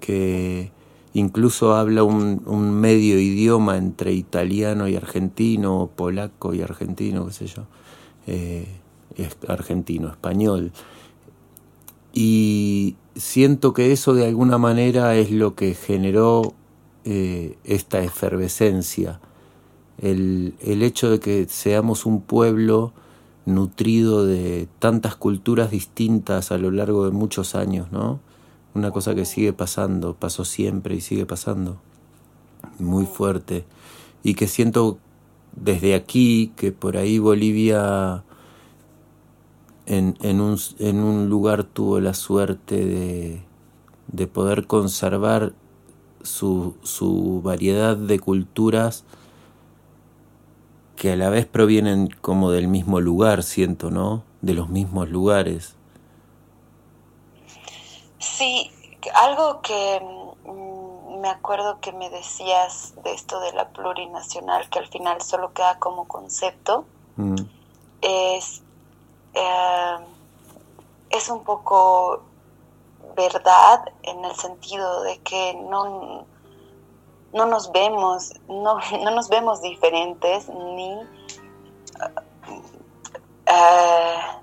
que 0.00 0.70
incluso 1.14 1.74
habla 1.74 2.04
un, 2.04 2.40
medio 2.80 3.18
idioma 3.18 3.76
entre 3.76 4.12
italiano 4.12 4.88
y 4.88 4.96
argentino, 4.96 5.90
polaco 5.94 6.54
y 6.54 6.62
argentino, 6.62 7.26
qué 7.26 7.32
sé 7.32 7.46
yo, 7.46 7.66
eh, 8.26 8.66
argentino, 9.48 10.08
español. 10.08 10.72
Y 12.12 12.96
siento 13.14 13.72
que 13.72 13.92
eso 13.92 14.14
de 14.14 14.26
alguna 14.26 14.58
manera 14.58 15.14
es 15.16 15.30
lo 15.30 15.54
que 15.54 15.74
generó 15.74 16.54
eh, 17.04 17.56
esta 17.64 18.02
efervescencia, 18.02 19.20
el, 19.98 20.54
el 20.60 20.82
hecho 20.82 21.10
de 21.10 21.20
que 21.20 21.46
seamos 21.48 22.06
un 22.06 22.20
pueblo 22.20 22.92
nutrido 23.44 24.24
de 24.26 24.68
tantas 24.78 25.16
culturas 25.16 25.70
distintas 25.70 26.52
a 26.52 26.58
lo 26.58 26.70
largo 26.70 27.04
de 27.04 27.10
muchos 27.10 27.54
años, 27.54 27.90
¿no? 27.90 28.20
Una 28.74 28.90
cosa 28.90 29.14
que 29.14 29.24
sigue 29.24 29.52
pasando, 29.52 30.14
pasó 30.14 30.44
siempre 30.44 30.94
y 30.94 31.00
sigue 31.00 31.26
pasando, 31.26 31.78
muy 32.78 33.04
fuerte, 33.04 33.64
y 34.22 34.34
que 34.34 34.46
siento 34.46 34.98
desde 35.56 35.94
aquí 35.94 36.52
que 36.56 36.72
por 36.72 36.96
ahí 36.96 37.18
Bolivia 37.18 38.24
en, 39.86 40.16
en, 40.22 40.40
un, 40.40 40.58
en 40.78 40.98
un 41.02 41.28
lugar 41.28 41.64
tuvo 41.64 42.00
la 42.00 42.14
suerte 42.14 42.84
de, 42.84 43.42
de 44.08 44.26
poder 44.26 44.66
conservar 44.66 45.52
su, 46.22 46.76
su 46.82 47.42
variedad 47.42 47.96
de 47.96 48.18
culturas 48.20 49.04
que 50.96 51.12
a 51.12 51.16
la 51.16 51.30
vez 51.30 51.46
provienen 51.46 52.08
como 52.20 52.50
del 52.50 52.68
mismo 52.68 53.00
lugar, 53.00 53.42
siento, 53.42 53.90
¿no? 53.90 54.22
De 54.40 54.54
los 54.54 54.68
mismos 54.68 55.08
lugares. 55.08 55.74
Sí, 58.18 58.70
algo 59.14 59.62
que 59.62 60.00
mm, 60.46 61.20
me 61.20 61.28
acuerdo 61.28 61.80
que 61.80 61.92
me 61.92 62.08
decías 62.08 62.94
de 63.02 63.14
esto 63.14 63.40
de 63.40 63.52
la 63.52 63.70
plurinacional, 63.70 64.68
que 64.70 64.78
al 64.78 64.86
final 64.86 65.20
solo 65.22 65.52
queda 65.52 65.78
como 65.80 66.06
concepto, 66.06 66.84
mm. 67.16 67.34
es, 68.02 68.62
eh, 69.34 69.96
es 71.10 71.28
un 71.28 71.44
poco 71.44 72.22
verdad 73.16 73.84
en 74.02 74.24
el 74.24 74.34
sentido 74.36 75.02
de 75.02 75.18
que 75.18 75.54
no, 75.54 76.26
no 77.32 77.46
nos 77.46 77.72
vemos, 77.72 78.32
no, 78.48 78.78
no 79.00 79.10
nos 79.10 79.28
vemos 79.28 79.62
diferentes 79.62 80.48
ni... 80.48 80.94
Uh, 83.44 84.42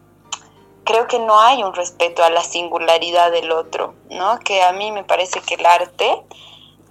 creo 0.84 1.08
que 1.08 1.20
no 1.20 1.40
hay 1.40 1.64
un 1.64 1.74
respeto 1.74 2.24
a 2.24 2.30
la 2.30 2.44
singularidad 2.44 3.32
del 3.32 3.52
otro, 3.52 3.94
¿no? 4.10 4.40
Que 4.40 4.64
a 4.64 4.72
mí 4.72 4.92
me 4.92 5.04
parece 5.04 5.40
que 5.42 5.56
el 5.56 5.66
arte 5.66 6.24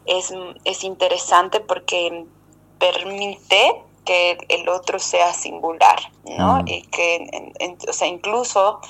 es, 0.07 0.33
es 0.65 0.85
interesante 0.85 1.61
porque 1.61 2.27
permite 2.79 3.85
que 4.09 4.38
el 4.49 4.71
otro 4.71 4.99
sea 4.99 5.35
singular, 5.35 6.01
¿no? 6.25 6.62
Mm. 6.62 6.68
Y 6.68 6.83
que, 6.85 7.53
o 7.87 7.92
sea, 7.92 8.09
incluso 8.09 8.81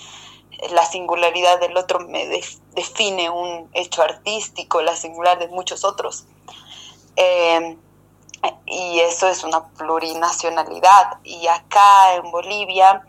la 0.71 0.87
singularidad 0.87 1.59
del 1.59 1.77
otro 1.77 1.99
me 1.99 2.25
define 2.77 3.29
un 3.29 3.69
hecho 3.73 4.03
artístico, 4.03 4.81
la 4.81 4.95
singular 4.95 5.41
de 5.41 5.49
muchos 5.49 5.83
otros. 5.83 6.27
Eh, 7.17 7.77
y 8.65 9.01
eso 9.01 9.27
es 9.27 9.43
una 9.43 9.67
plurinacionalidad. 9.71 11.19
Y 11.25 11.49
acá 11.49 12.15
en 12.15 12.31
Bolivia 12.31 13.03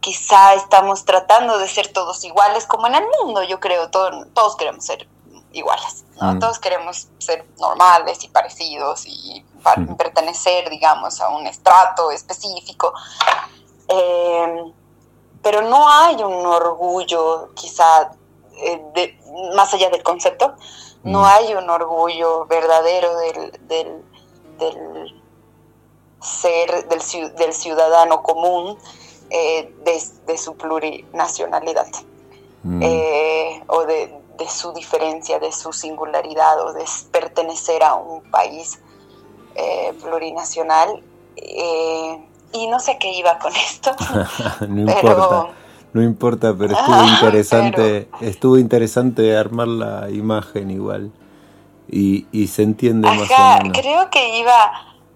quizá 0.00 0.52
estamos 0.52 1.06
tratando 1.06 1.56
de 1.56 1.68
ser 1.68 1.90
todos 1.90 2.22
iguales, 2.24 2.66
como 2.66 2.86
en 2.86 2.96
el 2.96 3.04
mundo, 3.18 3.42
yo 3.44 3.60
creo, 3.60 3.88
todos 3.88 4.56
queremos 4.56 4.84
ser 4.84 5.08
iguales, 5.52 6.04
mm. 6.20 6.38
todos 6.38 6.58
queremos 6.58 7.08
ser 7.18 7.46
normales 7.58 8.22
y 8.24 8.28
parecidos 8.28 9.06
y 9.06 9.44
pertenecer, 9.96 10.70
digamos, 10.70 11.20
a 11.20 11.28
un 11.30 11.46
estrato 11.46 12.10
específico. 12.10 12.92
Eh, 13.88 14.72
pero 15.42 15.62
no 15.62 15.88
hay 15.88 16.16
un 16.16 16.44
orgullo, 16.44 17.50
quizá, 17.54 18.10
eh, 18.56 19.16
más 19.54 19.72
allá 19.74 19.90
del 19.90 20.02
concepto, 20.02 20.56
no 21.04 21.20
mm. 21.20 21.24
hay 21.24 21.54
un 21.54 21.70
orgullo 21.70 22.46
verdadero 22.46 23.16
del, 23.16 23.52
del, 24.58 25.22
ser, 26.20 26.88
del, 26.88 27.52
ciudadano 27.52 28.24
común 28.24 28.76
eh, 29.30 29.72
de, 29.84 30.36
su 30.36 30.56
plurinacionalidad 30.56 31.86
mm. 32.64 32.82
eh, 32.82 33.62
o 33.68 33.84
de, 33.84 34.18
su 34.48 34.72
diferencia, 34.72 35.38
de 35.38 35.52
su 35.52 35.72
singularidad 35.72 36.60
o 36.60 36.72
de 36.72 36.84
pertenecer 37.10 37.82
a 37.82 37.94
un 37.94 38.22
país 38.30 38.80
eh, 39.54 39.94
plurinacional. 40.02 41.02
y 42.52 42.66
no 42.68 42.80
sé 42.80 42.98
qué 42.98 43.12
iba 43.12 43.38
con 43.38 43.54
esto. 43.54 43.90
no 44.68 44.80
importa 44.92 45.48
no 45.96 46.02
importa, 46.02 46.54
pero 46.56 46.74
estuvo 46.74 47.04
interesante, 47.14 48.08
estuvo 48.20 48.58
interesante 48.58 49.34
armar 49.34 49.66
la 49.66 50.10
imagen 50.10 50.70
igual. 50.70 51.10
Y, 51.88 52.26
y 52.32 52.48
se 52.48 52.64
entiende 52.64 53.08
más 53.08 53.30
o 53.30 53.62
menos. 53.62 53.78
Creo 53.78 54.10
que 54.10 54.38
iba 54.38 54.72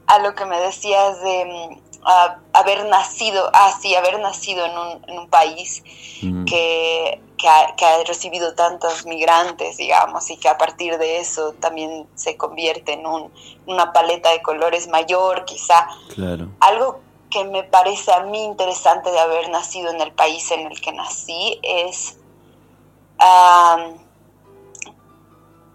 a 0.06 0.18
lo 0.20 0.35
que 0.35 0.46
me 0.46 0.59
decías 0.59 1.20
de 1.20 1.44
mm, 1.44 2.06
haber 2.54 2.87
nacido, 2.87 3.50
ah, 3.52 3.72
sí, 3.80 3.94
haber 3.94 4.20
nacido 4.20 4.64
en 4.64 4.78
un, 4.78 5.04
en 5.11 5.18
un 5.18 5.28
país 5.28 5.83
mm. 6.22 6.44
que, 6.44 7.20
que, 7.40 7.48
ha, 7.48 7.74
que, 7.76 7.85
ha, 7.85 8.05
recibido 8.05 8.55
tantos 8.55 9.07
migrantes, 9.07 9.76
digamos, 9.76 10.29
y 10.31 10.37
que 10.37 10.48
a 10.48 10.59
partir 10.59 10.98
de 10.98 11.18
eso 11.18 11.55
también 11.61 12.07
se 12.14 12.37
convierte 12.37 12.92
en 12.94 13.07
un, 13.07 13.33
una 13.66 13.92
paleta 13.92 14.31
de 14.31 14.42
colores 14.42 14.88
mayor, 14.88 15.44
quizá. 15.44 15.87
Claro. 16.14 16.48
Algo 16.61 17.00
que 17.31 17.44
me 17.44 17.62
parece 17.62 18.12
a 18.12 18.20
mí 18.24 18.42
interesante 18.44 19.11
de 19.11 19.20
haber 19.20 19.48
nacido 19.50 19.90
en 19.90 20.00
el 20.00 20.12
país 20.12 20.50
en 20.50 20.66
el 20.66 20.81
que 20.81 20.92
nací 20.92 21.61
es 21.62 22.16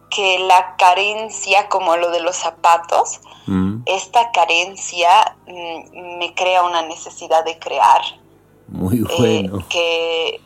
que 0.09 0.39
la 0.39 0.75
carencia, 0.77 1.67
como 1.69 1.97
lo 1.97 2.11
de 2.11 2.21
los 2.21 2.35
zapatos, 2.35 3.19
mm. 3.47 3.81
esta 3.85 4.31
carencia 4.31 5.35
mm, 5.47 6.17
me 6.17 6.33
crea 6.33 6.63
una 6.63 6.81
necesidad 6.83 7.43
de 7.43 7.59
crear. 7.59 8.01
Muy 8.67 8.97
eh, 8.97 9.05
bueno. 9.17 9.65
que, 9.69 10.41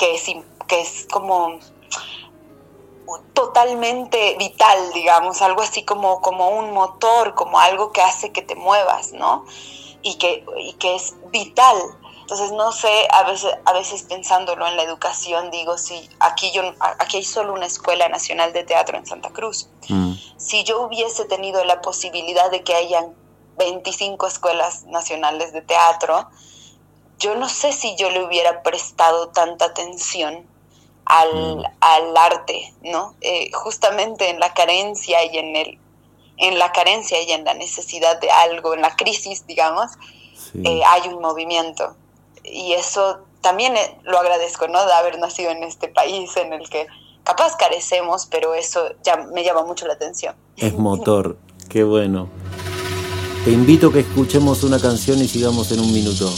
que, 0.00 0.14
es, 0.14 0.24
que 0.66 0.80
es 0.80 1.06
como 1.12 1.60
totalmente 3.34 4.34
vital, 4.38 4.92
digamos, 4.94 5.42
algo 5.42 5.60
así 5.60 5.84
como, 5.84 6.22
como 6.22 6.48
un 6.48 6.72
motor, 6.72 7.34
como 7.34 7.60
algo 7.60 7.92
que 7.92 8.00
hace 8.00 8.32
que 8.32 8.40
te 8.40 8.54
muevas, 8.54 9.12
¿no? 9.12 9.44
y 10.02 10.14
que, 10.14 10.44
y 10.58 10.72
que 10.74 10.94
es 10.94 11.14
vital. 11.30 11.76
Entonces, 12.20 12.52
no 12.52 12.70
sé, 12.72 13.08
a 13.10 13.24
veces, 13.24 13.52
a 13.64 13.72
veces 13.72 14.04
pensándolo 14.04 14.66
en 14.66 14.76
la 14.76 14.84
educación, 14.84 15.50
digo, 15.50 15.76
si 15.76 16.08
aquí, 16.20 16.50
yo, 16.52 16.62
aquí 16.98 17.18
hay 17.18 17.24
solo 17.24 17.52
una 17.52 17.66
escuela 17.66 18.08
nacional 18.08 18.52
de 18.52 18.62
teatro 18.62 18.96
en 18.96 19.04
Santa 19.04 19.30
Cruz. 19.30 19.68
Mm. 19.88 20.14
Si 20.36 20.62
yo 20.64 20.82
hubiese 20.82 21.24
tenido 21.24 21.62
la 21.64 21.80
posibilidad 21.82 22.50
de 22.50 22.62
que 22.62 22.74
hayan 22.74 23.14
25 23.58 24.26
escuelas 24.26 24.84
nacionales 24.84 25.52
de 25.52 25.60
teatro, 25.62 26.30
yo 27.20 27.36
no 27.36 27.48
sé 27.48 27.72
si 27.72 27.94
yo 27.96 28.10
le 28.10 28.24
hubiera 28.24 28.62
prestado 28.62 29.28
tanta 29.28 29.66
atención 29.66 30.44
al, 31.04 31.56
mm. 31.58 31.64
al 31.80 32.16
arte, 32.16 32.74
¿no? 32.82 33.14
Eh, 33.20 33.50
justamente 33.52 34.30
en 34.30 34.40
la 34.40 34.52
carencia 34.54 35.24
y 35.24 35.38
en 35.38 35.56
el 35.56 35.78
en 36.40 36.58
la 36.58 36.72
carencia 36.72 37.22
y 37.22 37.32
en 37.32 37.44
la 37.44 37.52
necesidad 37.52 38.18
de 38.18 38.30
algo, 38.30 38.72
en 38.72 38.80
la 38.80 38.96
crisis, 38.96 39.46
digamos, 39.46 39.90
eh, 40.54 40.80
hay 40.86 41.06
un 41.08 41.20
movimiento. 41.20 41.94
Y 42.42 42.72
eso 42.72 43.18
también 43.42 43.76
eh, 43.76 43.98
lo 44.04 44.18
agradezco, 44.18 44.66
¿no? 44.66 44.84
De 44.86 44.92
haber 44.94 45.18
nacido 45.18 45.50
en 45.50 45.62
este 45.62 45.88
país 45.88 46.34
en 46.38 46.54
el 46.54 46.68
que 46.70 46.86
capaz 47.24 47.56
carecemos, 47.56 48.26
pero 48.26 48.54
eso 48.54 48.94
ya 49.02 49.18
me 49.18 49.44
llama 49.44 49.64
mucho 49.64 49.86
la 49.86 49.92
atención. 49.92 50.34
Es 50.56 50.72
motor, 50.72 51.36
qué 51.68 51.84
bueno. 51.84 52.28
Te 53.44 53.50
invito 53.50 53.88
a 53.88 53.92
que 53.92 54.00
escuchemos 54.00 54.64
una 54.64 54.80
canción 54.80 55.18
y 55.18 55.28
sigamos 55.28 55.70
en 55.72 55.80
un 55.80 55.92
minuto. 55.92 56.32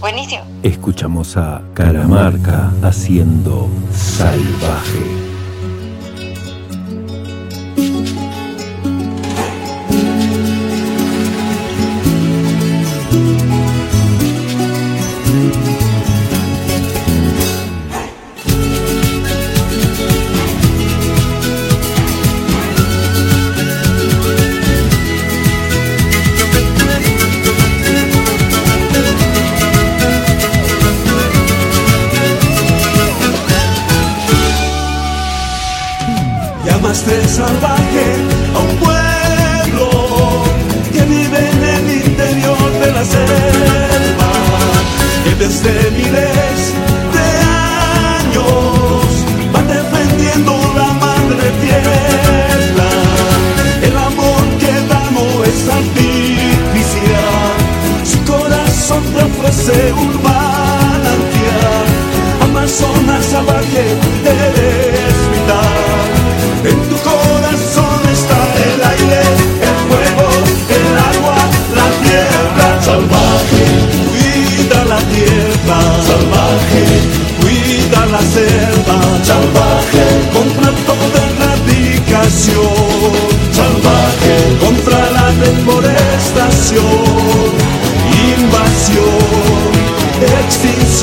Buenísimo. 0.00 0.44
Escuchamos 0.62 1.36
a 1.36 1.62
Caramarca 1.74 2.72
haciendo 2.82 3.68
salvaje. 3.92 5.25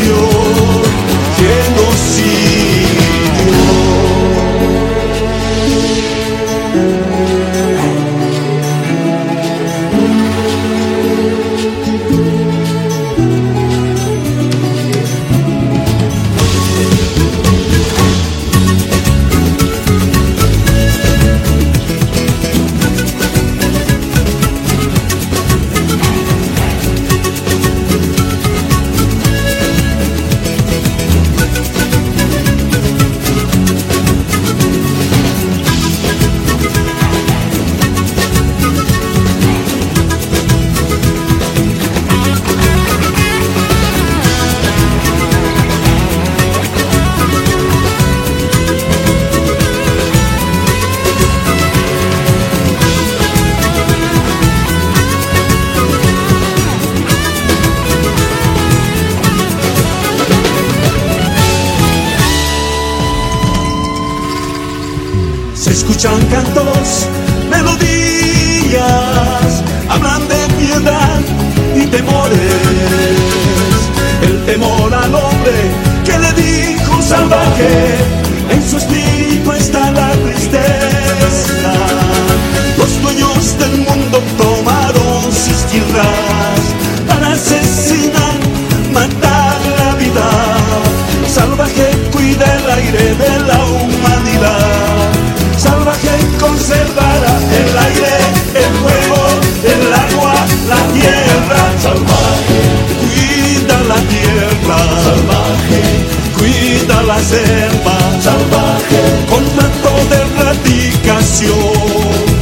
silencioso. 0.04 0.33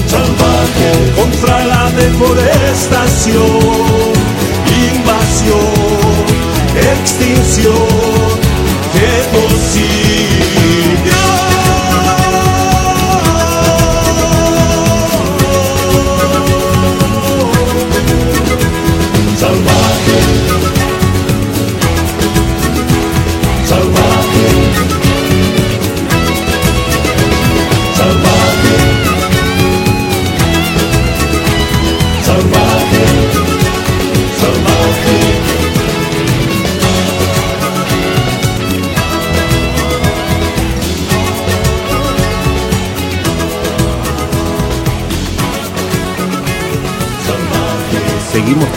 Salvaje 0.05 1.13
contra 1.15 1.65
la 1.65 1.89
deforestación. 1.91 4.10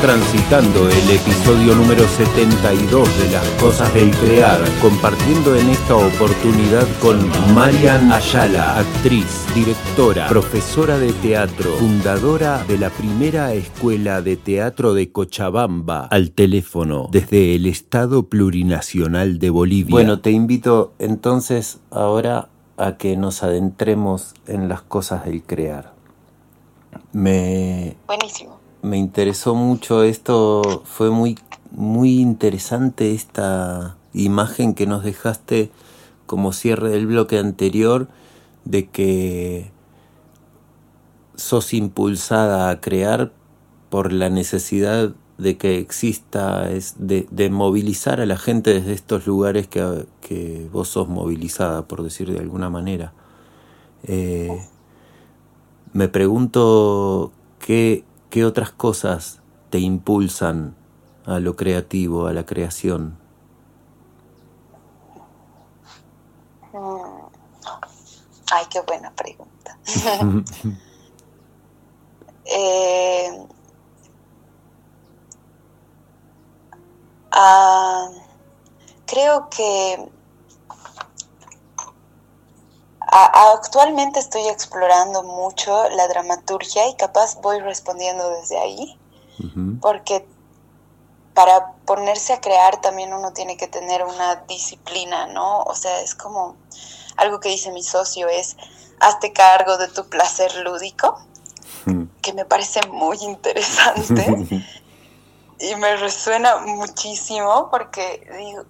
Transitando 0.05 0.87
el 0.91 1.11
episodio 1.13 1.75
número 1.75 2.07
72 2.07 3.19
de 3.21 3.31
Las 3.31 3.49
Cosas 3.59 3.95
del 3.95 4.11
Crear, 4.11 4.61
compartiendo 4.83 5.57
en 5.57 5.71
esta 5.71 5.97
oportunidad 5.97 6.87
con 7.01 7.27
Marian 7.55 8.13
Ayala, 8.13 8.81
actriz, 8.81 9.47
directora, 9.55 10.29
profesora 10.29 10.99
de 10.99 11.11
teatro, 11.15 11.71
fundadora 11.77 12.63
de 12.65 12.77
la 12.77 12.91
primera 12.91 13.55
escuela 13.55 14.21
de 14.21 14.37
teatro 14.37 14.93
de 14.93 15.11
Cochabamba, 15.11 16.05
al 16.09 16.33
teléfono 16.33 17.09
desde 17.11 17.55
el 17.55 17.65
Estado 17.65 18.25
Plurinacional 18.25 19.39
de 19.39 19.49
Bolivia. 19.49 19.91
Bueno, 19.91 20.21
te 20.21 20.33
invito 20.33 20.93
entonces 20.99 21.81
ahora 21.91 22.51
a 22.77 22.99
que 22.99 23.17
nos 23.17 23.43
adentremos 23.43 24.35
en 24.47 24.69
las 24.69 24.83
cosas 24.83 25.25
del 25.25 25.43
crear. 25.45 25.95
Me, 27.15 27.97
Buenísimo. 28.07 28.54
Me 28.85 28.99
interesó 28.99 29.55
mucho 29.55 30.03
esto, 30.03 30.83
fue 30.85 31.09
muy, 31.09 31.39
muy 31.71 32.21
interesante 32.21 33.15
esta 33.15 33.97
imagen 34.13 34.75
que 34.75 34.87
nos 34.87 35.03
dejaste 35.03 35.71
como 36.27 36.53
cierre 36.53 36.91
del 36.91 37.07
bloque 37.07 37.39
anterior 37.39 38.09
de 38.67 38.87
que 38.91 39.71
sos 41.35 41.73
impulsada 41.73 42.69
a 42.69 42.83
crear 42.83 43.33
por 43.89 44.13
la 44.13 44.29
necesidad 44.29 45.15
de 45.39 45.57
que 45.57 45.79
exista, 45.79 46.71
es 46.71 46.97
de, 46.99 47.49
movilizar 47.51 48.21
a 48.21 48.27
la 48.27 48.37
gente 48.37 48.75
desde 48.75 48.93
estos 48.93 49.27
lugares 49.27 49.67
que, 49.67 50.05
que 50.21 50.69
vos 50.71 50.89
sos 50.89 51.09
movilizada, 51.09 51.89
por 51.89 52.03
decir 52.03 52.31
de 52.31 52.39
alguna 52.39 52.69
manera. 52.69 53.15
Eh, 54.03 54.61
me 55.95 56.09
pregunto 56.09 57.33
qué, 57.59 58.05
qué 58.35 58.45
otras 58.45 58.73
cosas 58.73 59.39
te 59.71 59.79
impulsan 59.79 60.75
a 61.25 61.39
lo 61.39 61.55
creativo, 61.55 62.27
a 62.27 62.33
la 62.33 62.45
creación. 62.45 63.17
Mm. 66.73 67.29
Ay, 68.51 68.65
qué 68.71 68.81
buena 68.81 69.13
pregunta. 69.13 69.79
Eh, 72.47 73.47
ah, 77.31 78.11
creo 79.07 79.49
que 79.49 80.11
a- 83.23 83.53
actualmente 83.55 84.19
estoy 84.21 84.49
explorando 84.49 85.23
mucho 85.23 85.89
la 85.91 86.09
dramaturgia 86.09 86.89
y 86.89 86.97
capaz 86.97 87.41
voy 87.41 87.61
respondiendo 87.61 88.29
desde 88.31 88.59
ahí, 88.59 88.99
porque 89.81 90.27
para 91.35 91.73
ponerse 91.85 92.33
a 92.33 92.41
crear 92.41 92.81
también 92.81 93.13
uno 93.13 93.33
tiene 93.33 93.57
que 93.57 93.67
tener 93.67 94.05
una 94.05 94.37
disciplina, 94.49 95.27
¿no? 95.27 95.63
O 95.63 95.75
sea, 95.75 96.01
es 96.01 96.15
como 96.15 96.57
algo 97.17 97.41
que 97.41 97.49
dice 97.49 97.73
mi 97.73 97.83
socio 97.83 98.29
es, 98.29 98.57
hazte 99.01 99.33
cargo 99.33 99.77
de 99.79 99.89
tu 99.89 100.09
placer 100.09 100.55
lúdico, 100.57 101.19
que 102.23 102.33
me 102.33 102.45
parece 102.45 102.81
muy 102.89 103.19
interesante. 103.23 104.25
Y 105.61 105.77
me 105.77 105.97
resuena 105.97 106.59
muchísimo 106.59 107.69
porque 107.71 108.27
digo, 108.39 108.65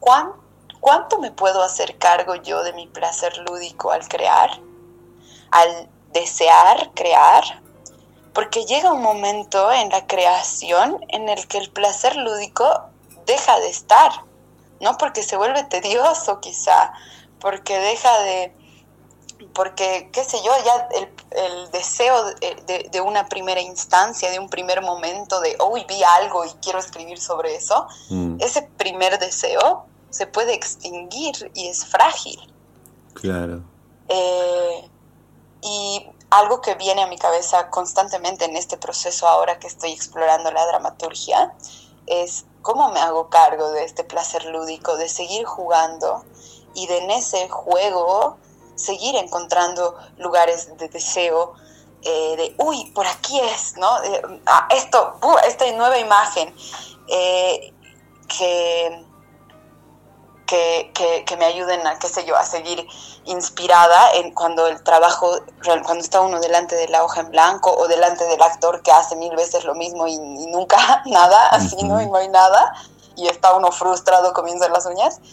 ¿cuán- 0.00 0.32
¿cuánto 0.80 1.18
me 1.18 1.30
puedo 1.30 1.62
hacer 1.62 1.98
cargo 1.98 2.34
yo 2.36 2.62
de 2.62 2.72
mi 2.72 2.86
placer 2.86 3.36
lúdico 3.38 3.90
al 3.90 4.06
crear? 4.08 4.50
Al 5.50 5.88
desear 6.12 6.90
crear, 6.94 7.62
porque 8.32 8.64
llega 8.64 8.92
un 8.92 9.02
momento 9.02 9.72
en 9.72 9.88
la 9.90 10.06
creación 10.06 11.04
en 11.08 11.28
el 11.28 11.46
que 11.48 11.58
el 11.58 11.70
placer 11.70 12.16
lúdico 12.16 12.84
deja 13.26 13.58
de 13.60 13.68
estar. 13.68 14.12
no 14.80 14.96
porque 14.96 15.24
se 15.24 15.36
vuelve 15.36 15.64
tedioso 15.64 16.38
quizá, 16.40 16.92
porque 17.40 17.76
deja 17.78 18.20
de, 18.20 18.54
porque, 19.54 20.08
qué 20.12 20.24
sé 20.24 20.38
yo, 20.44 20.52
ya 20.64 20.88
el, 20.94 21.08
el 21.30 21.70
deseo 21.72 22.24
de, 22.34 22.88
de, 22.90 23.00
una 23.00 23.28
primera 23.28 23.60
instancia, 23.60 24.30
de 24.30 24.38
un 24.38 24.48
primer 24.48 24.82
momento 24.82 25.40
de, 25.40 25.56
hoy 25.58 25.84
vi 25.88 26.02
algo 26.02 26.44
y 26.44 26.50
quiero 26.62 26.78
escribir 26.78 27.20
sobre 27.20 27.56
eso, 27.56 27.86
mm. 28.10 28.36
ese 28.40 28.62
primer 28.62 29.18
deseo 29.18 29.86
se 30.10 30.26
puede 30.26 30.54
extinguir 30.54 31.50
y 31.54 31.68
es 31.68 31.84
frágil. 31.84 32.40
Claro. 33.14 33.62
Eh, 34.08 34.88
y 35.62 36.06
algo 36.30 36.60
que 36.60 36.74
viene 36.74 37.02
a 37.02 37.06
mi 37.06 37.18
cabeza 37.18 37.70
constantemente 37.70 38.44
en 38.44 38.56
este 38.56 38.76
proceso 38.76 39.26
ahora 39.26 39.58
que 39.58 39.66
estoy 39.66 39.92
explorando 39.92 40.50
la 40.50 40.66
dramaturgia 40.66 41.54
es 42.06 42.44
cómo 42.62 42.90
me 42.90 43.00
hago 43.00 43.28
cargo 43.28 43.70
de 43.70 43.84
este 43.84 44.04
placer 44.04 44.44
lúdico, 44.46 44.96
de 44.96 45.08
seguir 45.08 45.44
jugando 45.44 46.24
y 46.74 46.86
de 46.86 46.98
en 46.98 47.10
ese 47.10 47.48
juego 47.48 48.38
seguir 48.74 49.16
encontrando 49.16 49.96
lugares 50.18 50.76
de 50.78 50.88
deseo, 50.88 51.54
eh, 52.02 52.36
de, 52.36 52.54
uy, 52.58 52.90
por 52.92 53.06
aquí 53.06 53.40
es, 53.40 53.76
¿no? 53.76 53.88
Ah, 54.46 54.68
esto, 54.70 55.18
esta 55.46 55.70
nueva 55.72 55.98
imagen, 55.98 56.54
eh, 57.08 57.74
que 58.28 59.04
que, 60.48 61.24
que, 61.26 61.36
me 61.36 61.44
ayuden 61.44 61.86
a, 61.86 61.98
qué 61.98 62.08
sé 62.08 62.24
yo, 62.24 62.34
a 62.34 62.42
seguir 62.42 62.86
inspirada 63.26 64.12
en 64.14 64.32
cuando 64.32 64.66
el 64.66 64.82
trabajo, 64.82 65.40
cuando 65.62 66.02
está 66.02 66.22
uno 66.22 66.40
delante 66.40 66.74
de 66.74 66.88
la 66.88 67.04
hoja 67.04 67.20
en 67.20 67.30
blanco 67.30 67.70
o 67.70 67.86
delante 67.86 68.24
del 68.24 68.40
actor 68.40 68.80
que 68.80 68.90
hace 68.90 69.14
mil 69.16 69.36
veces 69.36 69.64
lo 69.64 69.74
mismo 69.74 70.08
y, 70.08 70.16
nunca 70.18 71.02
nada, 71.06 71.48
así, 71.48 71.76
¿no? 71.84 72.00
Y 72.00 72.06
no 72.06 72.16
hay 72.16 72.28
nada, 72.28 72.72
y 73.14 73.28
está 73.28 73.54
uno 73.54 73.70
frustrado 73.70 74.32
comiendo 74.32 74.68
las 74.68 74.86
uñas. 74.86 75.20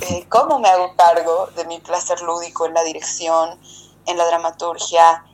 Eh, 0.00 0.26
¿Cómo 0.28 0.58
me 0.58 0.68
hago 0.68 0.94
cargo 0.96 1.46
de 1.54 1.64
mi 1.64 1.78
placer 1.78 2.20
lúdico 2.20 2.66
en 2.66 2.74
la 2.74 2.82
dirección, 2.82 3.56
en 4.04 4.18
la 4.18 4.26
dramaturgia, 4.26 5.24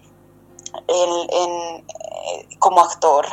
en, 0.87 1.29
eh, 1.31 2.49
como 2.59 2.83
actor? 2.83 3.27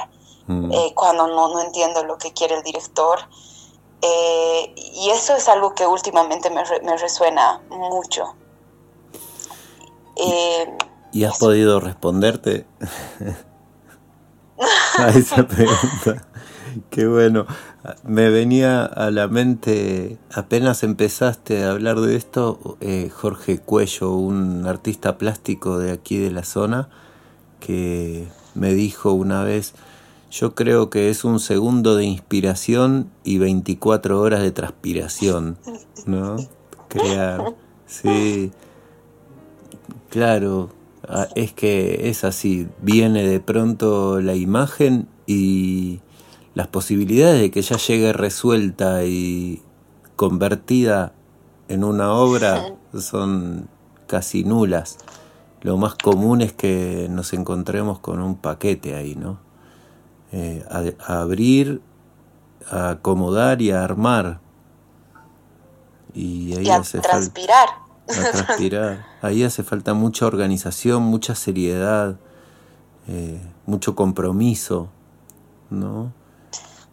Eh, 0.48 0.94
cuando 0.96 1.28
no, 1.28 1.50
no 1.50 1.60
entiendo 1.60 2.04
lo 2.06 2.18
que 2.18 2.32
quiere 2.32 2.56
el 2.56 2.64
director, 2.64 3.20
eh, 4.02 4.74
y 4.76 5.10
eso 5.10 5.36
es 5.36 5.48
algo 5.48 5.74
que 5.74 5.86
últimamente 5.86 6.50
me, 6.50 6.64
me 6.84 6.98
resuena 6.98 7.62
mucho. 7.70 8.36
Eh, 10.16 10.78
¿Y 11.12 11.24
has 11.24 11.38
podido 11.38 11.80
responderte 11.80 12.66
a 14.98 15.10
esa 15.10 15.48
pregunta? 15.48 16.28
Qué 16.90 17.08
bueno. 17.08 17.46
Me 18.04 18.30
venía 18.30 18.86
a 18.86 19.10
la 19.10 19.28
mente, 19.28 20.18
apenas 20.34 20.84
empezaste 20.84 21.64
a 21.64 21.72
hablar 21.72 22.00
de 22.02 22.16
esto, 22.16 22.78
eh, 22.82 23.10
Jorge 23.10 23.60
Cuello, 23.60 24.12
un 24.12 24.68
artista 24.68 25.18
plástico 25.18 25.80
de 25.80 25.92
aquí 25.92 26.18
de 26.18 26.32
la 26.32 26.44
zona, 26.44 26.90
que 27.60 28.28
me 28.54 28.74
dijo 28.74 29.14
una 29.14 29.44
vez, 29.44 29.74
yo 30.32 30.54
creo 30.54 30.90
que 30.90 31.10
es 31.10 31.24
un 31.24 31.40
segundo 31.40 31.96
de 31.96 32.06
inspiración 32.06 33.10
y 33.24 33.40
24 33.40 34.20
horas 34.20 34.42
de 34.42 34.52
transpiración, 34.52 35.58
¿no? 36.06 36.38
Crear, 36.88 37.56
sí. 37.86 38.52
Claro, 40.10 40.70
ah, 41.08 41.28
es 41.36 41.54
que 41.54 42.10
es 42.10 42.24
así, 42.24 42.68
viene 42.82 43.28
de 43.28 43.40
pronto 43.40 44.22
la 44.22 44.36
imagen 44.36 45.08
y 45.26 46.00
las 46.54 46.68
posibilidades 46.68 47.42
de 47.42 47.52
que 47.52 47.62
ya 47.62 47.78
llegue 47.78 48.14
resuelta 48.14 49.06
y 49.06 49.62
convertida 50.16 51.14
en 51.70 51.84
una 51.84 52.14
obra 52.14 52.76
son 53.00 53.68
casi 54.08 54.44
nulas. 54.44 54.98
Lo 55.62 55.78
más 55.78 55.96
común 55.96 56.42
es 56.42 56.54
que 56.54 57.08
nos 57.10 57.34
encontremos 57.34 58.00
con 58.00 58.22
un 58.22 58.36
paquete 58.36 58.96
ahí, 58.96 59.16
¿no? 59.16 59.49
Eh, 60.32 60.64
a, 60.70 61.22
abrir, 61.22 61.82
a 62.70 62.92
acomodar 62.92 63.62
y 63.62 63.72
a 63.72 63.84
armar. 63.84 64.40
Y 66.14 66.56
ahí 66.56 66.70
hace 66.70 67.00
transpirar. 67.00 67.70
transpirar. 68.06 69.06
Ahí 69.22 69.44
hace 69.44 69.64
falta 69.64 69.94
mucha 69.94 70.26
organización, 70.26 71.04
mucha 71.04 71.36
seriedad, 71.36 72.18
eh, 73.08 73.42
mucho 73.66 73.96
compromiso, 73.96 74.88
¿no? 75.70 76.14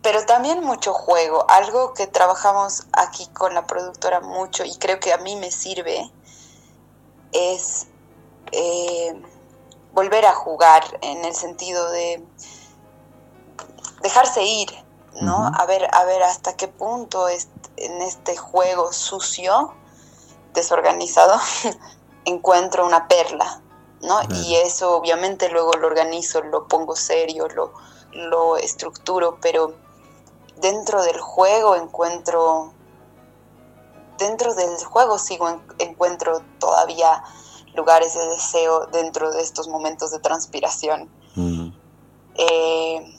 Pero 0.02 0.24
también 0.24 0.62
mucho 0.64 0.92
juego. 0.92 1.48
Algo 1.48 1.94
que 1.94 2.06
trabajamos 2.06 2.86
aquí 2.92 3.26
con 3.32 3.54
la 3.54 3.66
productora 3.66 4.20
mucho 4.20 4.64
y 4.64 4.74
creo 4.76 4.98
que 4.98 5.12
a 5.12 5.18
mí 5.18 5.36
me 5.36 5.50
sirve 5.50 6.10
es 7.32 7.86
eh, 8.52 9.20
volver 9.92 10.26
a 10.26 10.34
jugar 10.34 10.82
en 11.02 11.24
el 11.24 11.34
sentido 11.34 11.90
de 11.90 12.24
dejarse 14.06 14.44
ir, 14.44 14.70
¿no? 15.20 15.50
A 15.54 15.66
ver, 15.66 15.88
a 15.92 16.04
ver 16.04 16.22
hasta 16.22 16.56
qué 16.56 16.68
punto 16.68 17.28
es, 17.28 17.48
en 17.76 18.00
este 18.02 18.36
juego 18.36 18.92
sucio, 18.92 19.72
desorganizado, 20.54 21.38
encuentro 22.24 22.86
una 22.86 23.08
perla, 23.08 23.62
¿no? 24.02 24.20
Y 24.44 24.56
eso 24.56 24.96
obviamente 24.96 25.48
luego 25.48 25.72
lo 25.74 25.88
organizo, 25.88 26.42
lo 26.42 26.68
pongo 26.68 26.94
serio, 26.94 27.48
lo, 27.48 27.72
lo 28.12 28.56
estructuro, 28.56 29.38
pero 29.40 29.74
dentro 30.56 31.02
del 31.02 31.20
juego 31.20 31.74
encuentro, 31.74 32.72
dentro 34.18 34.54
del 34.54 34.76
juego 34.84 35.18
sigo, 35.18 35.60
encuentro 35.78 36.42
todavía 36.58 37.22
lugares 37.74 38.14
de 38.14 38.26
deseo 38.28 38.86
dentro 38.86 39.30
de 39.32 39.42
estos 39.42 39.68
momentos 39.68 40.10
de 40.12 40.20
transpiración. 40.20 41.10
eh, 42.38 43.16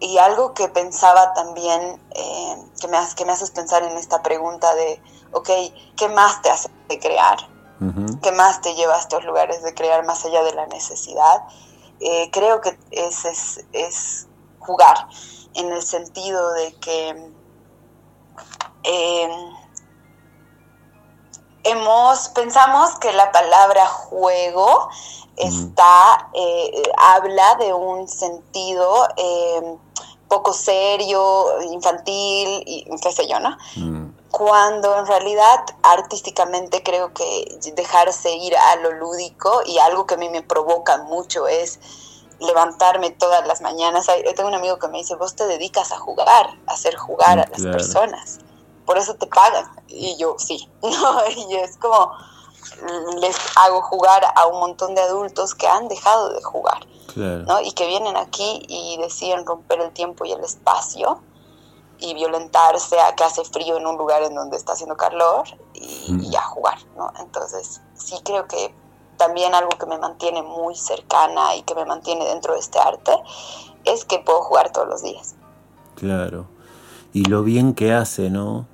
y 0.00 0.16
algo 0.16 0.54
que 0.54 0.68
pensaba 0.68 1.34
también, 1.34 2.00
eh, 2.14 2.56
que, 2.80 2.88
me, 2.88 2.98
que 3.14 3.24
me 3.26 3.32
haces 3.32 3.50
pensar 3.50 3.82
en 3.82 3.96
esta 3.98 4.22
pregunta 4.22 4.74
de, 4.74 5.00
ok, 5.32 5.50
¿qué 5.96 6.08
más 6.08 6.40
te 6.42 6.50
hace 6.50 6.70
crear? 7.00 7.38
¿Qué 8.22 8.32
más 8.32 8.60
te 8.60 8.74
lleva 8.74 8.96
a 8.96 8.98
estos 8.98 9.24
lugares 9.24 9.62
de 9.62 9.72
crear 9.72 10.04
más 10.04 10.24
allá 10.26 10.42
de 10.42 10.52
la 10.52 10.66
necesidad? 10.66 11.44
Eh, 12.00 12.30
creo 12.30 12.60
que 12.60 12.78
es, 12.90 13.24
es, 13.24 13.64
es, 13.72 14.26
jugar, 14.58 15.08
en 15.54 15.72
el 15.72 15.82
sentido 15.82 16.52
de 16.52 16.74
que 16.74 17.08
em, 18.82 19.30
hemos, 21.64 22.28
pensamos 22.30 22.98
que 22.98 23.12
la 23.12 23.32
palabra 23.32 23.86
juego 23.86 24.88
está, 25.36 26.28
eh, 26.34 26.82
habla 26.98 27.54
de 27.56 27.72
un 27.72 28.08
sentido 28.08 29.08
em, 29.16 29.78
poco 30.28 30.52
serio, 30.52 31.60
infantil, 31.72 32.62
y 32.66 32.84
qué 33.02 33.12
sé 33.12 33.26
yo, 33.26 33.40
¿no? 33.40 33.56
Mm. 33.76 34.14
Cuando 34.30 34.96
en 34.96 35.06
realidad 35.06 35.64
artísticamente 35.82 36.84
creo 36.84 37.12
que 37.12 37.58
dejarse 37.74 38.32
ir 38.36 38.56
a 38.56 38.76
lo 38.76 38.92
lúdico 38.92 39.62
y 39.66 39.78
algo 39.78 40.06
que 40.06 40.14
a 40.14 40.18
mí 40.18 40.28
me 40.28 40.42
provoca 40.42 40.98
mucho 40.98 41.48
es 41.48 41.80
levantarme 42.38 43.10
todas 43.10 43.46
las 43.46 43.60
mañanas. 43.60 44.06
Tengo 44.36 44.48
un 44.48 44.54
amigo 44.54 44.78
que 44.78 44.88
me 44.88 44.98
dice, 44.98 45.16
vos 45.16 45.34
te 45.34 45.46
dedicas 45.46 45.90
a 45.90 45.98
jugar, 45.98 46.50
a 46.66 46.72
hacer 46.72 46.96
jugar 46.96 47.38
mm, 47.38 47.40
a 47.40 47.46
las 47.46 47.62
personas, 47.62 48.38
por 48.90 48.98
eso 48.98 49.14
te 49.14 49.28
pagan. 49.28 49.66
Y 49.86 50.16
yo, 50.16 50.34
sí, 50.36 50.68
¿no? 50.82 51.22
Y 51.28 51.54
es 51.54 51.76
como, 51.76 52.10
les 53.20 53.36
hago 53.54 53.82
jugar 53.82 54.24
a 54.34 54.46
un 54.48 54.58
montón 54.58 54.96
de 54.96 55.00
adultos 55.00 55.54
que 55.54 55.68
han 55.68 55.86
dejado 55.86 56.32
de 56.32 56.42
jugar 56.42 56.80
¿no? 57.14 57.60
y 57.60 57.70
que 57.70 57.86
vienen 57.86 58.16
aquí 58.16 58.64
y 58.66 58.98
deciden 59.00 59.46
romper 59.46 59.80
el 59.80 59.92
tiempo 59.92 60.24
y 60.24 60.32
el 60.32 60.40
espacio 60.42 61.20
y 62.00 62.14
violentarse 62.14 62.98
a 62.98 63.14
que 63.14 63.22
hace 63.22 63.44
frío 63.44 63.76
en 63.76 63.86
un 63.86 63.96
lugar 63.96 64.24
en 64.24 64.34
donde 64.34 64.56
está 64.56 64.72
haciendo 64.72 64.96
calor 64.96 65.44
y, 65.74 66.34
a 66.34 66.42
jugar. 66.42 66.78
¿no? 66.96 67.12
Entonces 67.20 67.80
sí 67.94 68.16
creo 68.24 68.48
que 68.48 68.74
también 69.18 69.54
algo 69.54 69.70
que 69.70 69.86
me 69.86 69.98
mantiene 69.98 70.42
muy 70.42 70.74
cercana 70.74 71.54
y 71.54 71.62
que 71.62 71.76
me 71.76 71.84
mantiene 71.84 72.24
dentro 72.24 72.54
de 72.54 72.58
este 72.58 72.80
arte 72.80 73.12
es 73.84 74.04
que 74.04 74.18
puedo 74.18 74.42
jugar 74.42 74.72
todos 74.72 74.88
los 74.88 75.02
días. 75.04 75.36
Claro. 75.94 76.46
Y 77.12 77.24
lo 77.24 77.44
bien 77.44 77.74
que 77.74 77.92
hace, 77.92 78.30
¿no? 78.30 78.66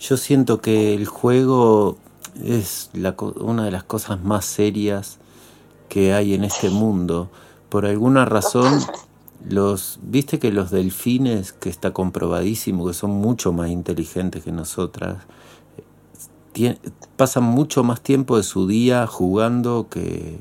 Yo 0.00 0.16
siento 0.16 0.60
que 0.60 0.94
el 0.94 1.06
juego 1.06 1.98
es 2.44 2.90
la, 2.92 3.16
una 3.18 3.64
de 3.64 3.70
las 3.70 3.82
cosas 3.82 4.22
más 4.22 4.44
serias 4.44 5.18
que 5.88 6.12
hay 6.12 6.34
en 6.34 6.44
este 6.44 6.70
mundo. 6.70 7.30
Por 7.68 7.84
alguna 7.84 8.24
razón, 8.24 8.80
los, 9.46 9.98
viste 10.02 10.38
que 10.38 10.52
los 10.52 10.70
delfines, 10.70 11.52
que 11.52 11.68
está 11.68 11.92
comprobadísimo 11.92 12.86
que 12.86 12.94
son 12.94 13.10
mucho 13.10 13.52
más 13.52 13.70
inteligentes 13.70 14.44
que 14.44 14.52
nosotras, 14.52 15.18
pasan 17.16 17.44
mucho 17.44 17.82
más 17.84 18.00
tiempo 18.00 18.36
de 18.36 18.42
su 18.42 18.66
día 18.66 19.06
jugando 19.06 19.88
que 19.88 20.38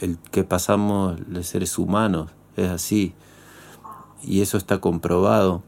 el 0.00 0.18
que 0.30 0.44
pasamos 0.44 1.18
los 1.28 1.46
seres 1.46 1.78
humanos. 1.78 2.30
Es 2.56 2.68
así. 2.68 3.14
Y 4.22 4.40
eso 4.40 4.56
está 4.56 4.80
comprobado. 4.80 5.62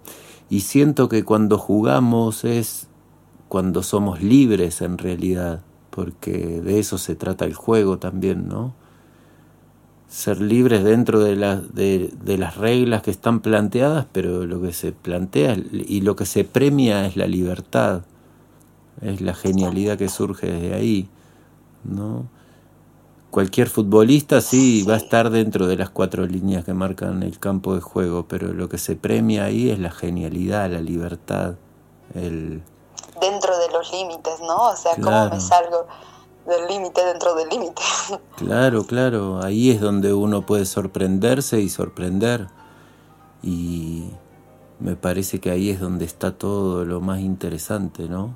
Y 0.48 0.60
siento 0.60 1.08
que 1.08 1.24
cuando 1.24 1.58
jugamos 1.58 2.44
es 2.44 2.88
cuando 3.50 3.82
somos 3.82 4.22
libres 4.22 4.80
en 4.80 4.96
realidad, 4.96 5.60
porque 5.90 6.60
de 6.60 6.78
eso 6.78 6.98
se 6.98 7.16
trata 7.16 7.44
el 7.44 7.54
juego 7.54 7.98
también, 7.98 8.48
¿no? 8.48 8.74
Ser 10.08 10.40
libres 10.40 10.84
dentro 10.84 11.18
de, 11.18 11.34
de, 11.34 12.14
de 12.24 12.38
las 12.38 12.56
reglas 12.56 13.02
que 13.02 13.10
están 13.10 13.40
planteadas, 13.40 14.06
pero 14.12 14.46
lo 14.46 14.62
que 14.62 14.72
se 14.72 14.92
plantea 14.92 15.56
y 15.72 16.00
lo 16.02 16.14
que 16.14 16.26
se 16.26 16.44
premia 16.44 17.04
es 17.06 17.16
la 17.16 17.26
libertad, 17.26 18.02
es 19.02 19.20
la 19.20 19.34
genialidad 19.34 19.98
que 19.98 20.08
surge 20.08 20.46
desde 20.46 20.74
ahí, 20.74 21.08
¿no? 21.82 22.28
Cualquier 23.32 23.68
futbolista 23.68 24.40
sí 24.42 24.84
va 24.88 24.94
a 24.94 24.98
estar 24.98 25.28
dentro 25.30 25.66
de 25.66 25.76
las 25.76 25.90
cuatro 25.90 26.24
líneas 26.24 26.64
que 26.64 26.74
marcan 26.74 27.24
el 27.24 27.40
campo 27.40 27.74
de 27.74 27.80
juego, 27.80 28.28
pero 28.28 28.52
lo 28.52 28.68
que 28.68 28.78
se 28.78 28.94
premia 28.94 29.46
ahí 29.46 29.70
es 29.70 29.80
la 29.80 29.90
genialidad, 29.90 30.70
la 30.70 30.80
libertad, 30.80 31.56
el... 32.14 32.62
Dentro 33.20 33.58
de 33.58 33.68
los 33.70 33.92
límites, 33.92 34.40
¿no? 34.40 34.70
O 34.70 34.76
sea, 34.76 34.94
cómo 34.96 35.28
me 35.28 35.40
salgo 35.40 35.86
del 36.46 36.66
límite 36.66 37.04
dentro 37.04 37.34
del 37.34 37.48
límite. 37.48 37.82
Claro, 38.36 38.84
claro, 38.86 39.42
ahí 39.42 39.70
es 39.70 39.80
donde 39.80 40.14
uno 40.14 40.46
puede 40.46 40.64
sorprenderse 40.64 41.60
y 41.60 41.68
sorprender. 41.68 42.48
Y 43.42 44.10
me 44.78 44.96
parece 44.96 45.40
que 45.40 45.50
ahí 45.50 45.70
es 45.70 45.78
donde 45.78 46.06
está 46.06 46.36
todo 46.36 46.84
lo 46.84 47.00
más 47.00 47.20
interesante, 47.20 48.08
¿no? 48.08 48.34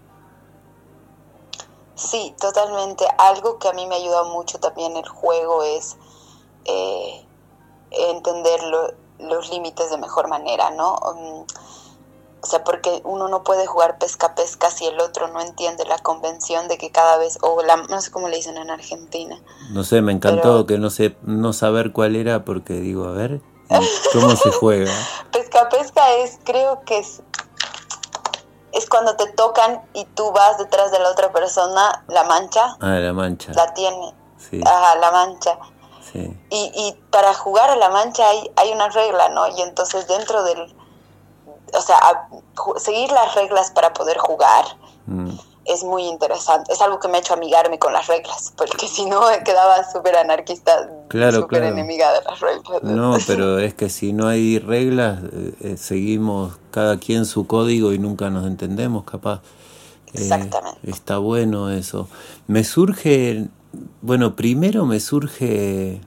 Sí, 1.95 2.35
totalmente. 2.39 3.07
Algo 3.19 3.59
que 3.59 3.69
a 3.69 3.73
mí 3.73 3.87
me 3.87 3.97
ayuda 3.97 4.25
mucho 4.25 4.59
también 4.59 4.97
el 4.97 5.09
juego 5.09 5.63
es 5.63 5.97
eh, 6.67 7.27
entender 7.91 8.61
los 9.19 9.51
límites 9.51 9.91
de 9.91 9.97
mejor 9.99 10.29
manera, 10.29 10.71
¿no? 10.71 10.97
Um, 10.97 11.47
o 12.45 12.47
sea, 12.47 12.63
porque 12.63 13.01
uno 13.05 13.29
no 13.29 13.43
puede 13.43 13.65
jugar 13.65 13.97
pesca-pesca 13.97 14.71
si 14.71 14.85
el 14.85 15.01
otro 15.01 15.29
no 15.29 15.41
entiende 15.41 15.87
la 15.87 15.97
convención 15.97 16.69
de 16.69 16.77
que 16.77 16.91
cada 16.91 17.17
vez, 17.17 17.39
o 17.41 17.63
la, 17.63 17.77
no 17.77 18.03
sé 18.03 18.11
cómo 18.11 18.29
le 18.29 18.37
dicen 18.37 18.59
en 18.59 18.69
Argentina. 18.69 19.41
No 19.71 19.83
sé, 19.83 20.03
me 20.03 20.13
encantó 20.13 20.67
que 20.67 20.77
no 20.77 20.91
sé, 20.91 21.17
no 21.23 21.55
saber 21.55 21.93
cuál 21.93 22.17
era 22.17 22.45
porque 22.45 22.75
digo, 22.75 23.07
a 23.07 23.13
ver, 23.13 23.41
¿cómo 24.13 24.37
se 24.37 24.51
juega? 24.61 24.93
Pesca-pesca 25.33 26.17
es, 26.17 26.39
creo 26.45 26.83
que 26.85 26.99
es 26.99 27.23
es 28.73 28.91
cuando 28.91 29.17
te 29.17 29.27
tocan 29.33 29.81
y 29.95 30.05
tú 30.05 30.31
vas 30.33 30.59
detrás 30.59 30.93
de 30.93 30.99
la 30.99 31.09
otra 31.09 31.33
persona, 31.33 32.05
la 32.09 32.25
mancha. 32.25 32.77
Ah, 32.81 32.99
la 32.99 33.15
mancha. 33.15 33.53
La 33.55 33.73
tiene. 33.73 34.13
Sí. 34.37 34.61
Ajá, 34.67 34.97
la 34.97 35.11
mancha. 35.13 35.59
Sí. 36.13 36.37
Y, 36.51 36.73
y 36.75 36.93
para 37.11 37.33
jugar 37.33 37.71
a 37.71 37.77
la 37.77 37.89
mancha 37.89 38.29
hay, 38.29 38.51
hay 38.57 38.71
una 38.71 38.91
regla, 38.91 39.31
¿no? 39.31 39.49
Y 39.49 39.63
entonces 39.63 40.07
dentro 40.09 40.43
del... 40.43 40.77
O 41.77 41.81
sea, 41.81 42.29
seguir 42.77 43.11
las 43.11 43.35
reglas 43.35 43.71
para 43.71 43.93
poder 43.93 44.19
jugar. 44.19 44.65
Mm 45.07 45.31
es 45.67 45.83
muy 45.83 46.05
interesante. 46.05 46.73
Es 46.73 46.81
algo 46.81 46.99
que 46.99 47.09
me 47.09 47.17
ha 47.17 47.21
hecho 47.21 47.35
amigarme 47.35 47.79
con 47.79 47.93
las 47.93 48.07
reglas, 48.07 48.53
porque 48.57 48.87
si 48.89 49.07
no 49.07 49.21
quedaba 49.45 49.91
súper 49.91 50.17
anarquista, 50.17 50.91
claro, 51.09 51.41
súper 51.41 51.65
enemiga 51.65 52.13
de 52.13 52.25
las 52.25 52.41
reglas. 52.41 52.83
No, 52.83 53.17
pero 53.27 53.59
es 53.59 53.75
que 53.75 53.89
si 53.89 54.13
no 54.13 54.29
hay 54.29 54.59
reglas, 54.59 55.21
eh, 55.33 55.55
eh, 55.61 55.77
seguimos 55.77 56.59
cada 56.71 56.99
quien 56.99 57.25
su 57.25 57.47
código 57.47 57.93
y 57.93 57.99
nunca 57.99 58.31
nos 58.31 58.47
entendemos, 58.47 59.05
capaz. 59.05 59.41
Eh, 60.09 60.23
Exactamente. 60.23 60.79
está 60.89 61.19
bueno 61.19 61.71
eso. 61.71 62.09
Me 62.47 62.63
surge, 62.65 63.49
bueno, 64.01 64.37
primero 64.37 64.87
me 64.87 65.01
surge 65.01 66.01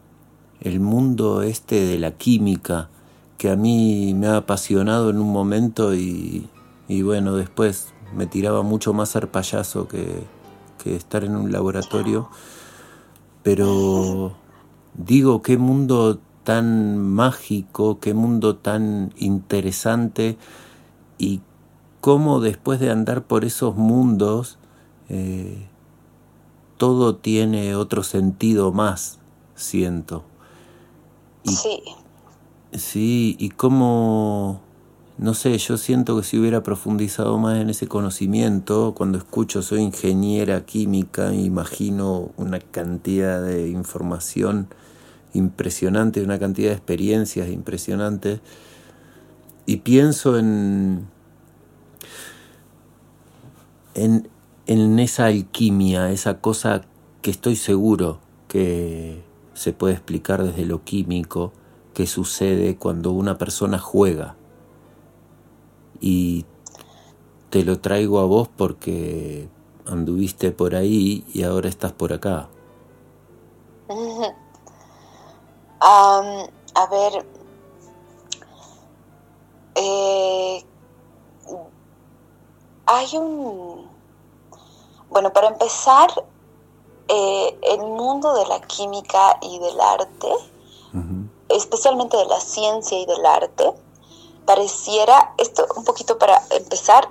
el 0.61 0.79
mundo 0.79 1.41
este 1.41 1.85
de 1.85 1.99
la 1.99 2.11
química, 2.11 2.89
que 3.37 3.49
a 3.49 3.55
mí 3.55 4.13
me 4.15 4.27
ha 4.27 4.37
apasionado 4.37 5.09
en 5.09 5.17
un 5.17 5.31
momento 5.31 5.93
y, 5.93 6.49
y 6.87 7.01
bueno, 7.01 7.35
después 7.35 7.93
me 8.15 8.25
tiraba 8.25 8.63
mucho 8.63 8.93
más 8.93 9.09
ser 9.09 9.29
payaso 9.29 9.87
que, 9.87 10.23
estar 10.85 11.25
en 11.25 11.35
un 11.35 11.51
laboratorio. 11.51 12.29
Pero 13.43 14.37
digo, 14.93 15.41
qué 15.41 15.57
mundo 15.57 16.19
tan 16.45 16.97
mágico, 16.97 17.99
qué 17.99 18.13
mundo 18.13 18.55
tan 18.55 19.13
interesante 19.17 20.37
y 21.17 21.41
cómo 21.99 22.39
después 22.39 22.79
de 22.79 22.89
andar 22.89 23.23
por 23.23 23.43
esos 23.43 23.75
mundos, 23.75 24.59
eh, 25.09 25.67
todo 26.77 27.17
tiene 27.17 27.75
otro 27.75 28.01
sentido 28.03 28.71
más, 28.71 29.19
siento. 29.55 30.23
sí. 31.43 31.81
Sí, 32.73 33.35
y 33.39 33.49
cómo 33.49 34.61
no 35.17 35.33
sé, 35.33 35.57
yo 35.57 35.77
siento 35.77 36.15
que 36.17 36.23
si 36.23 36.37
hubiera 36.37 36.61
profundizado 36.61 37.39
más 37.39 37.57
en 37.59 37.71
ese 37.71 37.87
conocimiento, 37.87 38.93
cuando 38.95 39.17
escucho 39.17 39.63
soy 39.63 39.81
ingeniera 39.81 40.63
química, 40.65 41.33
imagino 41.33 42.29
una 42.37 42.59
cantidad 42.59 43.41
de 43.41 43.67
información 43.69 44.67
impresionante, 45.33 46.21
una 46.21 46.37
cantidad 46.37 46.69
de 46.69 46.75
experiencias 46.75 47.49
impresionantes, 47.49 48.41
y 49.65 49.77
pienso 49.77 50.37
en, 50.37 51.07
en, 53.95 54.29
en 54.67 54.99
esa 54.99 55.25
alquimia, 55.25 56.11
esa 56.11 56.41
cosa 56.41 56.83
que 57.23 57.31
estoy 57.31 57.55
seguro 57.55 58.19
que 58.47 59.23
se 59.55 59.73
puede 59.73 59.95
explicar 59.95 60.43
desde 60.43 60.65
lo 60.65 60.83
químico, 60.83 61.53
que 61.97 62.05
sucede 62.05 62.77
cuando 62.77 63.11
una 63.11 63.39
persona 63.39 63.79
juega 63.79 64.35
y 65.99 66.45
te 67.49 67.63
lo 67.63 67.79
traigo 67.79 68.19
a 68.19 68.25
vos 68.25 68.47
porque 68.55 69.49
anduviste 69.87 70.51
por 70.51 70.75
ahí 70.75 71.25
y 71.33 71.41
ahora 71.41 71.69
estás 71.69 71.93
por 71.93 72.13
acá. 72.13 72.49
a 75.79 76.87
ver, 76.91 77.25
eh, 79.73 80.63
hay 82.85 83.17
un... 83.17 83.89
Bueno, 85.09 85.33
para 85.33 85.47
empezar, 85.47 86.09
eh, 87.07 87.59
el 87.63 87.79
mundo 87.79 88.35
de 88.35 88.45
la 88.45 88.61
química 88.61 89.39
y 89.41 89.57
del 89.57 89.81
arte, 89.81 90.27
especialmente 91.49 92.17
de 92.17 92.25
la 92.25 92.39
ciencia 92.39 92.97
y 92.99 93.05
del 93.05 93.25
arte, 93.25 93.73
pareciera, 94.45 95.33
esto 95.37 95.65
un 95.75 95.83
poquito 95.83 96.17
para 96.17 96.41
empezar, 96.51 97.09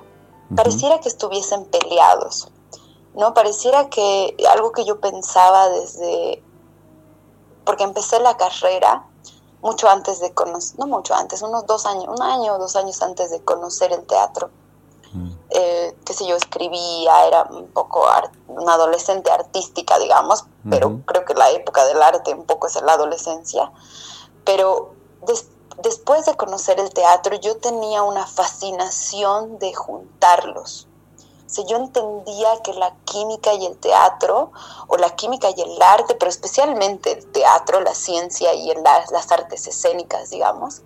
pareciera 0.54 1.00
que 1.00 1.08
estuviesen 1.08 1.64
peleados, 1.66 2.48
¿no? 3.14 3.34
Pareciera 3.34 3.88
que 3.90 4.36
algo 4.50 4.72
que 4.72 4.84
yo 4.84 5.00
pensaba 5.00 5.68
desde, 5.68 6.42
porque 7.64 7.84
empecé 7.84 8.20
la 8.20 8.36
carrera 8.36 9.06
mucho 9.60 9.88
antes 9.88 10.20
de 10.20 10.32
conocer, 10.32 10.78
no 10.78 10.86
mucho 10.86 11.14
antes, 11.14 11.42
unos 11.42 11.66
dos 11.66 11.86
años, 11.86 12.06
un 12.08 12.22
año 12.22 12.54
o 12.54 12.58
dos 12.58 12.76
años 12.76 13.02
antes 13.02 13.30
de 13.30 13.42
conocer 13.42 13.92
el 13.92 14.06
teatro. 14.06 14.50
Eh, 15.48 15.96
qué 16.04 16.12
sé 16.12 16.26
yo, 16.26 16.36
escribía, 16.36 17.26
era 17.26 17.44
un 17.44 17.68
poco 17.68 18.04
una 18.48 18.74
adolescente 18.74 19.30
artística, 19.30 19.98
digamos, 19.98 20.44
pero 20.68 21.00
creo 21.06 21.24
que 21.24 21.32
la 21.32 21.50
época 21.50 21.86
del 21.86 22.02
arte 22.02 22.34
un 22.34 22.44
poco 22.44 22.66
es 22.66 22.80
la 22.82 22.92
adolescencia. 22.92 23.72
Pero 24.46 24.94
después 25.26 25.56
después 25.82 26.26
de 26.26 26.34
conocer 26.34 26.80
el 26.80 26.90
teatro, 26.90 27.36
yo 27.36 27.56
tenía 27.58 28.02
una 28.02 28.26
fascinación 28.26 29.58
de 29.58 29.74
juntarlos. 29.74 30.88
O 31.18 31.48
sea, 31.48 31.64
yo 31.64 31.76
entendía 31.76 32.60
que 32.64 32.72
la 32.72 32.94
química 33.04 33.54
y 33.54 33.66
el 33.66 33.76
teatro, 33.78 34.50
o 34.88 34.96
la 34.96 35.10
química 35.10 35.48
y 35.56 35.60
el 35.60 35.80
arte, 35.80 36.16
pero 36.16 36.28
especialmente 36.28 37.12
el 37.12 37.26
teatro, 37.30 37.80
la 37.80 37.94
ciencia 37.94 38.52
y 38.52 38.72
las 38.82 39.30
artes 39.30 39.66
escénicas, 39.68 40.30
digamos, 40.30 40.82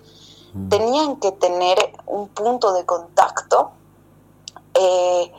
mm. 0.53 0.69
tenían 0.69 1.17
que 1.17 1.33
tener 1.33 1.93
un 2.07 2.29
punto 2.29 2.73
de 2.73 2.85
contacto. 2.85 3.71
Eh, 4.75 5.33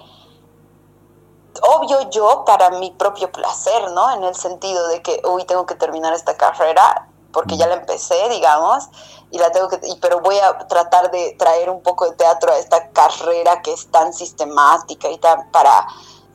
obvio 1.75 2.09
yo 2.09 2.43
para 2.45 2.71
mi 2.71 2.89
propio 2.91 3.31
placer, 3.31 3.91
¿no? 3.91 4.11
En 4.11 4.23
el 4.23 4.33
sentido 4.33 4.87
de 4.87 5.03
que, 5.03 5.21
uy, 5.29 5.45
tengo 5.45 5.67
que 5.67 5.75
terminar 5.75 6.13
esta 6.13 6.35
carrera, 6.35 7.10
porque 7.31 7.57
ya 7.57 7.67
la 7.67 7.75
empecé, 7.75 8.29
digamos, 8.29 8.89
y 9.31 9.37
la 9.37 9.51
tengo 9.51 9.69
que, 9.69 9.79
pero 10.01 10.19
voy 10.19 10.37
a 10.39 10.67
tratar 10.67 11.09
de 11.11 11.35
traer 11.39 11.69
un 11.69 11.81
poco 11.81 12.09
de 12.09 12.15
teatro 12.15 12.51
a 12.51 12.57
esta 12.57 12.89
carrera 12.89 13.61
que 13.61 13.73
es 13.73 13.87
tan 13.87 14.13
sistemática 14.13 15.09
y 15.09 15.17
tan 15.17 15.49
para, 15.51 15.87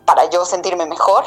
para 0.05 0.28
yo 0.30 0.44
sentirme 0.44 0.86
mejor. 0.86 1.24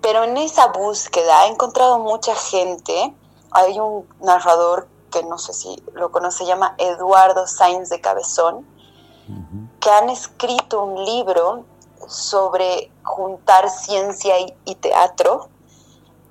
Pero 0.00 0.24
en 0.24 0.38
esa 0.38 0.68
búsqueda 0.68 1.44
he 1.44 1.50
encontrado 1.50 1.98
mucha 1.98 2.34
gente. 2.34 3.14
Hay 3.50 3.78
un 3.78 4.08
narrador 4.22 4.88
que 5.10 5.22
no 5.24 5.36
sé 5.36 5.52
si 5.52 5.82
lo 5.92 6.10
conoce, 6.10 6.38
se 6.38 6.46
llama 6.46 6.74
Eduardo 6.78 7.46
Sainz 7.46 7.90
de 7.90 8.00
Cabezón, 8.00 8.66
que 9.78 9.90
han 9.90 10.08
escrito 10.08 10.82
un 10.82 11.04
libro 11.04 11.66
sobre 12.08 12.90
juntar 13.02 13.68
ciencia 13.68 14.34
y 14.64 14.74
teatro 14.76 15.50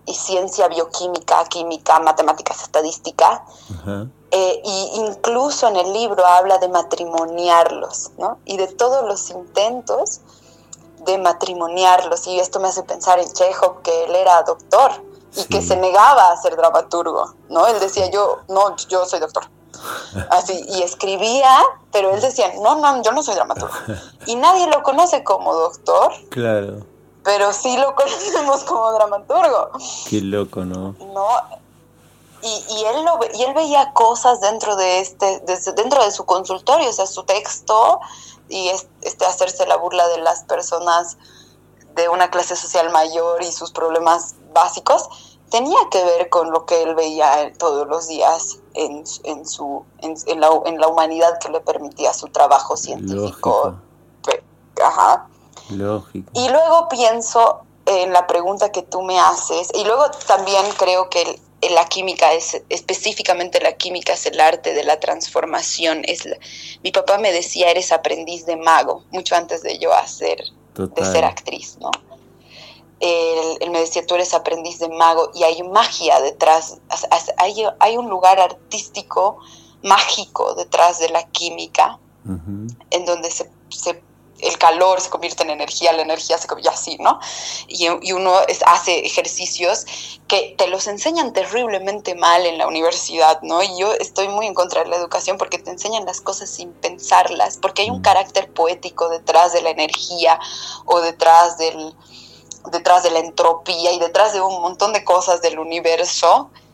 y 0.05 0.13
ciencia 0.13 0.67
bioquímica, 0.67 1.43
química, 1.45 1.99
matemáticas, 1.99 2.61
estadística. 2.63 3.43
Eh, 4.31 4.61
y 4.63 4.91
incluso 4.95 5.67
en 5.67 5.75
el 5.75 5.93
libro 5.93 6.25
habla 6.25 6.57
de 6.57 6.69
matrimoniarlos, 6.69 8.11
¿no? 8.17 8.39
Y 8.45 8.57
de 8.57 8.67
todos 8.67 9.05
los 9.07 9.29
intentos 9.29 10.21
de 11.05 11.17
matrimoniarlos. 11.17 12.27
Y 12.27 12.39
esto 12.39 12.59
me 12.59 12.69
hace 12.69 12.83
pensar 12.83 13.19
en 13.19 13.31
Chekhov, 13.31 13.81
que 13.81 14.05
él 14.05 14.15
era 14.15 14.41
doctor 14.43 14.91
y 15.35 15.45
que 15.45 15.61
se 15.61 15.77
negaba 15.77 16.31
a 16.31 16.37
ser 16.37 16.55
dramaturgo, 16.55 17.35
¿no? 17.49 17.67
Él 17.67 17.79
decía, 17.79 18.09
yo, 18.09 18.39
no, 18.49 18.75
yo 18.75 19.05
soy 19.05 19.19
doctor. 19.19 19.43
Así, 20.29 20.63
y 20.67 20.81
escribía, 20.81 21.57
pero 21.91 22.13
él 22.13 22.21
decía, 22.21 22.53
no, 22.61 22.75
no, 22.75 23.01
yo 23.01 23.11
no 23.11 23.23
soy 23.23 23.35
dramaturgo. 23.35 23.73
Y 24.27 24.35
nadie 24.35 24.67
lo 24.67 24.83
conoce 24.83 25.23
como 25.23 25.53
doctor. 25.53 26.13
Claro. 26.29 26.90
Pero 27.23 27.53
sí 27.53 27.77
lo 27.77 27.95
conocemos 27.95 28.63
como 28.63 28.91
dramaturgo. 28.93 29.71
Qué 30.09 30.21
loco, 30.21 30.65
¿no? 30.65 30.95
No. 30.99 31.27
Y, 32.43 32.73
y 32.73 32.85
él 32.85 33.05
lo, 33.05 33.19
y 33.33 33.43
él 33.43 33.53
veía 33.53 33.93
cosas 33.93 34.41
dentro 34.41 34.75
de 34.75 34.99
este, 34.99 35.41
de, 35.41 35.57
dentro 35.73 36.03
de 36.03 36.11
su 36.11 36.25
consultorio, 36.25 36.89
o 36.89 36.93
sea, 36.93 37.05
su 37.05 37.23
texto 37.23 37.99
y 38.49 38.69
este 39.01 39.25
hacerse 39.25 39.67
la 39.67 39.77
burla 39.77 40.07
de 40.07 40.17
las 40.19 40.43
personas 40.45 41.17
de 41.95 42.09
una 42.09 42.31
clase 42.31 42.55
social 42.55 42.89
mayor 42.89 43.43
y 43.43 43.51
sus 43.51 43.71
problemas 43.71 44.35
básicos 44.53 45.07
tenía 45.51 45.77
que 45.91 46.03
ver 46.03 46.29
con 46.29 46.49
lo 46.49 46.65
que 46.65 46.81
él 46.81 46.95
veía 46.95 47.53
todos 47.57 47.87
los 47.87 48.07
días 48.07 48.59
en, 48.73 49.03
en 49.25 49.45
su, 49.45 49.83
en, 49.99 50.15
en, 50.25 50.39
la, 50.39 50.49
en, 50.65 50.79
la, 50.79 50.87
humanidad 50.87 51.37
que 51.39 51.49
le 51.49 51.59
permitía 51.59 52.13
su 52.13 52.27
trabajo 52.29 52.77
científico. 52.77 53.75
Ajá. 54.81 55.27
Lógico. 55.69 56.31
Y 56.33 56.49
luego 56.49 56.89
pienso 56.89 57.61
en 57.85 58.13
la 58.13 58.27
pregunta 58.27 58.71
que 58.71 58.81
tú 58.81 59.01
me 59.01 59.19
haces, 59.19 59.69
y 59.73 59.83
luego 59.83 60.09
también 60.27 60.65
creo 60.77 61.09
que 61.09 61.21
el, 61.21 61.39
la 61.75 61.85
química 61.85 62.33
es, 62.33 62.61
específicamente 62.69 63.59
la 63.61 63.73
química 63.73 64.13
es 64.13 64.25
el 64.25 64.39
arte 64.39 64.73
de 64.73 64.83
la 64.83 64.99
transformación. 64.99 66.01
Es 66.05 66.25
la, 66.25 66.37
mi 66.83 66.91
papá 66.91 67.17
me 67.17 67.31
decía, 67.31 67.69
eres 67.69 67.91
aprendiz 67.91 68.45
de 68.45 68.55
mago, 68.57 69.03
mucho 69.11 69.35
antes 69.35 69.61
de 69.61 69.77
yo 69.77 69.93
hacer, 69.93 70.43
Total. 70.73 71.03
de 71.03 71.11
ser 71.11 71.25
actriz, 71.25 71.77
¿no? 71.79 71.91
Él, 72.99 73.57
él, 73.61 73.71
me 73.71 73.79
decía, 73.79 74.05
tú 74.05 74.13
eres 74.13 74.33
aprendiz 74.33 74.77
de 74.77 74.87
mago 74.89 75.31
y 75.33 75.43
hay 75.43 75.63
magia 75.63 76.21
detrás, 76.21 76.79
hay, 77.37 77.63
hay 77.79 77.97
un 77.97 78.09
lugar 78.09 78.39
artístico 78.39 79.39
mágico 79.81 80.53
detrás 80.53 80.99
de 80.99 81.09
la 81.09 81.23
química, 81.23 81.99
uh 82.25 82.29
-huh. 82.29 82.77
en 82.91 83.05
donde 83.05 83.31
se, 83.31 83.49
se, 83.69 84.03
el 84.41 84.57
calor 84.57 85.01
se 85.01 85.09
convierte 85.09 85.43
en 85.43 85.51
energía, 85.51 85.93
la 85.93 86.01
energía 86.01 86.37
se 86.37 86.47
convierte 86.47 86.73
así, 86.73 86.97
¿no? 86.99 87.19
Y, 87.67 87.87
y 88.01 88.11
uno 88.13 88.33
es, 88.47 88.61
hace 88.65 88.99
ejercicios 89.05 89.85
que 90.27 90.55
te 90.57 90.67
los 90.67 90.87
enseñan 90.87 91.33
terriblemente 91.33 92.15
mal 92.15 92.45
en 92.45 92.57
la 92.57 92.67
universidad, 92.67 93.41
¿no? 93.41 93.61
Y 93.63 93.79
yo 93.79 93.93
estoy 93.93 94.27
muy 94.27 94.47
en 94.47 94.53
contra 94.53 94.83
de 94.83 94.89
la 94.89 94.95
educación 94.95 95.37
porque 95.37 95.57
te 95.57 95.71
enseñan 95.71 96.05
las 96.05 96.21
cosas 96.21 96.49
sin 96.49 96.71
pensarlas, 96.73 97.57
porque 97.57 97.83
hay 97.83 97.89
un 97.89 98.01
carácter 98.01 98.51
poético 98.51 99.09
detrás 99.09 99.53
de 99.53 99.61
la 99.61 99.69
energía 99.69 100.39
o 100.85 101.01
detrás 101.01 101.57
del 101.57 101.95
detrás 102.69 103.03
de 103.03 103.09
la 103.09 103.19
entropía 103.19 103.91
y 103.91 103.99
detrás 103.99 104.33
de 104.33 104.41
un 104.41 104.61
montón 104.61 104.93
de 104.93 105.03
cosas 105.03 105.41
del 105.41 105.59
universo 105.59 106.49
mm. 106.53 106.70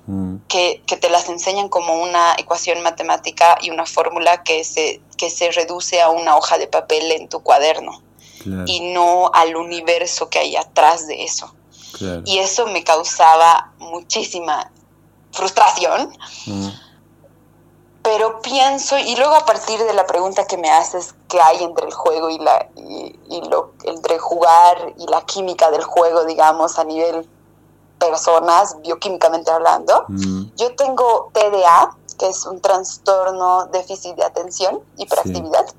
Que, 0.47 0.81
que, 0.85 0.97
te 0.97 1.09
las 1.09 1.29
enseñan 1.29 1.69
como 1.69 2.01
una 2.01 2.35
ecuación 2.37 2.81
matemática 2.81 3.57
y 3.61 3.69
una 3.69 3.85
fórmula 3.85 4.43
que 4.43 4.63
se, 4.63 5.01
que 5.17 5.29
se 5.29 5.51
reduce 5.51 6.01
a 6.01 6.09
una 6.09 6.37
hoja 6.37 6.57
de 6.57 6.67
papel 6.67 7.11
en 7.11 7.27
tu 7.29 7.41
cuaderno 7.41 8.01
claro. 8.43 8.63
y 8.65 8.79
no 8.91 9.29
al 9.33 9.55
universo 9.55 10.29
que 10.29 10.39
hay 10.39 10.55
atrás 10.55 11.07
de 11.07 11.23
eso. 11.23 11.53
Claro. 11.97 12.21
Y 12.25 12.39
eso 12.39 12.67
me 12.67 12.83
causaba 12.83 13.73
muchísima 13.79 14.71
frustración. 15.31 16.15
Mm. 16.45 16.69
Pero 18.03 18.41
pienso, 18.41 18.97
y 18.97 19.17
luego 19.17 19.35
a 19.35 19.45
partir 19.45 19.83
de 19.83 19.93
la 19.93 20.05
pregunta 20.05 20.47
que 20.47 20.57
me 20.57 20.69
haces, 20.69 21.13
¿qué 21.27 21.41
hay 21.41 21.61
entre 21.61 21.87
el 21.87 21.93
juego 21.93 22.29
y, 22.29 22.39
la, 22.39 22.69
y, 22.77 23.19
y 23.29 23.41
lo, 23.49 23.73
entre 23.83 24.17
jugar 24.17 24.93
y 24.97 25.07
la 25.07 25.25
química 25.25 25.71
del 25.71 25.83
juego, 25.83 26.23
digamos, 26.23 26.79
a 26.79 26.85
nivel 26.85 27.27
personas, 28.09 28.79
bioquímicamente 28.81 29.51
hablando? 29.51 30.05
Mm. 30.07 30.43
Yo 30.55 30.75
tengo 30.75 31.29
TDA, 31.33 31.95
que 32.17 32.29
es 32.29 32.45
un 32.45 32.61
trastorno 32.61 33.67
déficit 33.67 34.15
de 34.15 34.23
atención, 34.23 34.81
hiperactividad. 34.97 35.67
Sí. 35.67 35.75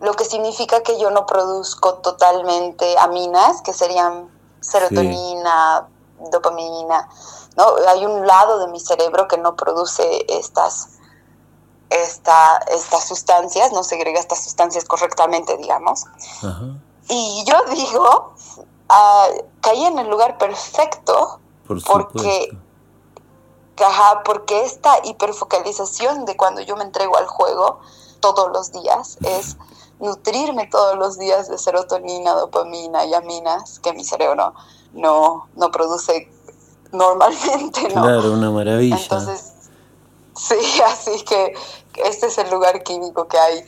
Lo 0.00 0.14
que 0.14 0.24
significa 0.24 0.82
que 0.82 0.98
yo 0.98 1.10
no 1.10 1.26
produzco 1.26 1.94
totalmente 1.94 2.96
aminas, 2.98 3.62
que 3.62 3.72
serían 3.72 4.28
serotonina, 4.60 5.88
sí. 6.18 6.24
dopamina, 6.30 7.08
¿no? 7.56 7.74
Hay 7.88 8.04
un 8.06 8.26
lado 8.26 8.60
de 8.60 8.68
mi 8.68 8.78
cerebro 8.78 9.26
que 9.26 9.38
no 9.38 9.56
produce 9.56 10.24
estas, 10.28 10.98
esta, 11.90 12.58
estas 12.70 13.08
sustancias, 13.08 13.72
no 13.72 13.82
segrega 13.82 14.20
estas 14.20 14.44
sustancias 14.44 14.84
correctamente, 14.84 15.56
digamos. 15.56 16.04
Ajá. 16.42 16.78
Y 17.08 17.44
yo 17.46 17.54
digo, 17.70 18.34
uh, 18.90 19.42
caí 19.68 19.84
en 19.84 19.98
el 19.98 20.08
lugar 20.08 20.38
perfecto 20.38 21.40
Por 21.66 21.82
porque, 21.84 22.56
ajá, 23.76 24.22
porque 24.24 24.62
esta 24.62 24.94
hiperfocalización 25.04 26.24
de 26.24 26.36
cuando 26.36 26.60
yo 26.62 26.76
me 26.76 26.84
entrego 26.84 27.16
al 27.16 27.26
juego 27.26 27.80
todos 28.20 28.50
los 28.52 28.72
días 28.72 29.18
es 29.22 29.56
nutrirme 30.00 30.66
todos 30.66 30.96
los 30.96 31.18
días 31.18 31.48
de 31.48 31.58
serotonina, 31.58 32.32
dopamina 32.32 33.04
y 33.04 33.14
aminas 33.14 33.80
que 33.80 33.92
mi 33.92 34.04
cerebro 34.04 34.54
no, 34.92 35.48
no 35.54 35.70
produce 35.70 36.30
normalmente, 36.92 37.82
¿no? 37.94 38.02
Claro, 38.02 38.32
una 38.32 38.50
maravilla. 38.50 38.96
Entonces, 38.96 39.52
sí, 40.36 40.80
así 40.86 41.22
que 41.24 41.54
este 41.96 42.26
es 42.26 42.38
el 42.38 42.50
lugar 42.50 42.82
químico 42.82 43.28
que 43.28 43.38
hay, 43.38 43.64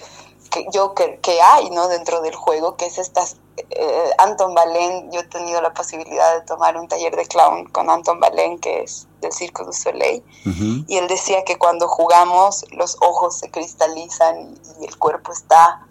que 0.50 0.66
yo 0.72 0.94
que, 0.94 1.18
que 1.20 1.40
hay, 1.40 1.70
¿no? 1.70 1.88
Dentro 1.88 2.20
del 2.22 2.34
juego, 2.34 2.76
que 2.76 2.86
es 2.86 2.98
estas... 2.98 3.36
Eh, 3.56 4.10
Anton 4.18 4.54
Valen, 4.54 5.10
yo 5.12 5.20
he 5.20 5.24
tenido 5.24 5.60
la 5.60 5.72
posibilidad 5.72 6.34
de 6.34 6.42
tomar 6.46 6.76
un 6.76 6.88
taller 6.88 7.14
de 7.14 7.26
clown 7.26 7.66
con 7.66 7.90
Anton 7.90 8.18
Valen, 8.18 8.58
que 8.58 8.82
es 8.82 9.06
del 9.20 9.32
Circo 9.32 9.64
du 9.64 9.72
Soleil, 9.72 10.22
uh 10.46 10.48
-huh. 10.48 10.84
y 10.88 10.96
él 10.96 11.08
decía 11.08 11.44
que 11.44 11.58
cuando 11.58 11.86
jugamos 11.88 12.64
los 12.70 12.96
ojos 13.00 13.38
se 13.38 13.50
cristalizan 13.50 14.54
y, 14.78 14.82
y 14.82 14.86
el 14.86 14.98
cuerpo 14.98 15.32
está 15.32 15.86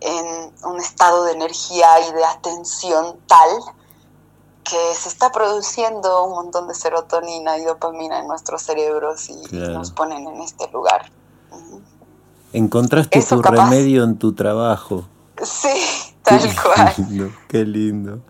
en 0.00 0.52
un 0.64 0.78
estado 0.78 1.24
de 1.24 1.32
energía 1.32 2.00
y 2.08 2.12
de 2.12 2.24
atención 2.24 3.18
tal 3.26 3.50
que 4.64 4.94
se 4.94 5.08
está 5.08 5.32
produciendo 5.32 6.24
un 6.24 6.32
montón 6.32 6.68
de 6.68 6.74
serotonina 6.74 7.56
y 7.58 7.64
dopamina 7.64 8.18
en 8.18 8.28
nuestros 8.28 8.62
cerebros 8.62 9.30
y 9.30 9.40
claro. 9.48 9.74
nos 9.74 9.90
ponen 9.92 10.26
en 10.26 10.40
este 10.42 10.68
lugar. 10.68 11.10
Encontraste 12.52 13.18
Eso 13.18 13.36
tu 13.36 13.42
capaz... 13.42 13.70
remedio 13.70 14.04
en 14.04 14.16
tu 14.16 14.32
trabajo. 14.32 15.06
Sí, 15.42 15.68
tal 16.22 16.40
qué 16.40 16.54
cual. 16.54 16.94
Lindo, 16.96 17.30
qué 17.48 17.64
lindo. 17.64 18.20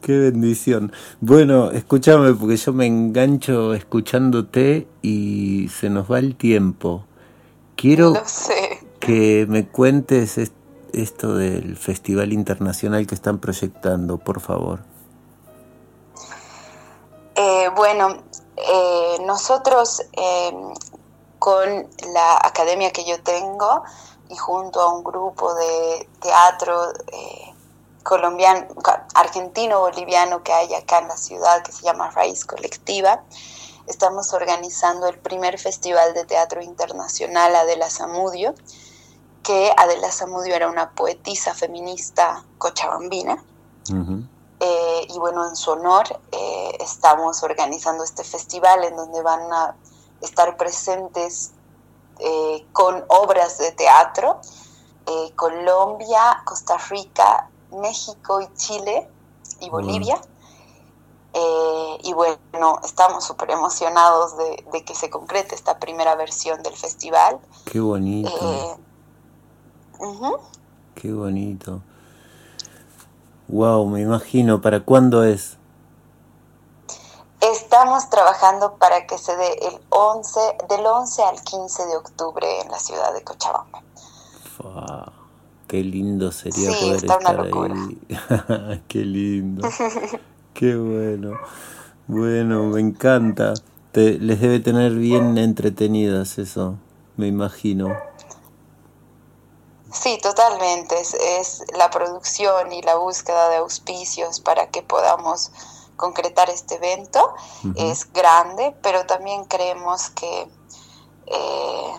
Qué 0.00 0.16
bendición. 0.16 0.92
Bueno, 1.20 1.70
escúchame 1.72 2.32
porque 2.34 2.56
yo 2.56 2.72
me 2.72 2.86
engancho 2.86 3.74
escuchándote 3.74 4.86
y 5.02 5.68
se 5.68 5.90
nos 5.90 6.10
va 6.10 6.20
el 6.20 6.36
tiempo. 6.36 7.04
Quiero 7.76 8.10
no 8.10 8.22
sé. 8.24 8.80
que 9.00 9.46
me 9.48 9.66
cuentes 9.66 10.38
esto 10.92 11.34
del 11.34 11.76
festival 11.76 12.32
internacional 12.32 13.06
que 13.06 13.14
están 13.14 13.38
proyectando, 13.38 14.18
por 14.18 14.40
favor. 14.40 14.80
Eh, 17.34 17.68
bueno, 17.76 18.22
eh, 18.56 19.16
nosotros 19.26 20.02
eh, 20.12 20.52
con 21.38 21.88
la 22.12 22.36
academia 22.42 22.92
que 22.92 23.04
yo 23.04 23.22
tengo 23.22 23.82
y 24.28 24.36
junto 24.36 24.80
a 24.80 24.92
un 24.92 25.04
grupo 25.04 25.54
de 25.54 26.08
teatro 26.20 26.92
eh, 27.12 27.54
colombiano, 28.02 28.66
argentino-boliviano 29.14 30.42
que 30.42 30.52
hay 30.52 30.74
acá 30.74 30.98
en 30.98 31.08
la 31.08 31.16
ciudad 31.16 31.62
que 31.62 31.72
se 31.72 31.82
llama 31.82 32.10
Raíz 32.10 32.44
Colectiva, 32.44 33.22
estamos 33.86 34.32
organizando 34.32 35.08
el 35.08 35.18
primer 35.18 35.58
festival 35.58 36.14
de 36.14 36.24
teatro 36.24 36.62
internacional 36.62 37.54
Adela 37.56 37.88
Zamudio, 37.90 38.54
que 39.42 39.72
Adela 39.76 40.10
Zamudio 40.12 40.54
era 40.54 40.68
una 40.68 40.90
poetisa 40.90 41.54
feminista 41.54 42.44
cochabambina. 42.58 43.42
Uh 43.90 43.94
-huh. 43.94 44.28
Eh, 44.60 45.06
y 45.08 45.18
bueno, 45.18 45.48
en 45.48 45.54
su 45.54 45.70
honor 45.70 46.20
eh, 46.32 46.76
estamos 46.80 47.42
organizando 47.42 48.02
este 48.02 48.24
festival 48.24 48.84
en 48.84 48.96
donde 48.96 49.22
van 49.22 49.52
a 49.52 49.76
estar 50.20 50.56
presentes 50.56 51.52
eh, 52.18 52.66
con 52.72 53.04
obras 53.08 53.58
de 53.58 53.72
teatro 53.72 54.40
Colombia, 55.34 56.42
Costa 56.44 56.76
Rica, 56.90 57.48
México 57.70 58.40
y 58.40 58.52
Chile 58.54 59.08
y 59.60 59.70
Bolivia. 59.70 60.16
Uh-huh. 60.16 61.98
y 62.02 62.12
bueno, 62.12 62.80
estamos 62.84 63.24
súper 63.24 63.50
emocionados 63.50 64.36
de, 64.36 64.64
de, 64.72 64.84
que 64.84 64.94
se 64.94 65.10
concrete 65.10 65.54
esta 65.54 65.78
primera 65.78 66.16
versión 66.16 66.62
del 66.62 66.74
festival. 66.74 67.38
Qué 67.64 67.80
bonito. 67.80 68.78
Uh 69.98 70.14
-huh. 70.14 70.40
Qué 70.94 71.12
bonito. 71.12 71.80
Wow, 73.46 73.86
me 73.86 74.00
imagino. 74.00 74.60
¿Para 74.60 74.80
cuándo 74.80 75.22
es? 75.22 75.57
Estamos 77.40 78.10
trabajando 78.10 78.74
para 78.76 79.06
que 79.06 79.16
se 79.16 79.36
dé 79.36 79.52
el 79.62 79.80
11, 79.90 80.40
del 80.68 80.84
11 80.84 81.22
al 81.22 81.40
15 81.42 81.86
de 81.86 81.96
octubre 81.96 82.60
en 82.60 82.68
la 82.70 82.78
ciudad 82.78 83.12
de 83.14 83.22
Cochabamba. 83.22 83.82
Qué 85.68 85.84
lindo 85.84 86.32
sería 86.32 86.70
Sí, 86.70 86.80
poder 86.80 86.96
está 86.96 87.18
una 87.18 87.30
estar 87.30 87.46
locura. 87.46 87.74
ahí. 87.74 88.82
Qué 88.88 88.98
lindo. 89.04 89.68
Qué 90.54 90.74
bueno. 90.76 91.38
Bueno, 92.08 92.64
me 92.64 92.80
encanta. 92.80 93.54
Te- 93.92 94.18
les 94.18 94.40
debe 94.40 94.60
tener 94.60 94.92
bien 94.94 95.38
entretenidas 95.38 96.38
eso, 96.38 96.74
me 97.16 97.26
imagino. 97.28 97.96
Sí, 99.92 100.18
totalmente. 100.22 100.98
Es, 101.00 101.14
es 101.14 101.64
la 101.76 101.90
producción 101.90 102.72
y 102.72 102.82
la 102.82 102.96
búsqueda 102.96 103.48
de 103.50 103.56
auspicios 103.56 104.40
para 104.40 104.68
que 104.68 104.82
podamos 104.82 105.52
concretar 105.98 106.48
este 106.48 106.76
evento. 106.76 107.34
Es 107.74 108.10
grande, 108.10 108.74
pero 108.80 109.04
también 109.04 109.44
creemos 109.44 110.08
que 110.10 110.48
eh, 111.26 111.92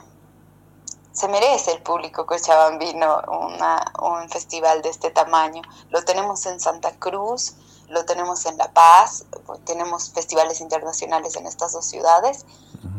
se 1.12 1.28
merece 1.28 1.74
el 1.74 1.84
público 1.84 2.26
cochabambino 2.26 3.22
una, 3.28 3.94
un 4.02 4.30
festival 4.30 4.82
de 4.82 4.90
este 4.90 5.12
tamaño. 5.12 5.62
Lo 5.92 6.02
tenemos 6.04 6.46
en 6.48 6.60
Santa 6.60 6.96
Cruz, 6.98 7.56
lo 7.90 8.06
tenemos 8.06 8.46
en 8.46 8.58
La 8.58 8.72
Paz, 8.72 9.26
tenemos 9.66 10.12
festivales 10.12 10.62
internacionales 10.62 11.36
en 11.36 11.46
estas 11.46 11.74
dos 11.74 11.86
ciudades 11.86 12.46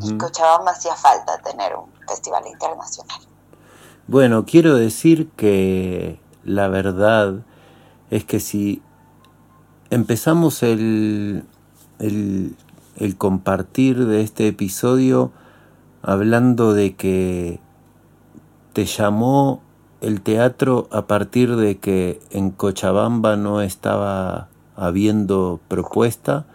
y 0.02 0.16
Cochabamba 0.18 0.72
hacía 0.72 0.94
falta 0.94 1.38
tener 1.38 1.74
un 1.76 1.90
festival 2.06 2.46
internacional. 2.46 3.20
Bueno, 4.06 4.44
quiero 4.44 4.74
decir 4.74 5.30
que 5.30 6.20
la 6.44 6.68
verdad 6.68 7.44
es 8.10 8.24
que 8.24 8.40
si 8.40 8.82
empezamos 9.90 10.62
el, 10.62 11.42
el, 11.98 13.16
compartir 13.18 14.06
de 14.06 14.22
este 14.22 14.48
episodio 14.48 15.32
hablando 16.02 16.72
de 16.72 16.94
que 16.94 17.60
te 18.72 18.86
llamó 18.86 19.62
el 20.00 20.22
teatro 20.22 20.88
a 20.92 21.06
partir 21.06 21.56
de 21.56 21.78
que 21.78 22.20
en 22.30 22.50
Cochabamba 22.50 23.36
no 23.36 23.60
estaba 23.60 24.48
habiendo 24.76 25.60
propuesta. 25.68 26.46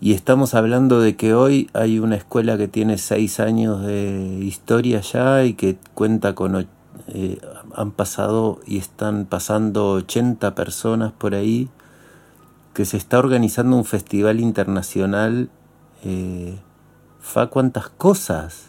Y 0.00 0.12
estamos 0.12 0.54
hablando 0.54 1.00
de 1.00 1.16
que 1.16 1.34
hoy 1.34 1.70
hay 1.72 1.98
una 1.98 2.16
escuela 2.16 2.58
que 2.58 2.68
tiene 2.68 2.98
seis 2.98 3.40
años 3.40 3.82
de 3.82 4.38
historia 4.42 5.00
ya 5.00 5.44
y 5.44 5.54
que 5.54 5.78
cuenta 5.94 6.34
con 6.34 6.66
eh, 7.08 7.38
han 7.74 7.92
pasado 7.92 8.60
y 8.66 8.78
están 8.78 9.26
pasando 9.26 9.92
80 9.92 10.54
personas 10.54 11.12
por 11.12 11.34
ahí 11.34 11.68
que 12.76 12.84
se 12.84 12.98
está 12.98 13.18
organizando 13.18 13.74
un 13.74 13.86
festival 13.86 14.38
internacional 14.38 15.48
eh, 16.04 16.60
fa 17.20 17.46
cuántas 17.46 17.88
cosas. 17.88 18.66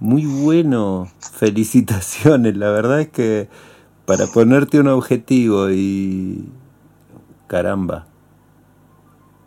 Muy 0.00 0.26
bueno. 0.26 1.08
Felicitaciones. 1.32 2.58
La 2.58 2.68
verdad 2.68 3.00
es 3.00 3.08
que 3.08 3.48
para 4.04 4.26
ponerte 4.26 4.78
un 4.78 4.88
objetivo 4.88 5.70
y 5.70 6.52
caramba. 7.46 8.04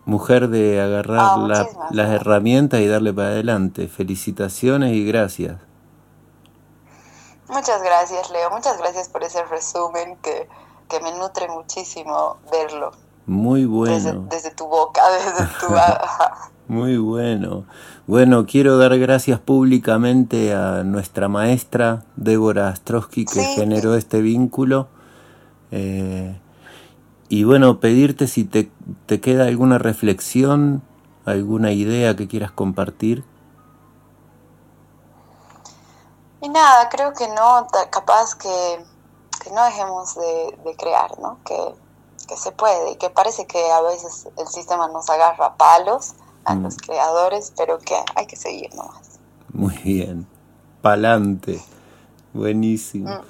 Mujer 0.06 0.48
de 0.50 0.82
agarrar 0.82 1.20
Ah, 1.20 1.46
la- 1.48 1.68
las 1.92 2.10
herramientas 2.10 2.80
y 2.82 2.88
darle 2.88 3.14
para 3.14 3.28
adelante. 3.28 3.88
Felicitaciones 3.88 4.94
y 4.96 5.06
gracias. 5.06 5.58
Muchas 7.50 7.84
gracias, 7.84 8.32
Leo. 8.32 8.50
Muchas 8.50 8.80
gracias 8.80 9.10
por 9.10 9.24
ese 9.24 9.44
resumen 9.46 10.18
que, 10.24 10.50
que 10.90 11.00
me 11.02 11.12
nutre 11.20 11.48
muchísimo 11.50 12.38
verlo 12.52 12.92
muy 13.26 13.66
bueno 13.66 14.26
desde 14.30 14.52
tu 14.52 14.66
boca, 14.68 15.02
desde 15.12 15.48
tu... 15.60 15.74
Muy 16.68 16.98
bueno. 16.98 17.66
Bueno, 18.08 18.46
quiero 18.46 18.78
dar 18.78 18.98
gracias 18.98 19.40
públicamente 19.42 20.54
a 20.54 20.84
nuestra 20.84 21.28
maestra 21.28 22.06
Débora 22.16 22.70
Astrosky 22.70 23.26
que 23.26 23.42
Sí. 23.42 23.56
generó 23.56 23.96
este 23.96 24.22
vínculo. 24.22 24.88
Eh, 25.72 26.40
y 27.28 27.44
bueno, 27.44 27.80
pedirte 27.82 28.28
si 28.28 28.46
te, 28.46 28.72
te 29.06 29.20
queda 29.20 29.46
alguna 29.48 29.80
reflexión, 29.80 30.82
alguna 31.26 31.74
idea 31.74 32.16
que 32.16 32.30
quieras 32.30 32.52
compartir. 32.52 33.26
Y 36.42 36.50
nada, 36.50 36.90
creo 36.90 37.14
que 37.14 37.28
no, 37.28 37.68
capaz 37.92 38.36
que, 38.36 38.86
que 39.44 39.52
no 39.52 39.64
dejemos 39.66 40.16
de, 40.16 40.58
de 40.64 40.76
crear, 40.76 41.20
¿no? 41.20 41.38
Que, 41.46 41.76
que 42.32 42.38
se 42.38 42.54
puede 42.54 42.92
y 42.92 42.96
que 42.96 43.10
parece 43.10 43.46
que 43.46 43.60
a 43.72 43.82
veces 43.82 44.30
el 44.38 44.48
sistema 44.48 44.88
nos 44.88 45.10
agarra 45.10 45.58
palos 45.58 46.14
a 46.46 46.56
Mm. 46.56 46.64
los 46.64 46.78
creadores, 46.78 47.52
pero 47.58 47.78
que 47.80 47.94
hay 48.16 48.26
que 48.26 48.38
seguir 48.38 48.74
nomás. 48.74 49.20
Muy 49.52 49.76
bien. 49.80 50.26
Pa'lante. 50.82 51.62
Buenísimo. 52.34 53.10
Mm. 53.10 53.22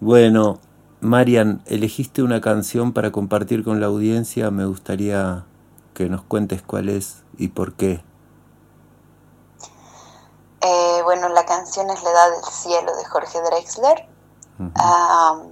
Bueno, 0.00 0.60
Marian, 1.00 1.62
elegiste 1.66 2.22
una 2.22 2.40
canción 2.40 2.94
para 2.94 3.12
compartir 3.12 3.62
con 3.64 3.80
la 3.80 3.86
audiencia. 3.88 4.50
Me 4.50 4.64
gustaría 4.64 5.44
que 5.92 6.08
nos 6.08 6.22
cuentes 6.22 6.62
cuál 6.62 6.88
es 6.88 7.22
y 7.36 7.48
por 7.48 7.74
qué. 7.74 8.02
Eh, 10.62 11.00
bueno, 11.04 11.28
la 11.28 11.44
canción 11.44 11.90
es 11.90 12.02
La 12.02 12.10
Edad 12.10 12.30
del 12.30 12.44
Cielo 12.50 12.96
de 12.96 13.04
Jorge 13.04 13.40
Drexler. 13.42 14.08
Ujú. 14.58 14.70
Am, 14.74 15.42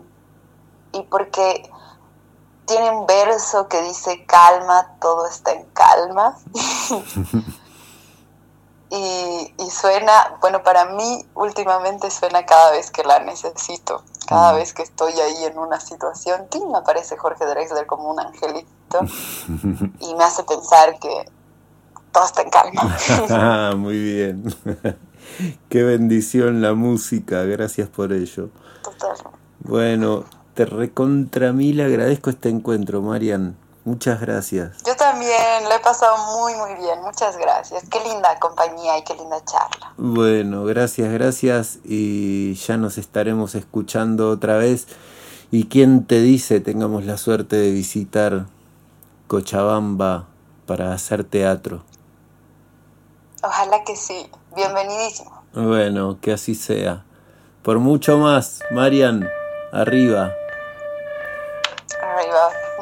y 0.93 1.03
porque 1.03 1.71
tiene 2.67 2.91
un 2.91 3.07
verso 3.07 3.69
que 3.69 3.81
dice 3.83 4.25
calma, 4.27 4.97
todo 5.01 5.27
está 5.27 5.53
en 5.53 5.65
calma. 5.73 6.37
y, 8.91 9.53
y 9.59 9.71
suena, 9.71 10.37
bueno, 10.41 10.63
para 10.63 10.87
mí 10.87 11.25
últimamente 11.35 12.11
suena 12.11 12.45
cada 12.47 12.71
vez 12.73 12.91
que 12.91 13.03
la 13.05 13.19
necesito, 13.21 14.03
cada 14.29 14.53
Mm. 14.53 14.57
vez 14.57 14.73
que 14.73 14.83
estoy 14.83 15.13
ahí 15.21 15.45
en 15.45 15.59
una 15.59 15.81
situación. 15.81 16.47
¡ting! 16.49 16.71
me 16.71 16.79
aparece 16.79 17.17
Jorge 17.17 17.45
Drexler 17.47 17.87
como 17.87 18.11
un 18.11 18.21
angelito 18.21 19.01
y 20.01 20.15
me 20.15 20.25
hace 20.25 20.45
pensar 20.45 20.99
que 21.01 21.31
todo 22.13 22.25
está 22.25 22.43
en 22.43 22.51
calma. 22.51 22.97
Ah, 23.31 23.73
Muy 23.77 23.99
bien. 23.99 24.55
Qué 25.69 25.83
bendición 25.83 26.63
la 26.63 26.75
música, 26.75 27.43
gracias 27.43 27.89
por 27.89 28.13
ello. 28.13 28.49
Total. 28.83 29.17
Bueno, 29.61 30.25
te 30.57 30.65
recontra 30.65 31.53
mil 31.53 31.83
agradezco 31.83 32.31
este 32.31 32.49
encuentro, 32.49 33.03
Marian. 33.03 33.57
Muchas 33.85 34.21
gracias. 34.23 34.83
Yo 34.85 34.97
también 34.97 35.65
lo 35.69 35.75
he 35.75 35.79
pasado 35.81 36.17
muy, 36.35 36.55
muy 36.55 36.75
bien. 36.81 37.01
Muchas 37.03 37.37
gracias. 37.37 37.85
Qué 37.91 38.01
linda 38.01 38.37
compañía 38.41 38.99
y 38.99 39.05
qué 39.05 39.15
linda 39.15 39.45
charla. 39.45 39.93
Bueno, 39.99 40.65
gracias, 40.65 41.13
gracias 41.13 41.79
y 41.85 42.55
ya 42.55 42.79
nos 42.79 42.97
estaremos 42.97 43.55
escuchando 43.55 44.31
otra 44.31 44.57
vez. 44.57 44.89
Y 45.51 45.67
quién 45.67 46.07
te 46.07 46.21
dice 46.21 46.59
tengamos 46.61 47.05
la 47.05 47.19
suerte 47.19 47.55
de 47.57 47.71
visitar 47.71 48.47
Cochabamba 49.29 50.27
para 50.65 50.95
hacer 50.95 51.23
teatro. 51.23 51.85
Ojalá 53.43 53.85
que 53.85 53.95
sí. 53.95 54.27
Bienvenidísimo. 54.57 55.43
Bueno, 55.53 56.19
que 56.21 56.33
así 56.33 56.55
sea. 56.55 57.05
Por 57.63 57.79
mucho 57.79 58.17
más, 58.17 58.61
Marian, 58.71 59.29
arriba. 59.71 60.33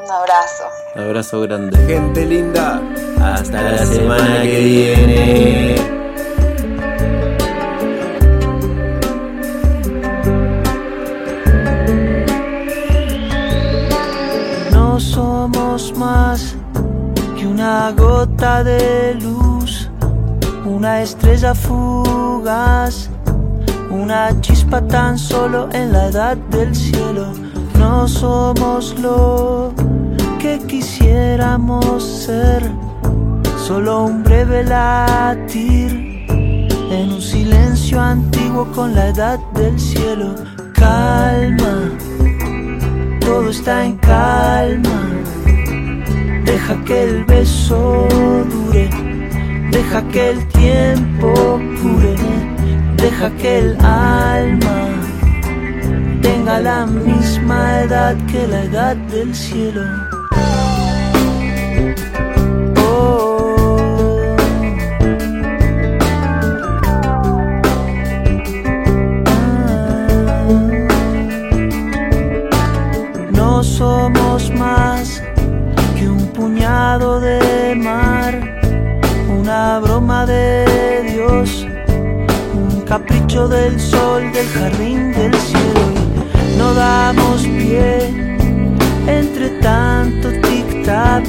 Un 0.04 0.10
abrazo. 0.10 0.64
Abrazo 0.96 1.40
grande. 1.40 1.78
Gente 1.86 2.26
linda, 2.26 2.82
Hasta 3.22 3.62
la 3.62 3.86
semana 3.86 4.42
que 4.42 4.60
viene. 4.60 5.74
No 14.72 15.00
somos 15.00 15.96
más 15.96 16.54
que 17.34 17.46
una 17.46 17.90
gota 17.92 18.62
de 18.62 19.14
luz, 19.14 19.88
una 20.66 21.00
estrella 21.00 21.54
fugaz, 21.54 23.08
una 23.90 24.38
chispa 24.42 24.82
tan 24.82 25.16
solo 25.16 25.70
en 25.72 25.92
la 25.92 26.08
edad 26.08 26.36
del 26.50 26.74
cielo. 26.74 27.32
No 27.78 28.06
somos 28.06 28.98
lo 28.98 29.72
que 30.44 30.58
quisiéramos 30.66 32.04
ser, 32.04 32.62
solo 33.66 34.04
un 34.04 34.22
breve 34.22 34.62
latir 34.62 35.90
en 36.90 37.12
un 37.14 37.22
silencio 37.22 37.98
antiguo 37.98 38.70
con 38.72 38.94
la 38.94 39.08
edad 39.08 39.38
del 39.54 39.80
cielo. 39.80 40.34
Calma 40.74 41.92
todo 43.20 43.48
está 43.48 43.86
en 43.86 43.96
calma. 43.96 44.98
Deja 46.44 46.74
que 46.84 47.04
el 47.04 47.24
beso 47.24 48.06
dure, 48.52 48.90
deja 49.70 50.06
que 50.12 50.30
el 50.32 50.46
tiempo 50.48 51.32
cure, 51.80 52.16
deja 52.98 53.30
que 53.40 53.60
el 53.60 53.78
alma 53.80 54.78
tenga 56.20 56.60
la 56.60 56.84
misma 56.84 57.80
edad 57.80 58.14
que 58.30 58.46
la 58.46 58.64
edad 58.64 58.96
del 58.96 59.34
cielo. 59.34 60.13
Capricho 82.94 83.48
del 83.48 83.80
sol, 83.80 84.22
del 84.32 84.46
jardín, 84.50 85.12
del 85.14 85.34
cielo. 85.34 85.84
Y 86.48 86.56
no 86.56 86.72
damos 86.74 87.42
pie 87.42 88.38
entre 89.08 89.48
tanto 89.60 90.28
tic-tac, 90.30 91.24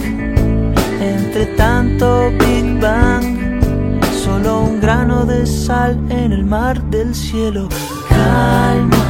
entre 1.02 1.48
tanto 1.58 2.32
Big 2.38 2.80
Bang, 2.80 3.26
solo 4.24 4.62
un 4.62 4.80
grano 4.80 5.26
de 5.26 5.48
sal 5.48 5.98
en 6.10 6.34
el 6.34 6.46
mar 6.46 6.80
del 6.92 7.16
cielo. 7.16 7.68
Calma, 8.10 9.06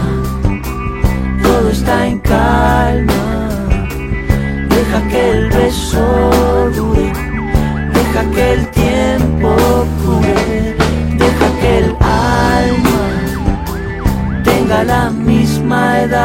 todo 1.44 1.70
está 1.70 2.08
en 2.08 2.20
calma. 2.20 3.55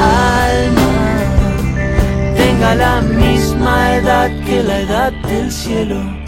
alma 0.00 0.92
tenga 2.36 2.74
la 2.74 3.00
misma 3.00 3.96
edad 3.96 4.30
que 4.44 4.62
la 4.62 4.80
edad 4.80 5.12
del 5.28 5.50
cielo. 5.50 6.23